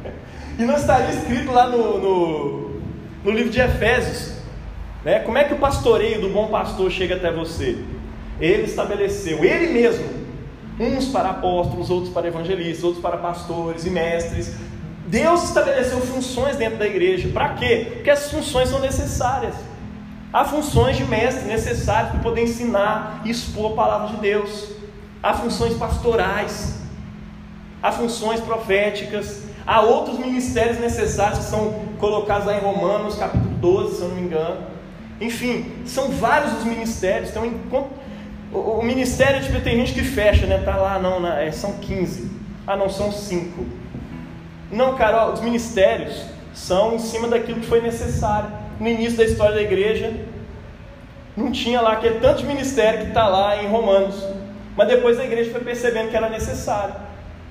e 0.58 0.62
não 0.62 0.74
estaria 0.74 1.10
escrito 1.10 1.52
lá 1.52 1.66
no, 1.66 1.98
no, 1.98 2.73
no 3.24 3.30
livro 3.30 3.50
de 3.50 3.60
Efésios. 3.60 4.34
Né? 5.02 5.20
Como 5.20 5.38
é 5.38 5.44
que 5.44 5.54
o 5.54 5.58
pastoreio 5.58 6.20
do 6.20 6.28
bom 6.28 6.48
pastor 6.48 6.90
chega 6.90 7.16
até 7.16 7.32
você? 7.32 7.78
Ele 8.40 8.64
estabeleceu, 8.64 9.44
ele 9.44 9.72
mesmo, 9.72 10.04
uns 10.78 11.08
para 11.08 11.30
apóstolos, 11.30 11.90
outros 11.90 12.12
para 12.12 12.28
evangelistas, 12.28 12.84
outros 12.84 13.02
para 13.02 13.16
pastores 13.16 13.86
e 13.86 13.90
mestres. 13.90 14.54
Deus 15.06 15.44
estabeleceu 15.44 16.00
funções 16.00 16.56
dentro 16.56 16.78
da 16.78 16.86
igreja. 16.86 17.28
Para 17.32 17.50
quê? 17.50 17.92
Porque 17.94 18.10
as 18.10 18.30
funções 18.30 18.68
são 18.68 18.80
necessárias. 18.80 19.54
Há 20.32 20.44
funções 20.44 20.96
de 20.96 21.04
mestre 21.04 21.46
necessárias 21.46 22.10
para 22.10 22.20
poder 22.20 22.42
ensinar 22.42 23.22
e 23.24 23.30
expor 23.30 23.72
a 23.72 23.76
palavra 23.76 24.08
de 24.08 24.16
Deus. 24.16 24.72
Há 25.22 25.32
funções 25.32 25.74
pastorais, 25.74 26.80
há 27.80 27.92
funções 27.92 28.40
proféticas, 28.40 29.43
há 29.66 29.80
outros 29.80 30.18
ministérios 30.18 30.78
necessários 30.78 31.38
que 31.38 31.44
são 31.44 31.74
colocados 31.98 32.46
lá 32.46 32.56
em 32.56 32.60
Romanos, 32.60 33.16
capítulo 33.16 33.54
12, 33.56 33.96
se 33.96 34.02
eu 34.02 34.08
não 34.08 34.16
me 34.16 34.22
engano. 34.22 34.60
Enfim, 35.20 35.72
são 35.86 36.08
vários 36.08 36.52
os 36.58 36.64
ministérios. 36.64 37.30
Então, 37.30 37.50
o, 38.52 38.82
ministério, 38.82 39.42
tipo, 39.42 39.60
tem 39.60 39.76
gente 39.78 39.94
que 39.94 40.02
fecha, 40.02 40.46
né? 40.46 40.58
Tá 40.58 40.76
lá, 40.76 40.98
não, 40.98 41.26
é, 41.26 41.50
são 41.50 41.72
15. 41.74 42.30
Ah, 42.66 42.76
não, 42.76 42.88
são 42.88 43.10
5. 43.10 43.64
Não, 44.70 44.96
cara, 44.96 45.26
ó, 45.26 45.32
os 45.32 45.40
ministérios 45.40 46.24
são 46.52 46.94
em 46.94 46.98
cima 46.98 47.28
daquilo 47.28 47.60
que 47.60 47.66
foi 47.66 47.80
necessário 47.80 48.50
no 48.78 48.88
início 48.88 49.16
da 49.16 49.24
história 49.24 49.54
da 49.54 49.62
igreja, 49.62 50.12
não 51.36 51.50
tinha 51.50 51.80
lá 51.80 51.92
aquele 51.92 52.20
tanto 52.20 52.40
de 52.40 52.46
ministério 52.46 53.00
que 53.00 53.08
está 53.08 53.26
lá 53.28 53.62
em 53.62 53.68
Romanos. 53.68 54.16
Mas 54.76 54.88
depois 54.88 55.18
a 55.18 55.24
igreja 55.24 55.50
foi 55.50 55.60
percebendo 55.60 56.10
que 56.10 56.16
era 56.16 56.28
necessário. 56.28 56.94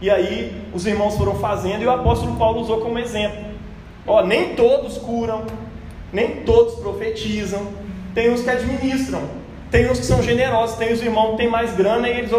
E 0.03 0.09
aí 0.09 0.53
os 0.73 0.85
irmãos 0.85 1.15
foram 1.15 1.35
fazendo 1.35 1.81
e 1.81 1.85
o 1.85 1.89
apóstolo 1.89 2.35
Paulo 2.35 2.59
usou 2.59 2.81
como 2.81 2.99
exemplo. 2.99 3.39
Ó, 4.05 4.21
nem 4.21 4.53
todos 4.53 4.97
curam, 4.97 5.43
nem 6.11 6.41
todos 6.41 6.75
profetizam, 6.75 7.67
tem 8.13 8.29
uns 8.29 8.41
que 8.41 8.49
administram, 8.49 9.21
tem 9.71 9.89
uns 9.89 9.99
que 9.99 10.05
são 10.05 10.21
generosos, 10.21 10.75
tem 10.75 10.91
os 10.91 11.01
irmãos 11.01 11.31
que 11.31 11.37
têm 11.37 11.49
mais 11.49 11.73
grana 11.73 12.09
e 12.09 12.17
eles 12.19 12.31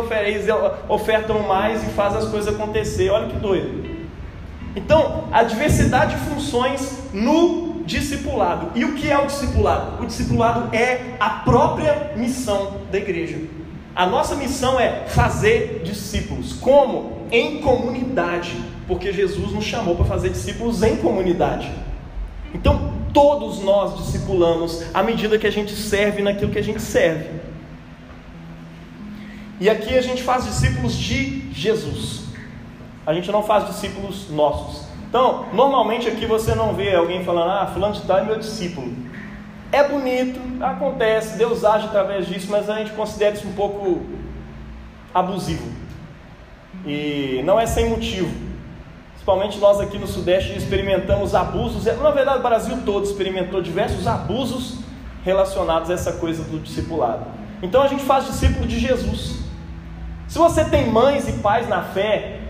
ofertam 0.91 1.39
mais 1.45 1.83
e 1.83 1.87
fazem 1.93 2.19
as 2.19 2.29
coisas 2.29 2.55
acontecer. 2.55 3.09
Olha 3.09 3.29
que 3.29 3.37
doido. 3.39 3.83
Então, 4.77 5.25
a 5.33 5.43
diversidade 5.43 6.17
de 6.17 6.21
funções 6.27 7.03
no 7.15 7.83
discipulado. 7.87 8.73
E 8.75 8.85
o 8.85 8.93
que 8.93 9.11
é 9.11 9.19
o 9.19 9.25
discipulado? 9.25 10.03
O 10.03 10.07
discipulado 10.07 10.69
é 10.77 11.15
a 11.19 11.31
própria 11.31 12.13
missão 12.15 12.77
da 12.93 12.99
igreja. 12.99 13.39
A 13.97 14.05
nossa 14.05 14.35
missão 14.35 14.79
é 14.79 15.05
fazer 15.07 15.81
discípulos. 15.83 16.53
Como? 16.53 17.14
Em 17.35 17.61
comunidade. 17.61 18.57
Porque 18.87 19.13
Jesus 19.13 19.53
nos 19.53 19.65
chamou 19.65 19.97
para 19.97 20.05
fazer 20.05 20.31
discípulos 20.31 20.83
em 20.83 20.97
comunidade. 20.97 21.71
Então, 22.55 22.93
todos 23.13 23.61
nós 23.63 23.97
discipulamos 23.97 24.85
à 24.95 25.03
medida 25.03 25.39
que 25.39 25.47
a 25.47 25.51
gente 25.51 25.75
serve 25.75 26.23
naquilo 26.23 26.53
que 26.53 26.59
a 26.59 26.63
gente 26.63 26.81
serve. 26.81 27.29
E 29.61 29.69
aqui 29.69 29.97
a 29.97 30.03
gente 30.03 30.23
faz 30.23 30.45
discípulos 30.45 30.95
de 30.95 31.51
Jesus. 31.53 32.25
A 33.07 33.13
gente 33.13 33.31
não 33.33 33.43
faz 33.43 33.67
discípulos 33.67 34.31
nossos. 34.31 34.87
Então, 35.09 35.47
normalmente 35.53 36.09
aqui 36.09 36.27
você 36.27 36.55
não 36.55 36.75
vê 36.75 36.95
alguém 36.95 37.25
falando, 37.25 37.51
ah, 37.51 37.71
fulano 37.73 37.95
de 37.95 38.03
tal 38.03 38.19
é 38.19 38.25
meu 38.25 38.39
discípulo. 38.39 38.93
É 39.71 39.89
bonito, 39.89 40.41
acontece, 40.63 41.37
Deus 41.37 41.65
age 41.65 41.87
através 41.87 42.27
disso, 42.27 42.49
mas 42.51 42.71
a 42.71 42.79
gente 42.79 42.93
considera 42.93 43.35
isso 43.35 43.47
um 43.47 43.53
pouco 43.53 44.03
abusivo. 45.13 45.84
E 46.87 47.43
não 47.45 47.59
é 47.59 47.67
sem 47.67 47.89
motivo. 47.89 48.31
Principalmente 49.13 49.59
nós 49.59 49.81
aqui 49.81 49.99
no 49.99 50.07
Sudeste 50.07 50.57
experimentamos 50.57 51.35
abusos. 51.35 51.85
Na 51.85 52.11
verdade, 52.11 52.41
o 52.41 52.43
Brasil 52.43 52.79
todo 52.85 53.05
experimentou 53.05 53.63
diversos 53.63 54.07
abusos 54.07 54.79
relacionados 55.25 55.91
a 55.91 55.95
essa 55.95 56.13
coisa 56.13 56.45
do 56.45 56.59
discipulado. 56.59 57.25
Então 57.63 57.81
a 57.81 57.89
gente 57.89 58.03
faz 58.05 58.27
discípulo 58.27 58.67
de 58.67 58.79
Jesus. 58.79 59.39
Se 60.29 60.37
você 60.37 60.65
tem 60.65 60.91
mães 60.91 61.27
e 61.29 61.33
pais 61.35 61.67
na 61.69 61.83
fé, 61.83 62.41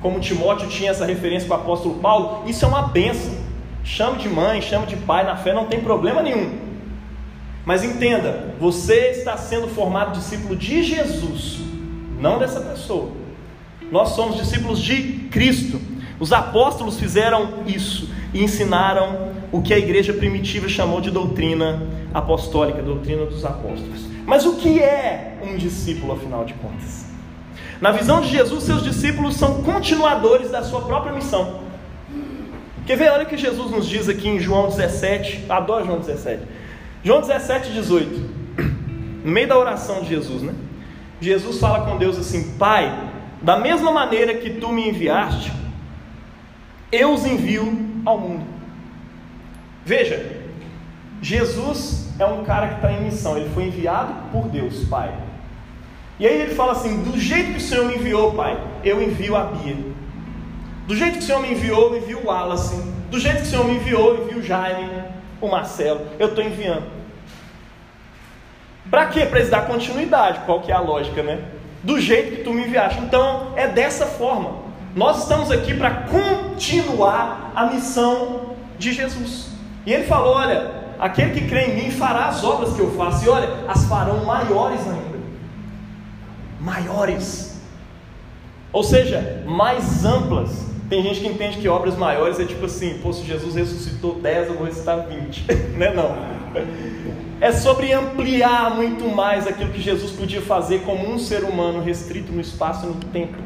como 0.00 0.20
Timóteo 0.20 0.68
tinha 0.68 0.90
essa 0.90 1.04
referência 1.04 1.48
com 1.48 1.54
o 1.54 1.56
apóstolo 1.56 1.96
Paulo, 1.96 2.48
isso 2.48 2.64
é 2.64 2.68
uma 2.68 2.82
benção. 2.82 3.34
Chame 3.82 4.18
de 4.18 4.28
mãe, 4.28 4.62
chame 4.62 4.86
de 4.86 4.96
pai 4.96 5.24
na 5.24 5.36
fé, 5.36 5.52
não 5.52 5.66
tem 5.66 5.80
problema 5.80 6.22
nenhum. 6.22 6.58
Mas 7.64 7.82
entenda, 7.82 8.54
você 8.60 9.10
está 9.10 9.36
sendo 9.36 9.68
formado 9.68 10.12
discípulo 10.12 10.54
de 10.54 10.82
Jesus, 10.82 11.58
não 12.18 12.38
dessa 12.38 12.60
pessoa. 12.60 13.19
Nós 13.90 14.10
somos 14.10 14.36
discípulos 14.36 14.80
de 14.80 15.28
Cristo. 15.30 15.80
Os 16.18 16.32
apóstolos 16.32 16.98
fizeram 16.98 17.64
isso 17.66 18.08
e 18.32 18.42
ensinaram 18.42 19.30
o 19.50 19.62
que 19.62 19.74
a 19.74 19.78
igreja 19.78 20.12
primitiva 20.12 20.68
chamou 20.68 21.00
de 21.00 21.10
doutrina 21.10 21.82
apostólica, 22.14 22.82
doutrina 22.82 23.24
dos 23.26 23.44
apóstolos. 23.44 24.06
Mas 24.26 24.46
o 24.46 24.56
que 24.56 24.78
é 24.78 25.38
um 25.42 25.56
discípulo, 25.56 26.12
afinal 26.12 26.44
de 26.44 26.54
contas? 26.54 27.06
Na 27.80 27.90
visão 27.90 28.20
de 28.20 28.28
Jesus, 28.28 28.64
seus 28.64 28.84
discípulos 28.84 29.36
são 29.36 29.62
continuadores 29.62 30.50
da 30.50 30.62
sua 30.62 30.82
própria 30.82 31.12
missão. 31.12 31.60
Quer 32.86 32.96
ver? 32.96 33.10
Olha 33.10 33.24
o 33.24 33.26
que 33.26 33.36
Jesus 33.36 33.70
nos 33.70 33.88
diz 33.88 34.08
aqui 34.08 34.28
em 34.28 34.38
João 34.38 34.68
17. 34.68 35.46
Adoro 35.48 35.86
João 35.86 35.98
17. 35.98 36.42
João 37.02 37.20
17, 37.22 37.72
18. 37.72 38.30
No 39.24 39.32
meio 39.32 39.48
da 39.48 39.58
oração 39.58 40.02
de 40.02 40.08
Jesus, 40.08 40.42
né? 40.42 40.54
Jesus 41.20 41.58
fala 41.58 41.86
com 41.86 41.96
Deus 41.96 42.18
assim: 42.18 42.52
Pai, 42.58 43.09
da 43.42 43.58
mesma 43.58 43.90
maneira 43.90 44.34
que 44.34 44.50
tu 44.50 44.68
me 44.68 44.88
enviaste, 44.88 45.52
eu 46.92 47.12
os 47.12 47.24
envio 47.24 47.66
ao 48.04 48.18
mundo. 48.18 48.44
Veja, 49.84 50.42
Jesus 51.22 52.12
é 52.18 52.24
um 52.24 52.44
cara 52.44 52.68
que 52.68 52.74
está 52.76 52.92
em 52.92 53.02
missão, 53.02 53.36
ele 53.36 53.50
foi 53.50 53.64
enviado 53.64 54.12
por 54.30 54.48
Deus, 54.48 54.84
Pai. 54.84 55.12
E 56.18 56.26
aí 56.26 56.42
ele 56.42 56.54
fala 56.54 56.72
assim: 56.72 57.02
do 57.02 57.18
jeito 57.18 57.52
que 57.52 57.58
o 57.58 57.60
Senhor 57.60 57.86
me 57.86 57.94
enviou, 57.94 58.34
Pai, 58.34 58.60
eu 58.84 59.02
envio 59.02 59.36
a 59.36 59.44
Bia. 59.44 59.76
Do 60.86 60.94
jeito 60.94 61.14
que 61.14 61.18
o 61.20 61.22
Senhor 61.22 61.40
me 61.40 61.52
enviou, 61.52 61.94
eu 61.94 62.02
envio 62.02 62.18
o 62.18 62.26
Wallace. 62.26 62.82
Do 63.10 63.18
jeito 63.18 63.36
que 63.36 63.42
o 63.42 63.46
Senhor 63.46 63.64
me 63.64 63.76
enviou, 63.76 64.14
eu 64.14 64.24
envio 64.24 64.38
o 64.38 64.42
Jaime, 64.42 64.90
o 65.40 65.48
Marcelo. 65.48 66.06
Eu 66.18 66.28
estou 66.28 66.44
enviando. 66.44 66.84
Para 68.90 69.06
quê? 69.06 69.24
Para 69.24 69.38
eles 69.38 69.50
dar 69.50 69.66
continuidade. 69.66 70.40
Qual 70.44 70.60
que 70.60 70.72
é 70.72 70.74
a 70.74 70.80
lógica, 70.80 71.22
né? 71.22 71.42
Do 71.82 72.00
jeito 72.00 72.36
que 72.36 72.44
tu 72.44 72.52
me 72.52 72.64
enviaste. 72.64 73.00
Então, 73.00 73.52
é 73.56 73.68
dessa 73.68 74.06
forma. 74.06 74.70
Nós 74.94 75.22
estamos 75.22 75.50
aqui 75.50 75.74
para 75.74 75.90
continuar 75.90 77.52
a 77.54 77.66
missão 77.66 78.54
de 78.78 78.92
Jesus. 78.92 79.48
E 79.86 79.92
ele 79.92 80.04
falou: 80.04 80.34
olha, 80.34 80.70
aquele 80.98 81.32
que 81.32 81.48
crê 81.48 81.66
em 81.66 81.76
mim 81.76 81.90
fará 81.90 82.26
as 82.26 82.44
obras 82.44 82.74
que 82.74 82.80
eu 82.80 82.90
faço, 82.96 83.24
e 83.24 83.28
olha, 83.28 83.48
as 83.68 83.84
farão 83.84 84.24
maiores 84.24 84.80
ainda 84.86 85.10
maiores, 86.60 87.58
ou 88.72 88.84
seja, 88.84 89.42
mais 89.46 90.04
amplas. 90.04 90.68
Tem 90.88 91.02
gente 91.02 91.20
que 91.20 91.28
entende 91.28 91.58
que 91.58 91.68
obras 91.68 91.96
maiores 91.96 92.38
é 92.38 92.44
tipo 92.44 92.66
assim, 92.66 92.98
pô, 92.98 93.12
se 93.12 93.24
Jesus 93.24 93.54
ressuscitou 93.54 94.20
10, 94.20 94.48
eu 94.48 94.54
vou 94.54 94.64
ressuscitar 94.64 95.06
20. 95.06 95.44
né? 95.78 95.94
Não. 95.94 96.14
É 97.40 97.52
sobre 97.52 97.92
ampliar 97.92 98.74
muito 98.74 99.08
mais 99.08 99.46
aquilo 99.46 99.70
que 99.70 99.80
Jesus 99.80 100.12
podia 100.12 100.42
fazer 100.42 100.82
como 100.82 101.10
um 101.10 101.18
ser 101.18 101.42
humano 101.42 101.82
restrito 101.82 102.30
no 102.32 102.40
espaço 102.40 102.84
e 102.84 102.88
no 102.88 102.94
tempo. 102.96 103.38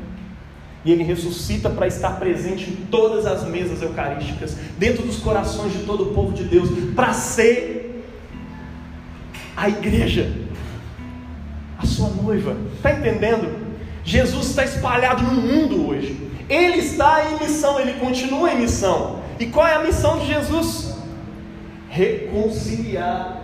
E 0.85 0.91
ele 0.91 1.05
ressuscita 1.05 1.71
para 1.71 1.87
estar 1.87 2.19
presente 2.19 2.69
em 2.69 2.87
todas 2.91 3.25
as 3.25 3.45
mesas 3.45 3.81
eucarísticas, 3.81 4.57
dentro 4.77 5.07
dos 5.07 5.19
corações 5.19 5.73
de 5.73 5.85
todo 5.85 6.11
o 6.11 6.15
povo 6.15 6.33
de 6.33 6.45
Deus, 6.45 6.69
para 6.95 7.13
ser 7.13 8.05
a 9.57 9.69
igreja 9.69 10.45
a 11.79 11.87
sua 11.87 12.09
noiva. 12.09 12.57
Está 12.77 12.93
entendendo? 12.93 13.65
Jesus 14.03 14.47
está 14.47 14.65
espalhado 14.65 15.23
no 15.23 15.41
mundo 15.41 15.89
hoje. 15.89 16.31
Ele 16.49 16.79
está 16.79 17.31
em 17.31 17.39
missão, 17.39 17.79
ele 17.81 17.95
continua 17.95 18.53
em 18.53 18.61
missão. 18.61 19.23
E 19.39 19.47
qual 19.47 19.67
é 19.67 19.75
a 19.75 19.83
missão 19.83 20.19
de 20.19 20.27
Jesus? 20.27 20.95
Reconciliar 21.89 23.44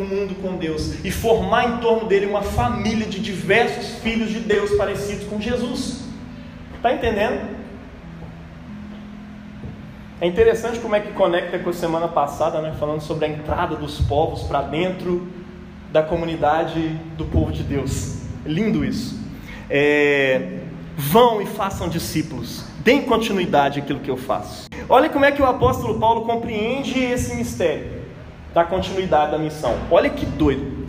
o 0.00 0.04
mundo 0.04 0.34
com 0.40 0.56
Deus 0.56 1.04
e 1.04 1.10
formar 1.10 1.68
em 1.68 1.76
torno 1.78 2.08
dele 2.08 2.26
uma 2.26 2.42
família 2.42 3.06
de 3.06 3.20
diversos 3.20 3.98
filhos 4.00 4.30
de 4.30 4.40
Deus 4.40 4.72
parecidos 4.72 5.26
com 5.26 5.40
Jesus. 5.40 6.04
Está 6.76 6.92
entendendo? 6.92 7.58
É 10.20 10.26
interessante 10.26 10.78
como 10.78 10.94
é 10.94 11.00
que 11.00 11.12
conecta 11.12 11.58
com 11.58 11.70
a 11.70 11.72
semana 11.72 12.08
passada, 12.08 12.60
né, 12.60 12.74
falando 12.78 13.00
sobre 13.00 13.26
a 13.26 13.28
entrada 13.28 13.76
dos 13.76 14.00
povos 14.02 14.42
para 14.42 14.62
dentro 14.62 15.26
da 15.92 16.02
comunidade 16.02 16.88
do 17.16 17.24
povo 17.24 17.52
de 17.52 17.62
Deus. 17.62 18.18
Lindo 18.44 18.84
isso. 18.84 19.18
É, 19.68 20.58
vão 20.96 21.40
e 21.40 21.46
façam 21.46 21.88
discípulos. 21.88 22.64
Deem 22.80 23.02
continuidade 23.02 23.80
àquilo 23.80 24.00
que 24.00 24.10
eu 24.10 24.16
faço. 24.16 24.68
Olha 24.88 25.08
como 25.08 25.24
é 25.24 25.32
que 25.32 25.40
o 25.40 25.46
apóstolo 25.46 25.98
Paulo 25.98 26.22
compreende 26.22 26.98
esse 26.98 27.34
mistério 27.34 27.99
da 28.54 28.64
continuidade 28.64 29.32
da 29.32 29.38
missão. 29.38 29.76
Olha 29.90 30.10
que 30.10 30.26
doido. 30.26 30.88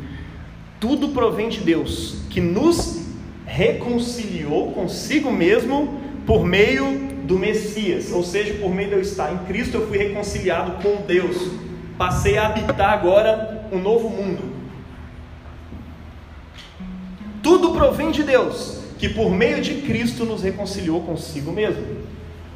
Tudo 0.80 1.10
provém 1.10 1.50
de 1.50 1.60
Deus, 1.60 2.24
que 2.30 2.42
nos 2.42 3.02
reconciliou 3.46 4.72
consigo 4.72 5.32
mesmo 5.32 6.00
por 6.26 6.44
meio 6.44 7.12
do 7.24 7.38
Messias, 7.38 8.12
ou 8.12 8.24
seja, 8.24 8.56
por 8.56 8.74
meio 8.74 8.90
de 8.90 8.96
eu 8.96 9.02
estar 9.02 9.32
em 9.32 9.38
Cristo, 9.46 9.78
eu 9.78 9.88
fui 9.88 9.98
reconciliado 9.98 10.82
com 10.82 11.02
Deus. 11.06 11.38
Passei 11.98 12.38
a 12.38 12.48
habitar 12.48 12.94
agora 12.94 13.68
um 13.72 13.78
novo 13.78 14.10
mundo. 14.10 14.52
Tudo 17.44 17.72
provém 17.72 18.12
de 18.12 18.24
Deus, 18.24 18.82
que 18.98 19.10
por 19.10 19.30
meio 19.30 19.62
de 19.62 19.82
Cristo 19.82 20.26
nos 20.26 20.42
reconciliou 20.42 21.02
consigo 21.02 21.52
mesmo. 21.52 21.84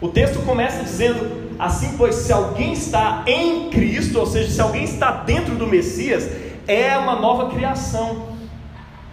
O 0.02 0.10
texto 0.10 0.44
começa 0.46 0.84
dizendo 0.84 1.45
assim: 1.60 1.96
pois 1.98 2.16
se 2.16 2.34
alguém 2.34 2.74
está 2.74 3.24
em 3.28 3.70
Cristo, 3.70 4.20
ou 4.20 4.26
seja, 4.26 4.50
se 4.50 4.62
alguém 4.62 4.84
está 4.84 5.12
dentro 5.12 5.56
do 5.56 5.68
Messias, 5.68 6.30
é 6.68 6.98
uma 6.98 7.16
nova 7.16 7.50
criação. 7.54 8.36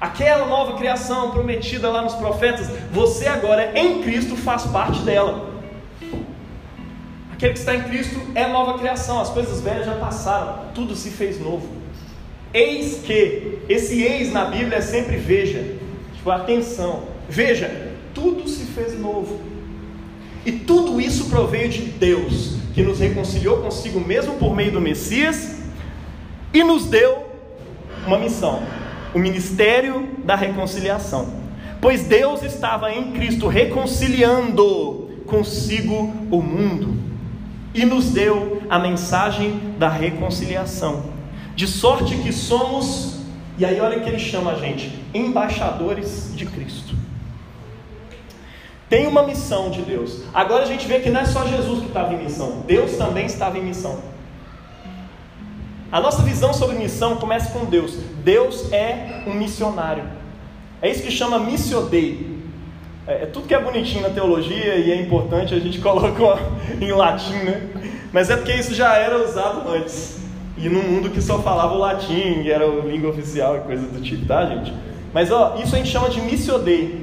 Aquela 0.00 0.46
nova 0.46 0.76
criação 0.76 1.30
prometida 1.30 1.88
lá 1.88 2.02
nos 2.02 2.14
profetas, 2.14 2.68
você 2.90 3.28
agora 3.28 3.78
em 3.78 4.02
Cristo 4.02 4.36
faz 4.36 4.64
parte 4.64 5.00
dela. 5.02 5.52
Aquele 7.32 7.52
que 7.52 7.58
está 7.58 7.74
em 7.74 7.82
Cristo 7.82 8.20
é 8.34 8.46
nova 8.46 8.78
criação, 8.78 9.20
as 9.20 9.30
coisas 9.30 9.60
velhas 9.60 9.86
já 9.86 9.94
passaram, 9.94 10.66
tudo 10.74 10.96
se 10.96 11.10
fez 11.10 11.40
novo. 11.40 11.68
Eis 12.52 13.00
que, 13.04 13.60
esse 13.68 14.02
eis 14.02 14.32
na 14.32 14.44
Bíblia 14.44 14.78
é 14.78 14.80
sempre 14.80 15.16
veja, 15.16 15.76
tipo, 16.14 16.30
atenção, 16.30 17.04
veja, 17.28 17.92
tudo 18.12 18.48
se 18.48 18.66
fez 18.66 18.98
novo. 18.98 19.40
E 20.44 20.52
tudo 20.52 21.00
isso 21.00 21.26
proveio 21.26 21.68
de 21.68 21.82
Deus, 21.82 22.56
que 22.74 22.82
nos 22.82 22.98
reconciliou 22.98 23.58
consigo 23.58 24.00
mesmo 24.00 24.34
por 24.34 24.54
meio 24.54 24.72
do 24.72 24.80
Messias 24.80 25.56
e 26.52 26.64
nos 26.64 26.86
deu 26.86 27.26
uma 28.06 28.18
missão 28.18 28.62
o 29.14 29.18
ministério 29.18 30.08
da 30.24 30.34
reconciliação. 30.34 31.42
Pois 31.80 32.04
Deus 32.04 32.42
estava 32.42 32.92
em 32.92 33.12
Cristo 33.12 33.46
reconciliando 33.46 35.10
consigo 35.26 36.12
o 36.30 36.42
mundo 36.42 36.94
e 37.74 37.84
nos 37.84 38.10
deu 38.10 38.62
a 38.68 38.78
mensagem 38.78 39.58
da 39.78 39.88
reconciliação. 39.88 41.04
De 41.54 41.66
sorte 41.66 42.16
que 42.16 42.32
somos, 42.32 43.20
e 43.58 43.64
aí 43.64 43.80
olha 43.80 44.00
que 44.00 44.08
ele 44.08 44.18
chama 44.18 44.52
a 44.52 44.54
gente, 44.54 44.92
embaixadores 45.12 46.32
de 46.34 46.46
Cristo. 46.46 46.94
Tem 48.92 49.06
uma 49.06 49.22
missão 49.22 49.70
de 49.70 49.80
Deus. 49.80 50.20
Agora 50.34 50.64
a 50.64 50.66
gente 50.66 50.86
vê 50.86 51.00
que 51.00 51.08
não 51.08 51.22
é 51.22 51.24
só 51.24 51.46
Jesus 51.46 51.80
que 51.80 51.86
estava 51.86 52.12
em 52.12 52.18
missão, 52.18 52.62
Deus 52.66 52.94
também 52.98 53.24
estava 53.24 53.56
em 53.56 53.62
missão. 53.62 53.98
A 55.90 55.98
nossa 55.98 56.20
visão 56.20 56.52
sobre 56.52 56.76
missão 56.76 57.16
começa 57.16 57.58
com 57.58 57.64
Deus. 57.64 57.96
Deus 58.22 58.70
é 58.70 59.22
um 59.26 59.32
missionário. 59.32 60.04
É 60.82 60.90
isso 60.90 61.02
que 61.02 61.10
chama 61.10 61.38
missiodei. 61.38 62.38
É, 63.06 63.22
é 63.22 63.26
tudo 63.26 63.48
que 63.48 63.54
é 63.54 63.58
bonitinho 63.58 64.02
na 64.02 64.10
teologia 64.10 64.76
e 64.76 64.92
é 64.92 64.96
importante 65.00 65.54
a 65.54 65.58
gente 65.58 65.78
coloca 65.80 66.38
em 66.78 66.92
latim, 66.92 67.44
né? 67.44 67.70
Mas 68.12 68.28
é 68.28 68.36
porque 68.36 68.52
isso 68.52 68.74
já 68.74 68.94
era 68.94 69.24
usado 69.24 69.70
antes. 69.70 70.20
E 70.58 70.68
no 70.68 70.82
mundo 70.82 71.08
que 71.08 71.22
só 71.22 71.38
falava 71.38 71.72
o 71.72 71.78
latim, 71.78 72.42
e 72.42 72.50
era 72.50 72.66
a 72.66 72.84
língua 72.84 73.08
oficial 73.08 73.56
e 73.56 73.60
coisas 73.60 73.90
do 73.90 74.02
tipo, 74.02 74.26
tá, 74.26 74.44
gente? 74.44 74.70
Mas 75.14 75.32
ó, 75.32 75.56
isso 75.64 75.74
a 75.74 75.78
gente 75.78 75.88
chama 75.88 76.10
de 76.10 76.20
missiodei. 76.20 77.01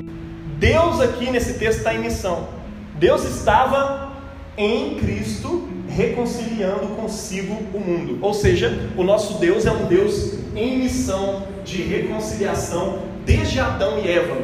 Deus 0.60 1.00
aqui 1.00 1.32
nesse 1.32 1.54
texto 1.54 1.78
está 1.78 1.94
em 1.94 2.00
missão. 2.00 2.50
Deus 2.96 3.24
estava 3.24 4.12
em 4.58 4.96
Cristo 4.96 5.70
reconciliando 5.88 6.88
consigo 6.98 7.54
o 7.74 7.80
mundo. 7.80 8.20
Ou 8.22 8.34
seja, 8.34 8.90
o 8.98 9.04
nosso 9.04 9.40
Deus 9.40 9.66
é 9.66 9.72
um 9.72 9.86
Deus 9.86 10.34
em 10.54 10.80
missão 10.80 11.48
de 11.64 11.82
reconciliação 11.82 13.00
desde 13.26 13.58
Adão 13.58 14.00
e 14.00 14.12
Eva, 14.12 14.36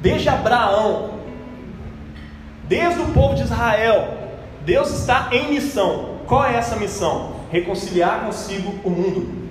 desde 0.00 0.30
Abraão, 0.30 1.18
desde 2.64 2.98
o 2.98 3.08
povo 3.08 3.34
de 3.34 3.42
Israel. 3.42 4.16
Deus 4.64 4.90
está 4.90 5.28
em 5.32 5.50
missão. 5.50 6.20
Qual 6.26 6.46
é 6.46 6.56
essa 6.56 6.76
missão? 6.76 7.36
Reconciliar 7.50 8.24
consigo 8.24 8.74
o 8.84 8.88
mundo. 8.88 9.50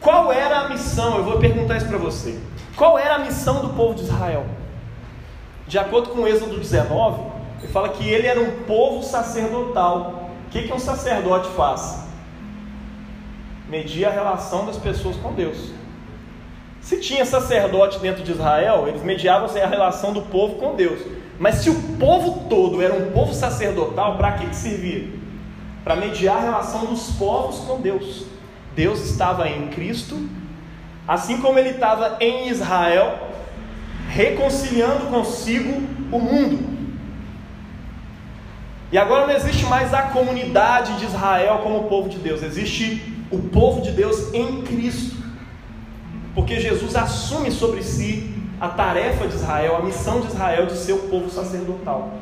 Qual 0.00 0.30
era 0.30 0.60
a 0.60 0.68
missão? 0.68 1.16
Eu 1.16 1.24
vou 1.24 1.38
perguntar 1.38 1.78
isso 1.78 1.86
para 1.86 1.98
você. 1.98 2.38
Qual 2.80 2.98
era 2.98 3.16
a 3.16 3.18
missão 3.18 3.60
do 3.60 3.74
povo 3.74 3.94
de 3.94 4.04
Israel? 4.04 4.46
De 5.68 5.78
acordo 5.78 6.08
com 6.08 6.26
Êxodo 6.26 6.56
19, 6.56 7.20
ele 7.58 7.70
fala 7.70 7.90
que 7.90 8.08
ele 8.08 8.26
era 8.26 8.40
um 8.40 8.64
povo 8.64 9.02
sacerdotal. 9.02 10.30
O 10.46 10.50
que, 10.50 10.62
que 10.62 10.72
um 10.72 10.78
sacerdote 10.78 11.50
faz? 11.50 12.02
Medir 13.68 14.06
a 14.06 14.10
relação 14.10 14.64
das 14.64 14.78
pessoas 14.78 15.14
com 15.16 15.34
Deus. 15.34 15.72
Se 16.80 16.98
tinha 16.98 17.26
sacerdote 17.26 17.98
dentro 17.98 18.24
de 18.24 18.32
Israel, 18.32 18.88
eles 18.88 19.02
mediavam 19.02 19.50
a 19.62 19.66
relação 19.66 20.14
do 20.14 20.22
povo 20.22 20.54
com 20.54 20.74
Deus. 20.74 21.00
Mas 21.38 21.56
se 21.56 21.68
o 21.68 21.74
povo 21.98 22.48
todo 22.48 22.80
era 22.80 22.94
um 22.94 23.10
povo 23.10 23.34
sacerdotal, 23.34 24.16
para 24.16 24.32
que, 24.38 24.46
que 24.46 24.56
servia? 24.56 25.06
Para 25.84 25.96
mediar 25.96 26.38
a 26.38 26.40
relação 26.40 26.86
dos 26.86 27.10
povos 27.18 27.58
com 27.58 27.78
Deus. 27.78 28.24
Deus 28.74 29.00
estava 29.02 29.46
em 29.50 29.68
Cristo, 29.68 30.16
assim 31.10 31.38
como 31.38 31.58
ele 31.58 31.70
estava 31.70 32.18
em 32.20 32.48
Israel, 32.50 33.18
reconciliando 34.08 35.06
consigo 35.06 35.82
o 36.12 36.20
mundo. 36.20 36.70
E 38.92 38.96
agora 38.96 39.26
não 39.26 39.34
existe 39.34 39.66
mais 39.66 39.92
a 39.92 40.02
comunidade 40.02 40.96
de 41.00 41.06
Israel 41.06 41.62
como 41.64 41.88
povo 41.88 42.08
de 42.08 42.16
Deus, 42.18 42.44
existe 42.44 43.12
o 43.28 43.38
povo 43.38 43.82
de 43.82 43.90
Deus 43.90 44.32
em 44.32 44.62
Cristo. 44.62 45.16
Porque 46.32 46.60
Jesus 46.60 46.94
assume 46.94 47.50
sobre 47.50 47.82
si 47.82 48.32
a 48.60 48.68
tarefa 48.68 49.26
de 49.26 49.34
Israel, 49.34 49.78
a 49.78 49.82
missão 49.82 50.20
de 50.20 50.28
Israel 50.28 50.66
de 50.66 50.76
ser 50.76 50.92
o 50.92 51.08
povo 51.08 51.28
sacerdotal. 51.28 52.12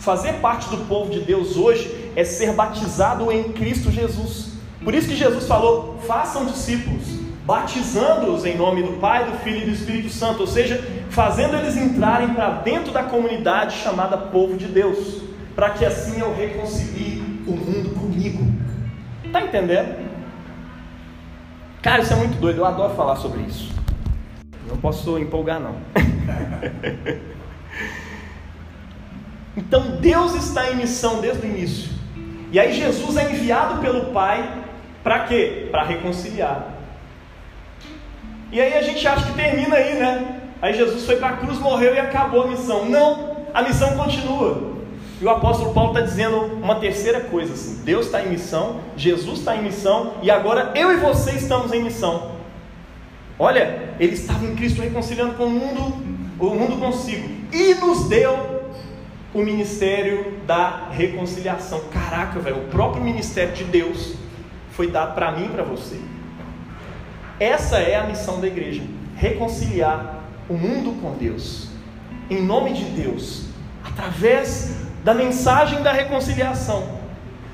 Fazer 0.00 0.40
parte 0.40 0.68
do 0.70 0.88
povo 0.88 1.08
de 1.08 1.20
Deus 1.20 1.56
hoje 1.56 2.10
é 2.16 2.24
ser 2.24 2.52
batizado 2.52 3.30
em 3.30 3.52
Cristo 3.52 3.92
Jesus. 3.92 4.54
Por 4.82 4.92
isso 4.92 5.06
que 5.06 5.14
Jesus 5.14 5.46
falou: 5.46 5.98
façam 6.04 6.46
discípulos, 6.46 7.21
batizando-os 7.44 8.44
em 8.44 8.56
nome 8.56 8.82
do 8.82 8.92
Pai, 8.94 9.24
do 9.24 9.38
Filho 9.38 9.62
e 9.62 9.66
do 9.66 9.72
Espírito 9.72 10.10
Santo, 10.10 10.40
ou 10.40 10.46
seja, 10.46 10.82
fazendo 11.10 11.56
eles 11.56 11.76
entrarem 11.76 12.34
para 12.34 12.50
dentro 12.50 12.92
da 12.92 13.02
comunidade 13.02 13.76
chamada 13.76 14.16
povo 14.16 14.56
de 14.56 14.66
Deus 14.66 15.22
para 15.54 15.70
que 15.70 15.84
assim 15.84 16.20
eu 16.20 16.34
reconcilie 16.34 17.42
o 17.46 17.52
mundo 17.52 17.90
comigo. 17.98 18.44
Tá 19.30 19.42
entendendo? 19.42 20.10
Cara, 21.80 22.02
isso 22.02 22.12
é 22.12 22.16
muito 22.16 22.38
doido, 22.38 22.58
eu 22.58 22.64
adoro 22.64 22.94
falar 22.94 23.16
sobre 23.16 23.42
isso. 23.42 23.72
Não 24.68 24.76
posso 24.76 25.18
empolgar 25.18 25.60
não. 25.60 25.76
então 29.56 29.96
Deus 30.00 30.34
está 30.34 30.70
em 30.70 30.76
missão 30.76 31.20
desde 31.20 31.46
o 31.46 31.50
início. 31.50 31.90
E 32.50 32.60
aí 32.60 32.72
Jesus 32.72 33.16
é 33.16 33.32
enviado 33.32 33.80
pelo 33.80 34.12
Pai 34.12 34.64
para 35.02 35.20
quê? 35.20 35.68
Para 35.70 35.84
reconciliar. 35.84 36.71
E 38.52 38.60
aí 38.60 38.74
a 38.74 38.82
gente 38.82 39.06
acha 39.08 39.24
que 39.26 39.32
termina 39.32 39.74
aí, 39.74 39.94
né? 39.94 40.40
Aí 40.60 40.74
Jesus 40.74 41.06
foi 41.06 41.16
para 41.16 41.28
a 41.28 41.36
cruz, 41.38 41.58
morreu 41.58 41.94
e 41.94 41.98
acabou 41.98 42.42
a 42.42 42.46
missão. 42.48 42.84
Não, 42.84 43.34
a 43.54 43.62
missão 43.62 43.96
continua. 43.96 44.72
E 45.20 45.24
o 45.24 45.30
apóstolo 45.30 45.72
Paulo 45.72 45.92
está 45.92 46.02
dizendo 46.02 46.36
uma 46.62 46.74
terceira 46.74 47.20
coisa: 47.20 47.54
assim, 47.54 47.82
Deus 47.82 48.06
está 48.06 48.22
em 48.22 48.28
missão, 48.28 48.80
Jesus 48.94 49.38
está 49.38 49.56
em 49.56 49.62
missão, 49.62 50.14
e 50.22 50.30
agora 50.30 50.72
eu 50.74 50.92
e 50.92 50.98
você 50.98 51.32
estamos 51.32 51.72
em 51.72 51.82
missão. 51.82 52.32
Olha, 53.38 53.94
ele 53.98 54.12
estava 54.12 54.44
em 54.44 54.54
Cristo 54.54 54.82
reconciliando 54.82 55.34
com 55.34 55.46
o 55.46 55.50
mundo, 55.50 55.96
o 56.38 56.50
mundo 56.54 56.78
consigo, 56.78 57.28
e 57.52 57.74
nos 57.74 58.08
deu 58.08 58.62
o 59.32 59.38
ministério 59.38 60.38
da 60.46 60.88
reconciliação. 60.90 61.80
Caraca, 61.90 62.38
velho, 62.38 62.58
o 62.58 62.68
próprio 62.68 63.02
ministério 63.02 63.54
de 63.54 63.64
Deus 63.64 64.14
foi 64.72 64.88
dado 64.88 65.14
para 65.14 65.32
mim 65.32 65.46
e 65.46 65.48
para 65.48 65.62
você. 65.62 66.11
Essa 67.42 67.78
é 67.78 67.96
a 67.96 68.04
missão 68.04 68.40
da 68.40 68.46
igreja: 68.46 68.84
reconciliar 69.16 70.20
o 70.48 70.54
mundo 70.54 71.00
com 71.02 71.16
Deus, 71.16 71.66
em 72.30 72.40
nome 72.40 72.72
de 72.72 72.84
Deus, 72.84 73.46
através 73.82 74.76
da 75.02 75.12
mensagem 75.12 75.82
da 75.82 75.90
reconciliação. 75.90 77.00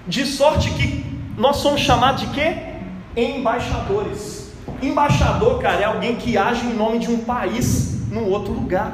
De 0.06 0.26
sorte 0.26 0.70
que 0.72 1.06
nós 1.38 1.56
somos 1.56 1.80
chamados 1.80 2.20
de 2.20 2.26
quê? 2.34 2.54
Embaixadores. 3.16 4.52
Embaixador, 4.82 5.58
cara, 5.58 5.80
é 5.80 5.84
alguém 5.84 6.16
que 6.16 6.36
age 6.36 6.66
em 6.66 6.74
nome 6.74 6.98
de 6.98 7.10
um 7.10 7.24
país 7.24 8.10
num 8.10 8.30
outro 8.30 8.52
lugar. 8.52 8.92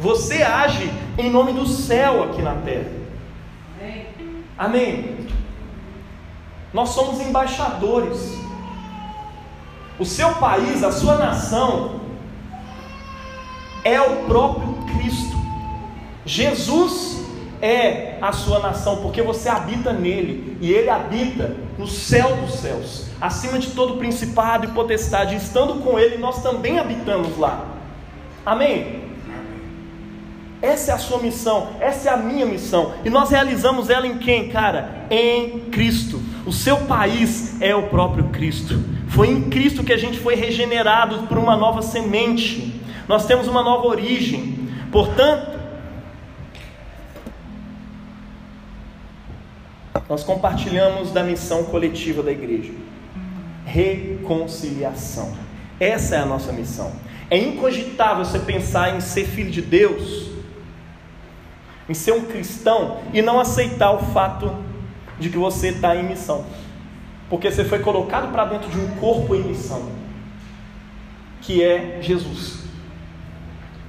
Você 0.00 0.42
age 0.42 0.90
em 1.16 1.30
nome 1.30 1.52
do 1.52 1.68
céu 1.68 2.24
aqui 2.24 2.42
na 2.42 2.56
terra. 2.56 2.90
Amém. 3.80 4.06
Amém. 4.58 5.28
Nós 6.72 6.88
somos 6.88 7.20
embaixadores. 7.20 8.45
O 9.98 10.04
seu 10.04 10.34
país, 10.34 10.84
a 10.84 10.92
sua 10.92 11.16
nação, 11.16 12.00
é 13.82 14.00
o 14.00 14.24
próprio 14.26 14.74
Cristo. 14.96 15.36
Jesus 16.24 17.24
é 17.62 18.18
a 18.20 18.32
sua 18.32 18.58
nação, 18.58 18.96
porque 18.96 19.22
você 19.22 19.48
habita 19.48 19.92
nele 19.92 20.58
e 20.60 20.70
ele 20.72 20.90
habita 20.90 21.56
no 21.78 21.86
céu 21.86 22.36
dos 22.36 22.54
céus, 22.54 23.06
acima 23.20 23.58
de 23.58 23.68
todo 23.70 23.96
principado 23.96 24.66
e 24.66 24.68
potestade. 24.68 25.36
Estando 25.36 25.82
com 25.82 25.98
ele, 25.98 26.18
nós 26.18 26.42
também 26.42 26.78
habitamos 26.78 27.38
lá. 27.38 27.64
Amém? 28.44 29.04
Essa 30.60 30.92
é 30.92 30.94
a 30.94 30.98
sua 30.98 31.18
missão, 31.18 31.68
essa 31.80 32.08
é 32.08 32.12
a 32.12 32.16
minha 32.16 32.44
missão. 32.44 32.94
E 33.04 33.10
nós 33.10 33.30
realizamos 33.30 33.88
ela 33.88 34.06
em 34.06 34.18
quem, 34.18 34.48
cara? 34.48 35.06
Em 35.10 35.60
Cristo. 35.70 36.20
O 36.46 36.52
seu 36.52 36.76
país 36.78 37.60
é 37.60 37.74
o 37.74 37.88
próprio 37.88 38.28
Cristo. 38.28 38.80
Foi 39.08 39.28
em 39.28 39.50
Cristo 39.50 39.82
que 39.82 39.92
a 39.92 39.96
gente 39.96 40.16
foi 40.20 40.36
regenerado 40.36 41.26
por 41.26 41.36
uma 41.38 41.56
nova 41.56 41.82
semente. 41.82 42.80
Nós 43.08 43.26
temos 43.26 43.48
uma 43.48 43.64
nova 43.64 43.88
origem. 43.88 44.68
Portanto, 44.92 45.58
nós 50.08 50.22
compartilhamos 50.22 51.10
da 51.10 51.24
missão 51.24 51.64
coletiva 51.64 52.22
da 52.22 52.30
igreja: 52.30 52.72
reconciliação. 53.64 55.34
Essa 55.80 56.14
é 56.14 56.18
a 56.20 56.26
nossa 56.26 56.52
missão. 56.52 56.92
É 57.28 57.36
incogitável 57.36 58.24
você 58.24 58.38
pensar 58.38 58.94
em 58.94 59.00
ser 59.00 59.24
filho 59.24 59.50
de 59.50 59.60
Deus, 59.60 60.30
em 61.88 61.94
ser 61.94 62.12
um 62.12 62.22
cristão 62.22 62.98
e 63.12 63.20
não 63.20 63.40
aceitar 63.40 63.90
o 63.90 63.98
fato 64.12 64.65
de 65.18 65.30
que 65.30 65.38
você 65.38 65.68
está 65.68 65.96
em 65.96 66.02
missão, 66.02 66.44
porque 67.28 67.50
você 67.50 67.64
foi 67.64 67.78
colocado 67.80 68.32
para 68.32 68.44
dentro 68.44 68.70
de 68.70 68.78
um 68.78 68.88
corpo 68.96 69.34
em 69.34 69.42
missão, 69.42 69.82
que 71.40 71.62
é 71.62 71.98
Jesus. 72.00 72.64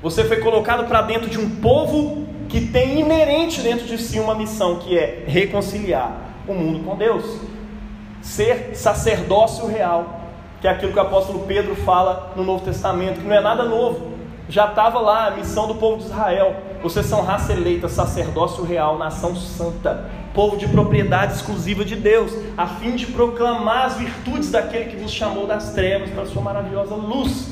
Você 0.02 0.24
foi 0.24 0.38
colocado 0.38 0.88
para 0.88 1.02
dentro 1.02 1.30
de 1.30 1.40
um 1.40 1.50
povo 1.58 2.28
que 2.48 2.68
tem 2.68 3.00
inerente 3.00 3.62
dentro 3.62 3.86
de 3.86 3.98
si 3.98 4.20
uma 4.20 4.36
missão, 4.36 4.78
que 4.78 4.98
é 4.98 5.24
reconciliar 5.28 6.16
o 6.48 6.54
mundo 6.54 6.84
com 6.84 6.96
Deus, 6.96 7.26
ser 8.22 8.76
sacerdócio 8.76 9.68
real, 9.68 10.22
que 10.62 10.68
é 10.68 10.72
aquilo 10.72 10.92
que 10.92 10.98
o 10.98 11.02
apóstolo 11.02 11.40
Pedro 11.40 11.76
fala 11.76 12.34
no 12.36 12.44
Novo 12.44 12.64
Testamento, 12.64 13.20
que 13.20 13.28
não 13.28 13.36
é 13.36 13.42
nada 13.42 13.64
novo, 13.64 14.18
já 14.50 14.68
estava 14.68 15.00
lá 15.00 15.28
a 15.28 15.32
missão 15.32 15.68
do 15.68 15.76
povo 15.76 15.98
de 15.98 16.06
Israel. 16.06 16.56
Vocês 16.82 17.06
são 17.06 17.22
raça 17.22 17.52
eleita, 17.52 17.90
sacerdócio 17.90 18.64
real, 18.64 18.98
nação 18.98 19.36
santa, 19.36 20.10
povo 20.38 20.56
de 20.56 20.68
propriedade 20.68 21.34
exclusiva 21.34 21.84
de 21.84 21.96
Deus, 21.96 22.32
a 22.56 22.68
fim 22.68 22.96
de 22.96 23.08
proclamar 23.08 23.88
as 23.88 23.96
virtudes 23.96 24.52
daquele 24.52 24.86
que 24.86 24.96
vos 24.96 25.12
chamou 25.12 25.48
das 25.48 25.74
trevas 25.74 26.12
para 26.12 26.22
a 26.22 26.26
sua 26.28 26.44
maravilhosa 26.44 26.94
luz. 26.94 27.50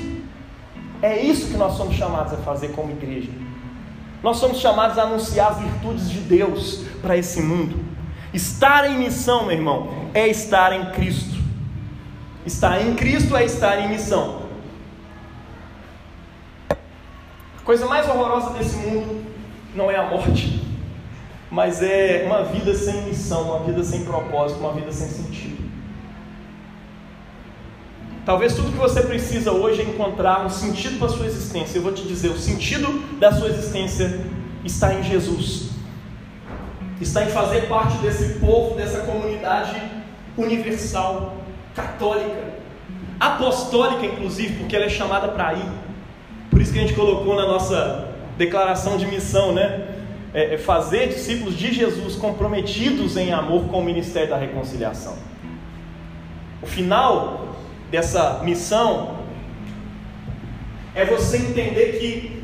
É 1.02 1.20
isso 1.20 1.48
que 1.48 1.58
nós 1.58 1.74
somos 1.74 1.96
chamados 1.96 2.32
a 2.34 2.38
fazer 2.38 2.74
como 2.74 2.92
igreja. 2.92 3.32
Nós 4.22 4.38
somos 4.38 4.60
chamados 4.60 5.00
a 5.00 5.02
anunciar 5.02 5.54
as 5.54 5.58
virtudes 5.58 6.08
de 6.12 6.20
Deus 6.20 6.86
para 7.02 7.18
esse 7.18 7.42
mundo. 7.42 7.84
Estar 8.32 8.88
em 8.88 9.00
missão, 9.00 9.48
meu 9.48 9.58
irmão, 9.58 9.90
é 10.14 10.28
estar 10.28 10.72
em 10.72 10.92
Cristo. 10.92 11.42
Estar 12.46 12.86
em 12.86 12.94
Cristo 12.94 13.36
é 13.36 13.46
estar 13.46 13.80
em 13.80 13.90
missão. 13.90 14.44
A 16.70 17.66
coisa 17.66 17.88
mais 17.88 18.08
horrorosa 18.08 18.52
desse 18.52 18.78
mundo 18.78 19.26
não 19.74 19.90
é 19.90 19.96
a 19.96 20.04
morte, 20.04 20.55
mas 21.56 21.82
é 21.82 22.24
uma 22.26 22.44
vida 22.44 22.76
sem 22.76 23.04
missão, 23.04 23.44
uma 23.44 23.60
vida 23.60 23.82
sem 23.82 24.04
propósito, 24.04 24.60
uma 24.60 24.74
vida 24.74 24.92
sem 24.92 25.08
sentido. 25.08 25.64
Talvez 28.26 28.54
tudo 28.54 28.74
que 28.74 28.78
você 28.78 29.02
precisa 29.02 29.54
hoje 29.54 29.82
é 29.82 29.86
encontrar 29.86 30.46
um 30.46 30.50
sentido 30.50 31.00
para 31.00 31.08
a 31.08 31.12
sua 31.12 31.26
existência. 31.26 31.78
Eu 31.78 31.84
vou 31.84 31.94
te 31.94 32.04
dizer, 32.04 32.28
o 32.28 32.38
sentido 32.38 33.02
da 33.20 33.32
sua 33.32 33.48
existência 33.48 34.20
está 34.66 34.96
em 34.96 35.04
Jesus. 35.04 35.70
Está 37.00 37.24
em 37.24 37.30
fazer 37.30 37.70
parte 37.70 38.00
desse 38.00 38.38
povo, 38.40 38.76
dessa 38.76 39.00
comunidade 39.06 39.82
universal, 40.38 41.38
católica, 41.74 42.54
apostólica, 43.18 44.06
inclusive, 44.06 44.56
porque 44.56 44.76
ela 44.76 44.86
é 44.86 44.90
chamada 44.90 45.30
para 45.30 45.54
ir. 45.54 45.72
Por 46.50 46.60
isso 46.60 46.74
que 46.74 46.80
a 46.80 46.82
gente 46.82 46.96
colocou 46.96 47.34
na 47.34 47.48
nossa 47.48 48.10
declaração 48.38 48.98
de 48.98 49.08
missão, 49.08 49.54
né? 49.54 49.95
É, 50.36 50.56
é 50.56 50.58
fazer 50.58 51.08
discípulos 51.08 51.58
de 51.58 51.74
Jesus 51.74 52.18
comprometidos 52.18 53.16
em 53.16 53.32
amor 53.32 53.64
com 53.70 53.80
o 53.80 53.84
ministério 53.84 54.30
da 54.30 54.38
reconciliação. 54.38 55.18
O 56.62 56.68
final 56.68 57.56
dessa 57.90 58.42
missão 58.44 59.20
é 60.94 61.06
você 61.06 61.38
entender 61.38 62.00
que 62.00 62.44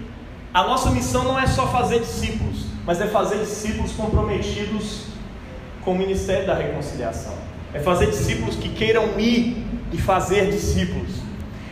a 0.53 0.63
nossa 0.63 0.89
missão 0.89 1.25
não 1.25 1.37
é 1.37 1.47
só 1.47 1.67
fazer 1.67 1.99
discípulos, 1.99 2.65
mas 2.85 3.01
é 3.01 3.07
fazer 3.07 3.39
discípulos 3.39 3.91
comprometidos 3.91 5.07
com 5.83 5.91
o 5.91 5.97
ministério 5.97 6.47
da 6.47 6.53
reconciliação. 6.53 7.33
É 7.73 7.79
fazer 7.79 8.07
discípulos 8.07 8.55
que 8.55 8.69
queiram 8.69 9.19
ir 9.19 9.65
e 9.91 9.97
fazer 9.97 10.49
discípulos. 10.49 11.09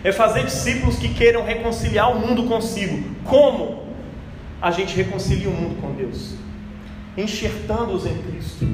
É 0.04 0.12
fazer 0.12 0.44
discípulos 0.44 0.98
que 0.98 1.14
queiram 1.14 1.44
reconciliar 1.44 2.12
o 2.12 2.20
mundo 2.20 2.44
consigo. 2.44 3.16
Como 3.26 3.89
a 4.62 4.72
gente 4.72 4.96
reconcilia 4.96 5.50
o 5.50 5.54
mundo 5.54 5.82
com 5.82 5.94
Deus? 5.94 6.36
Enxertando-os 7.18 8.06
em 8.06 8.18
Cristo. 8.18 8.66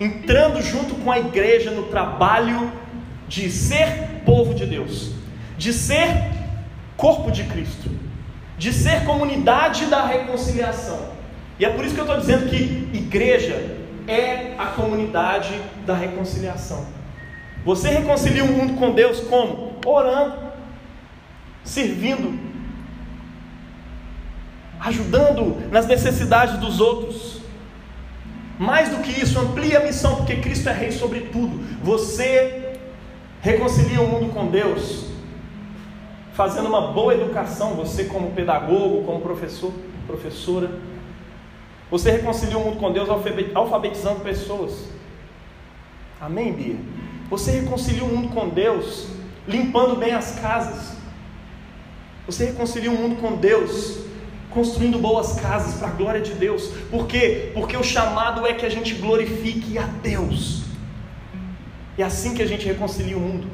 Entrando 0.00 0.60
junto 0.62 0.94
com 0.96 1.12
a 1.12 1.18
igreja 1.18 1.70
no 1.70 1.84
trabalho 1.84 2.72
de 3.28 3.50
ser 3.50 4.22
povo 4.24 4.54
de 4.54 4.66
Deus, 4.66 5.12
de 5.56 5.72
ser 5.72 6.08
corpo 6.96 7.30
de 7.30 7.44
Cristo, 7.44 7.90
de 8.58 8.72
ser 8.72 9.04
comunidade 9.04 9.86
da 9.86 10.04
reconciliação. 10.06 11.12
E 11.58 11.64
é 11.64 11.68
por 11.68 11.84
isso 11.84 11.94
que 11.94 12.00
eu 12.00 12.04
estou 12.04 12.18
dizendo 12.18 12.48
que 12.48 12.90
igreja 12.92 13.78
é 14.08 14.54
a 14.58 14.66
comunidade 14.66 15.60
da 15.86 15.94
reconciliação. 15.94 16.86
Você 17.64 17.88
reconcilia 17.88 18.44
o 18.44 18.48
mundo 18.48 18.74
com 18.78 18.92
Deus 18.92 19.20
como? 19.20 19.76
Orando, 19.86 20.34
servindo, 21.62 22.51
ajudando 24.82 25.70
nas 25.70 25.86
necessidades 25.86 26.58
dos 26.58 26.80
outros. 26.80 27.40
Mais 28.58 28.88
do 28.88 28.98
que 28.98 29.12
isso, 29.12 29.38
amplia 29.38 29.78
a 29.78 29.82
missão, 29.84 30.16
porque 30.16 30.36
Cristo 30.36 30.68
é 30.68 30.72
rei 30.72 30.92
sobre 30.92 31.20
tudo. 31.32 31.58
Você 31.82 32.78
reconcilia 33.40 34.00
o 34.00 34.08
mundo 34.08 34.32
com 34.32 34.48
Deus, 34.48 35.06
fazendo 36.34 36.66
uma 36.68 36.92
boa 36.92 37.14
educação, 37.14 37.74
você 37.74 38.04
como 38.04 38.32
pedagogo, 38.32 39.04
como 39.04 39.20
professor, 39.20 39.72
professora. 40.06 40.70
Você 41.90 42.10
reconcilia 42.10 42.58
o 42.58 42.64
mundo 42.64 42.78
com 42.78 42.92
Deus 42.92 43.08
alfabetizando 43.54 44.20
pessoas. 44.20 44.88
Amém, 46.20 46.52
Bia? 46.52 46.76
Você 47.30 47.50
reconcilia 47.52 48.04
o 48.04 48.08
mundo 48.08 48.28
com 48.28 48.48
Deus 48.48 49.08
limpando 49.46 49.96
bem 49.96 50.12
as 50.12 50.38
casas. 50.38 50.96
Você 52.26 52.46
reconcilia 52.46 52.90
o 52.90 52.94
mundo 52.94 53.20
com 53.20 53.36
Deus 53.36 54.11
construindo 54.52 54.98
boas 54.98 55.40
casas 55.40 55.74
para 55.74 55.88
a 55.88 55.90
glória 55.90 56.20
de 56.20 56.32
Deus. 56.32 56.68
Por 56.90 57.06
quê? 57.06 57.50
Porque 57.54 57.76
o 57.76 57.82
chamado 57.82 58.46
é 58.46 58.52
que 58.52 58.66
a 58.66 58.70
gente 58.70 58.94
glorifique 58.94 59.78
a 59.78 59.82
Deus. 59.82 60.62
É 61.96 62.02
assim 62.02 62.34
que 62.34 62.42
a 62.42 62.46
gente 62.46 62.66
reconcilia 62.66 63.16
o 63.16 63.20
mundo. 63.20 63.46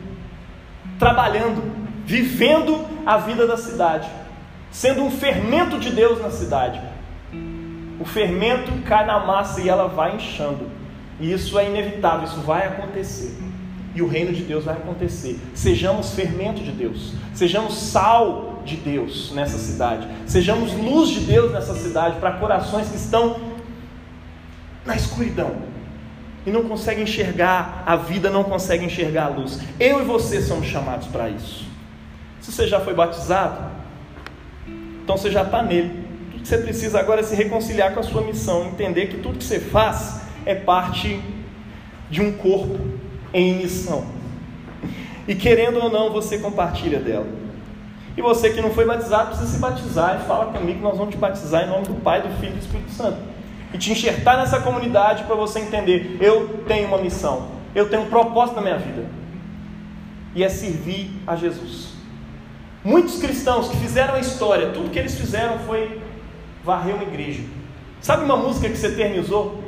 Trabalhando, 0.99 1.63
vivendo 2.05 2.87
a 3.05 3.19
vida 3.19 3.47
da 3.47 3.57
cidade, 3.57 4.09
sendo 4.71 5.03
um 5.03 5.11
fermento 5.11 5.79
de 5.79 5.91
Deus 5.91 6.21
na 6.21 6.31
cidade. 6.31 6.81
O 8.01 8.05
fermento 8.05 8.71
cai 8.85 9.05
na 9.07 9.19
massa 9.19 9.61
e 9.61 9.69
ela 9.69 9.89
vai 9.89 10.17
inchando. 10.17 10.69
E 11.21 11.33
isso 11.33 11.59
é 11.59 11.69
inevitável, 11.69 12.25
isso 12.25 12.41
vai 12.41 12.67
acontecer. 12.67 13.37
E 13.95 14.03
o 14.03 14.07
reino 14.07 14.33
de 14.33 14.43
Deus 14.43 14.65
vai 14.65 14.77
acontecer. 14.77 15.39
Sejamos 15.55 16.13
fermento 16.13 16.63
de 16.63 16.71
Deus, 16.71 17.15
sejamos 17.35 17.75
sal 17.75 18.58
de 18.69 18.77
Deus 18.77 19.33
nessa 19.33 19.59
cidade, 19.59 20.07
sejamos 20.27 20.73
luz 20.73 21.09
de 21.09 21.21
Deus 21.21 21.53
nessa 21.53 21.75
cidade 21.75 22.19
para 22.21 22.33
corações 22.33 22.89
que 22.89 22.97
estão 22.97 23.41
na 24.85 24.95
escuridão 24.95 25.57
e 26.47 26.51
não 26.51 26.65
consegue 26.65 27.03
enxergar 27.03 27.83
a 27.85 27.97
vida, 27.97 28.31
não 28.31 28.45
consegue 28.45 28.85
enxergar 28.85 29.27
a 29.27 29.29
luz. 29.29 29.61
Eu 29.79 30.01
e 30.01 30.05
você 30.05 30.41
somos 30.41 30.67
chamados 30.67 31.09
para 31.09 31.29
isso. 31.29 31.67
Se 32.41 32.53
você 32.53 32.67
já 32.67 32.81
foi 32.81 32.95
batizado, 32.95 33.71
então 35.03 35.17
você 35.17 35.31
já 35.31 35.43
está 35.43 35.63
nele. 35.63 36.07
Tudo 36.31 36.43
que 36.43 36.49
você 36.49 36.59
precisa 36.59 37.01
agora 37.01 37.21
é 37.21 37.25
se 37.25 37.35
reconciliar 37.35 37.93
com 37.93 38.01
a 38.01 38.03
sua 38.03 38.23
missão, 38.23 38.67
entender 38.67 39.09
que 39.09 39.19
tudo 39.19 39.39
que 39.39 39.45
você 39.45 39.61
faz 39.61 40.23
é 40.47 40.55
parte 40.55 41.21
de 42.11 42.23
um 42.23 42.33
corpo 42.33 42.79
em 43.35 43.57
missão. 43.57 44.07
E 45.27 45.35
querendo 45.35 45.79
ou 45.79 45.91
não, 45.91 46.11
você 46.11 46.39
compartilha 46.39 46.99
dela. 46.99 47.27
E 48.19 48.21
você 48.21 48.51
que 48.51 48.61
não 48.61 48.73
foi 48.73 48.85
batizado 48.85 49.29
precisa 49.29 49.49
se 49.49 49.59
batizar 49.61 50.21
e 50.21 50.27
fala 50.27 50.47
comigo, 50.47 50.83
nós 50.83 50.99
vamos 50.99 51.15
te 51.15 51.17
batizar 51.17 51.63
em 51.63 51.69
nome 51.69 51.87
do 51.87 51.95
Pai, 51.95 52.21
do 52.21 52.29
Filho 52.41 52.51
e 52.51 52.55
do 52.55 52.59
Espírito 52.59 52.91
Santo. 52.91 53.17
E 53.73 53.79
te 53.79 53.93
enxertar 53.93 54.37
nessa 54.37 54.59
comunidade 54.59 55.23
para 55.23 55.37
você 55.37 55.61
entender, 55.61 56.19
eu 56.21 56.65
tenho 56.67 56.89
uma 56.89 56.99
missão, 56.99 57.47
eu 57.77 57.89
tenho 57.89 58.03
um 58.03 58.09
propósito 58.09 58.57
na 58.57 58.63
minha 58.63 58.77
vida. 58.77 59.07
E 60.35 60.43
é 60.43 60.49
servir 60.49 61.13
a 61.29 61.37
Jesus. 61.37 61.91
Muitos 62.83 63.21
cristãos 63.21 63.69
que 63.69 63.77
fizeram 63.77 64.15
a 64.15 64.19
história, 64.19 64.71
tudo 64.71 64.91
que 64.91 64.99
eles 64.99 65.15
fizeram 65.15 65.61
foi 65.61 66.03
varrer 66.65 66.97
uma 66.97 67.05
igreja. 67.05 67.45
Sabe 68.01 68.25
uma 68.25 68.37
música 68.37 68.69
que 68.69 68.77
se 68.77 68.87
eternizou? 68.89 69.63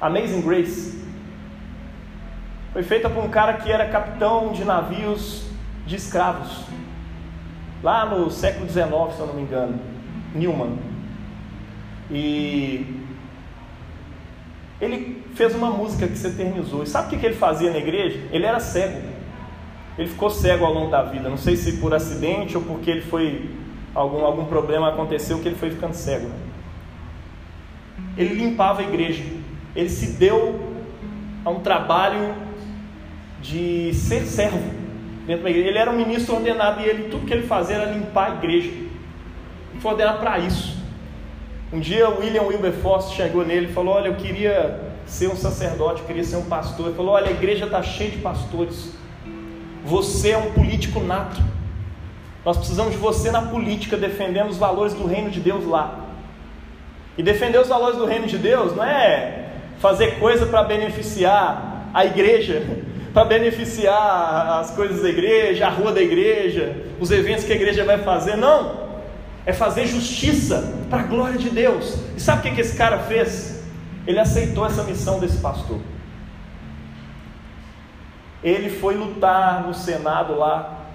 Amazing 0.00 0.40
Grace. 0.40 1.04
Foi 2.72 2.82
feita 2.82 3.08
por 3.08 3.22
um 3.22 3.28
cara 3.28 3.52
que 3.52 3.70
era 3.70 3.88
capitão 3.88 4.50
de 4.50 4.64
navios 4.64 5.44
de 5.86 5.94
escravos. 5.94 6.69
Lá 7.82 8.04
no 8.04 8.30
século 8.30 8.68
XIX, 8.68 8.88
se 9.14 9.20
eu 9.20 9.26
não 9.26 9.34
me 9.34 9.42
engano. 9.42 9.78
Newman. 10.34 10.78
E 12.10 12.84
ele 14.80 15.24
fez 15.34 15.54
uma 15.54 15.70
música 15.70 16.06
que 16.06 16.16
se 16.16 16.26
eternizou. 16.26 16.82
E 16.82 16.86
sabe 16.86 17.14
o 17.14 17.18
que 17.18 17.24
ele 17.24 17.34
fazia 17.34 17.70
na 17.70 17.78
igreja? 17.78 18.20
Ele 18.30 18.44
era 18.44 18.60
cego. 18.60 19.00
Ele 19.96 20.08
ficou 20.08 20.30
cego 20.30 20.64
ao 20.64 20.72
longo 20.72 20.90
da 20.90 21.02
vida. 21.02 21.28
Não 21.28 21.36
sei 21.36 21.56
se 21.56 21.78
por 21.78 21.94
acidente 21.94 22.56
ou 22.56 22.62
porque 22.62 22.90
ele 22.90 23.02
foi 23.02 23.50
algum, 23.94 24.24
algum 24.24 24.44
problema 24.44 24.88
aconteceu 24.88 25.38
que 25.40 25.48
ele 25.48 25.56
foi 25.56 25.70
ficando 25.70 25.94
cego. 25.94 26.30
Ele 28.16 28.34
limpava 28.34 28.80
a 28.80 28.84
igreja. 28.84 29.24
Ele 29.74 29.88
se 29.88 30.12
deu 30.12 30.60
a 31.44 31.50
um 31.50 31.60
trabalho 31.60 32.34
de 33.40 33.94
ser 33.94 34.26
servo 34.26 34.79
dentro 35.30 35.44
da 35.44 35.50
igreja. 35.50 35.68
Ele 35.68 35.78
era 35.78 35.90
um 35.90 35.96
ministro 35.96 36.34
ordenado 36.34 36.80
e 36.80 36.84
ele, 36.84 37.04
tudo 37.04 37.24
que 37.24 37.32
ele 37.32 37.46
fazia 37.46 37.76
era 37.76 37.92
limpar 37.92 38.32
a 38.32 38.34
igreja. 38.34 38.68
Ele 38.68 39.80
foi 39.80 39.92
ordenado 39.92 40.18
para 40.18 40.38
isso. 40.40 40.76
Um 41.72 41.78
dia 41.78 42.08
William 42.08 42.42
Wilberforce 42.42 43.14
chegou 43.14 43.44
nele 43.46 43.66
e 43.66 43.72
falou: 43.72 43.94
Olha, 43.94 44.08
eu 44.08 44.16
queria 44.16 44.80
ser 45.06 45.28
um 45.28 45.36
sacerdote, 45.36 46.00
eu 46.00 46.06
queria 46.06 46.24
ser 46.24 46.36
um 46.36 46.46
pastor. 46.46 46.86
Ele 46.86 46.96
falou: 46.96 47.14
Olha, 47.14 47.28
a 47.28 47.30
igreja 47.30 47.66
está 47.66 47.80
cheia 47.80 48.10
de 48.10 48.18
pastores. 48.18 48.92
Você 49.84 50.30
é 50.30 50.38
um 50.38 50.50
político 50.50 50.98
nato. 50.98 51.40
Nós 52.44 52.56
precisamos 52.56 52.92
de 52.92 52.98
você 52.98 53.30
na 53.30 53.42
política, 53.42 53.96
defendendo 53.96 54.48
os 54.48 54.56
valores 54.56 54.94
do 54.94 55.06
reino 55.06 55.30
de 55.30 55.38
Deus 55.38 55.64
lá. 55.64 56.06
E 57.16 57.22
defender 57.22 57.60
os 57.60 57.68
valores 57.68 57.98
do 57.98 58.04
reino 58.04 58.26
de 58.26 58.36
Deus 58.36 58.74
não 58.74 58.82
é 58.82 59.50
fazer 59.78 60.18
coisa 60.18 60.46
para 60.46 60.64
beneficiar 60.64 61.90
a 61.94 62.04
igreja, 62.04 62.66
para 63.12 63.24
beneficiar 63.24 64.60
as 64.60 64.70
coisas 64.70 65.02
da 65.02 65.08
igreja, 65.08 65.66
a 65.66 65.70
rua 65.70 65.92
da 65.92 66.00
igreja, 66.00 66.76
os 67.00 67.10
eventos 67.10 67.44
que 67.44 67.52
a 67.52 67.56
igreja 67.56 67.84
vai 67.84 67.98
fazer. 67.98 68.36
Não. 68.36 68.88
É 69.44 69.52
fazer 69.52 69.86
justiça 69.86 70.74
para 70.88 71.00
a 71.00 71.06
glória 71.06 71.38
de 71.38 71.50
Deus. 71.50 71.96
E 72.16 72.20
sabe 72.20 72.48
o 72.48 72.54
que, 72.54 72.60
esse 72.60 72.76
cara 72.76 72.98
fez? 73.00 73.64
Ele 74.06 74.18
aceitou 74.18 74.64
essa 74.64 74.84
missão 74.84 75.18
desse 75.18 75.38
pastor. 75.38 75.80
Ele 78.42 78.70
foi 78.70 78.94
lutar 78.94 79.66
no 79.66 79.74
Senado 79.74 80.34
lá, 80.36 80.86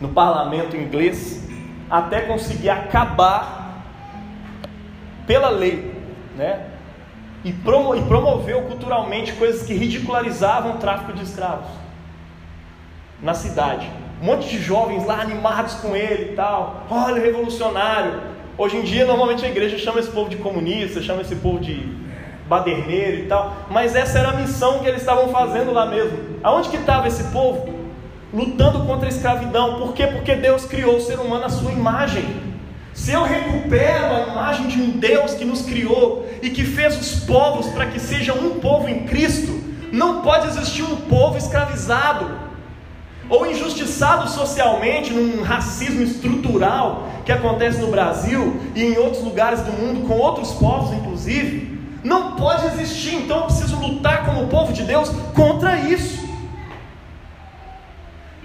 no 0.00 0.08
parlamento 0.08 0.76
inglês, 0.76 1.48
até 1.90 2.22
conseguir 2.22 2.70
acabar 2.70 3.84
pela 5.26 5.48
lei, 5.48 5.94
né? 6.36 6.71
E, 7.44 7.52
promo 7.52 7.94
e 7.94 8.02
promoveu 8.02 8.62
culturalmente 8.62 9.32
coisas 9.32 9.66
que 9.66 9.74
ridicularizavam 9.74 10.76
o 10.76 10.78
tráfico 10.78 11.12
de 11.12 11.24
escravos 11.24 11.68
na 13.22 13.34
cidade. 13.34 13.88
Um 14.20 14.26
monte 14.26 14.48
de 14.48 14.58
jovens 14.58 15.06
lá 15.06 15.20
animados 15.20 15.74
com 15.74 15.96
ele 15.96 16.32
e 16.32 16.36
tal. 16.36 16.86
Olha, 16.90 17.20
revolucionário. 17.20 18.20
Hoje 18.58 18.76
em 18.76 18.82
dia, 18.82 19.04
normalmente 19.04 19.44
a 19.44 19.48
igreja 19.48 19.78
chama 19.78 20.00
esse 20.00 20.10
povo 20.10 20.28
de 20.28 20.36
comunista, 20.36 21.00
chama 21.00 21.22
esse 21.22 21.36
povo 21.36 21.58
de 21.58 21.88
baderneiro 22.48 23.20
e 23.20 23.26
tal. 23.26 23.52
Mas 23.70 23.96
essa 23.96 24.18
era 24.18 24.30
a 24.30 24.34
missão 24.34 24.80
que 24.80 24.86
eles 24.86 25.00
estavam 25.00 25.28
fazendo 25.28 25.72
lá 25.72 25.86
mesmo. 25.86 26.18
Aonde 26.42 26.68
que 26.68 26.76
estava 26.76 27.08
esse 27.08 27.24
povo? 27.32 27.80
Lutando 28.32 28.84
contra 28.84 29.06
a 29.06 29.08
escravidão. 29.08 29.78
Por 29.78 29.94
quê? 29.94 30.06
Porque 30.06 30.34
Deus 30.34 30.64
criou 30.64 30.96
o 30.96 31.00
ser 31.00 31.18
humano 31.18 31.44
à 31.44 31.48
sua 31.48 31.72
imagem. 31.72 32.51
Se 32.94 33.12
eu 33.12 33.22
recupero 33.22 34.14
a 34.14 34.28
imagem 34.28 34.66
de 34.66 34.80
um 34.80 34.90
Deus 34.90 35.34
que 35.34 35.44
nos 35.44 35.62
criou 35.62 36.28
e 36.42 36.50
que 36.50 36.64
fez 36.64 36.98
os 36.98 37.24
povos 37.24 37.66
para 37.68 37.86
que 37.86 37.98
seja 37.98 38.34
um 38.34 38.60
povo 38.60 38.88
em 38.88 39.04
Cristo, 39.04 39.60
não 39.90 40.22
pode 40.22 40.48
existir 40.48 40.82
um 40.82 40.96
povo 40.96 41.36
escravizado 41.36 42.30
ou 43.28 43.46
injustiçado 43.46 44.28
socialmente 44.28 45.12
num 45.12 45.42
racismo 45.42 46.02
estrutural 46.02 47.08
que 47.24 47.32
acontece 47.32 47.78
no 47.78 47.88
Brasil 47.88 48.60
e 48.74 48.82
em 48.82 48.98
outros 48.98 49.22
lugares 49.22 49.60
do 49.60 49.72
mundo, 49.72 50.06
com 50.06 50.18
outros 50.18 50.52
povos 50.52 50.92
inclusive. 50.92 51.80
Não 52.04 52.32
pode 52.36 52.66
existir, 52.66 53.14
então 53.14 53.38
eu 53.38 53.44
preciso 53.44 53.76
lutar 53.76 54.26
como 54.26 54.48
povo 54.48 54.72
de 54.72 54.82
Deus 54.82 55.08
contra 55.34 55.78
isso. 55.78 56.21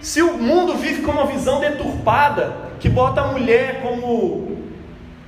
Se 0.07 0.21
o 0.21 0.37
mundo 0.37 0.75
vive 0.75 1.01
com 1.01 1.11
uma 1.11 1.25
visão 1.25 1.59
deturpada, 1.59 2.55
que 2.79 2.87
bota 2.87 3.19
a 3.19 3.27
mulher 3.27 3.81
como 3.81 4.57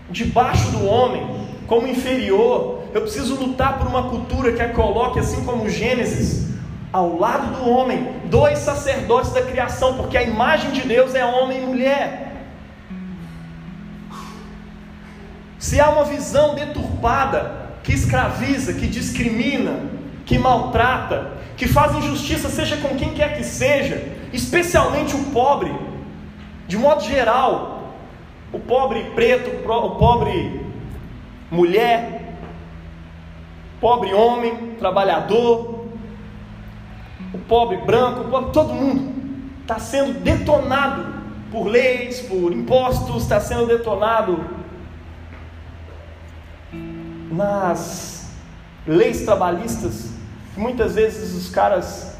debaixo 0.09 0.71
do 0.71 0.85
homem, 0.85 1.21
como 1.67 1.85
inferior. 1.85 2.85
Eu 2.93 3.01
preciso 3.01 3.35
lutar 3.35 3.77
por 3.77 3.87
uma 3.87 4.03
cultura 4.03 4.53
que 4.53 4.61
a 4.61 4.69
coloque, 4.69 5.19
assim 5.19 5.43
como 5.43 5.69
Gênesis, 5.69 6.51
ao 6.93 7.19
lado 7.19 7.57
do 7.57 7.69
homem, 7.69 8.07
dois 8.27 8.59
sacerdotes 8.59 9.33
da 9.33 9.41
criação, 9.41 9.97
porque 9.97 10.17
a 10.17 10.23
imagem 10.23 10.71
de 10.71 10.87
Deus 10.87 11.13
é 11.13 11.25
homem 11.25 11.61
e 11.61 11.65
mulher. 11.65 12.47
Se 15.59 15.77
há 15.77 15.89
uma 15.89 16.05
visão 16.05 16.55
deturpada, 16.55 17.73
que 17.83 17.91
escraviza, 17.91 18.71
que 18.71 18.87
discrimina, 18.87 19.77
que 20.25 20.39
maltrata, 20.39 21.33
que 21.57 21.67
faz 21.67 21.93
injustiça, 21.97 22.47
seja 22.47 22.77
com 22.77 22.95
quem 22.95 23.13
quer 23.13 23.35
que 23.35 23.43
seja, 23.43 24.17
especialmente 24.33 25.15
o 25.15 25.25
pobre, 25.25 25.73
de 26.67 26.77
modo 26.77 27.01
geral, 27.01 27.93
o 28.51 28.59
pobre 28.59 29.11
preto, 29.15 29.49
o 29.67 29.95
pobre 29.95 30.65
mulher, 31.51 32.35
pobre 33.79 34.13
homem, 34.13 34.75
trabalhador, 34.77 35.85
o 37.33 37.37
pobre 37.37 37.77
branco, 37.77 38.21
o 38.21 38.29
pobre, 38.29 38.51
todo 38.51 38.73
mundo 38.73 39.13
está 39.61 39.79
sendo 39.79 40.19
detonado 40.19 41.19
por 41.51 41.67
leis, 41.67 42.21
por 42.21 42.51
impostos, 42.51 43.23
está 43.23 43.39
sendo 43.39 43.65
detonado 43.65 44.43
nas 47.31 48.31
leis 48.85 49.21
trabalhistas. 49.21 50.11
Muitas 50.57 50.95
vezes 50.95 51.35
os 51.35 51.49
caras 51.49 52.17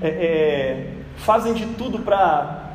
é, 0.00 0.08
é, 0.08 0.97
fazem 1.18 1.52
de 1.52 1.66
tudo 1.66 1.98
para 1.98 2.68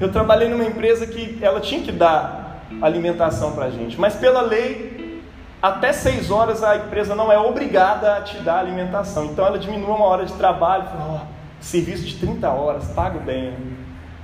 eu 0.00 0.10
trabalhei 0.10 0.48
numa 0.48 0.64
empresa 0.64 1.06
que 1.06 1.38
ela 1.40 1.60
tinha 1.60 1.80
que 1.80 1.92
dar 1.92 2.60
alimentação 2.80 3.52
para 3.52 3.66
a 3.66 3.70
gente, 3.70 4.00
mas 4.00 4.16
pela 4.16 4.40
lei, 4.40 5.22
até 5.62 5.92
seis 5.92 6.28
horas 6.28 6.64
a 6.64 6.76
empresa 6.76 7.14
não 7.14 7.30
é 7.30 7.38
obrigada 7.38 8.16
a 8.16 8.20
te 8.20 8.36
dar 8.38 8.58
alimentação. 8.58 9.26
Então 9.26 9.46
ela 9.46 9.58
diminui 9.58 9.86
uma 9.86 10.04
hora 10.04 10.26
de 10.26 10.32
trabalho, 10.32 10.88
oh, 10.98 11.20
serviço 11.60 12.04
de 12.04 12.16
30 12.16 12.48
horas, 12.48 12.88
pago 12.88 13.20
bem. 13.20 13.54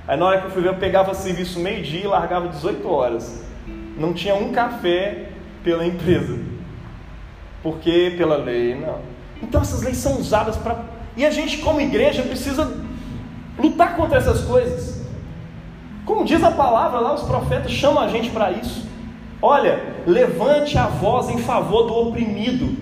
Aí 0.05 0.17
na 0.17 0.25
hora 0.25 0.41
que 0.41 0.47
eu 0.47 0.51
fui 0.51 0.61
ver, 0.61 0.69
eu 0.69 0.75
pegava 0.75 1.13
serviço 1.13 1.59
meio-dia 1.59 2.03
e 2.03 2.07
largava 2.07 2.49
18 2.49 2.89
horas. 2.89 3.41
Não 3.97 4.13
tinha 4.13 4.35
um 4.35 4.51
café 4.51 5.29
pela 5.63 5.85
empresa. 5.85 6.37
Porque 7.63 8.15
pela 8.17 8.35
lei, 8.35 8.75
não. 8.75 8.99
Então 9.41 9.61
essas 9.61 9.81
leis 9.81 9.97
são 9.97 10.19
usadas 10.19 10.57
para. 10.57 10.77
E 11.15 11.25
a 11.25 11.31
gente, 11.31 11.59
como 11.59 11.79
igreja, 11.79 12.21
precisa 12.23 12.65
lutar 13.61 13.95
contra 13.95 14.17
essas 14.17 14.41
coisas. 14.41 15.05
Como 16.05 16.25
diz 16.25 16.43
a 16.43 16.51
palavra 16.51 16.99
lá, 16.99 17.13
os 17.13 17.23
profetas 17.23 17.71
chamam 17.71 18.01
a 18.01 18.07
gente 18.07 18.29
para 18.31 18.51
isso. 18.51 18.87
Olha, 19.41 19.97
levante 20.07 20.77
a 20.77 20.87
voz 20.87 21.29
em 21.29 21.37
favor 21.37 21.83
do 21.83 21.93
oprimido. 21.93 22.75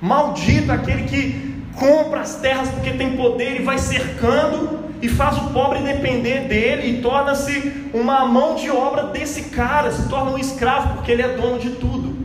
Maldito 0.00 0.72
aquele 0.72 1.04
que 1.04 1.62
compra 1.78 2.20
as 2.20 2.36
terras 2.36 2.68
porque 2.70 2.90
tem 2.90 3.16
poder 3.16 3.60
e 3.60 3.64
vai 3.64 3.78
cercando 3.78 4.80
e 5.00 5.08
faz 5.08 5.38
o 5.38 5.50
pobre 5.50 5.78
depender 5.80 6.48
dele 6.48 6.98
e 6.98 7.02
torna-se 7.02 7.90
uma 7.94 8.26
mão 8.26 8.54
de 8.54 8.70
obra 8.70 9.04
desse 9.04 9.44
cara, 9.44 9.90
se 9.90 10.08
torna 10.08 10.32
um 10.32 10.38
escravo 10.38 10.94
porque 10.94 11.12
ele 11.12 11.22
é 11.22 11.36
dono 11.36 11.58
de 11.58 11.70
tudo. 11.70 12.18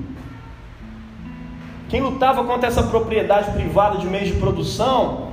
Quem 1.88 2.02
lutava 2.02 2.44
contra 2.44 2.68
essa 2.68 2.84
propriedade 2.84 3.52
privada 3.52 3.98
de 3.98 4.08
meios 4.08 4.30
de 4.30 4.40
produção 4.40 5.25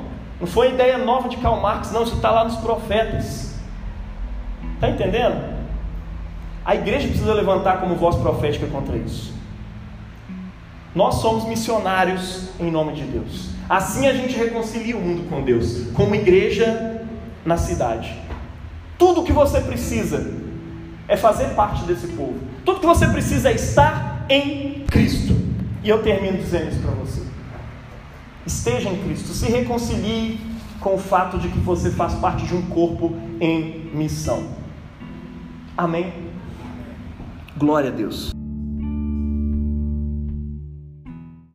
não 0.42 0.48
foi 0.48 0.70
ideia 0.70 0.98
nova 0.98 1.28
de 1.28 1.36
Karl 1.36 1.60
Marx, 1.60 1.92
não, 1.92 2.02
isso 2.02 2.16
está 2.16 2.28
lá 2.32 2.42
nos 2.42 2.56
profetas. 2.56 3.54
Está 4.74 4.90
entendendo? 4.90 5.40
A 6.64 6.74
igreja 6.74 7.06
precisa 7.06 7.32
levantar 7.32 7.78
como 7.80 7.94
voz 7.94 8.16
profética 8.16 8.66
contra 8.66 8.96
isso. 8.96 9.32
Nós 10.92 11.14
somos 11.20 11.44
missionários 11.44 12.48
em 12.58 12.72
nome 12.72 12.92
de 12.94 13.04
Deus. 13.04 13.50
Assim 13.68 14.08
a 14.08 14.12
gente 14.12 14.36
reconcilia 14.36 14.96
o 14.96 15.00
mundo 15.00 15.28
com 15.30 15.44
Deus, 15.44 15.86
como 15.94 16.12
igreja 16.12 17.06
na 17.44 17.56
cidade. 17.56 18.12
Tudo 18.98 19.22
que 19.22 19.32
você 19.32 19.60
precisa 19.60 20.28
é 21.06 21.16
fazer 21.16 21.54
parte 21.54 21.84
desse 21.84 22.08
povo. 22.08 22.40
Tudo 22.64 22.80
que 22.80 22.86
você 22.86 23.06
precisa 23.06 23.48
é 23.48 23.54
estar 23.54 24.26
em 24.28 24.84
Cristo. 24.90 25.36
E 25.84 25.88
eu 25.88 26.02
termino 26.02 26.36
dizendo 26.36 26.68
isso 26.68 26.80
para 26.80 26.90
você. 26.96 27.21
Esteja 28.46 28.88
em 28.88 29.02
Cristo, 29.04 29.28
se 29.28 29.46
reconcilie 29.46 30.40
com 30.80 30.94
o 30.94 30.98
fato 30.98 31.38
de 31.38 31.48
que 31.48 31.58
você 31.58 31.90
faz 31.90 32.14
parte 32.14 32.44
de 32.44 32.54
um 32.54 32.62
corpo 32.62 33.16
em 33.40 33.90
missão. 33.94 34.48
Amém? 35.76 36.12
Glória 37.56 37.90
a 37.90 37.92
Deus. 37.92 38.41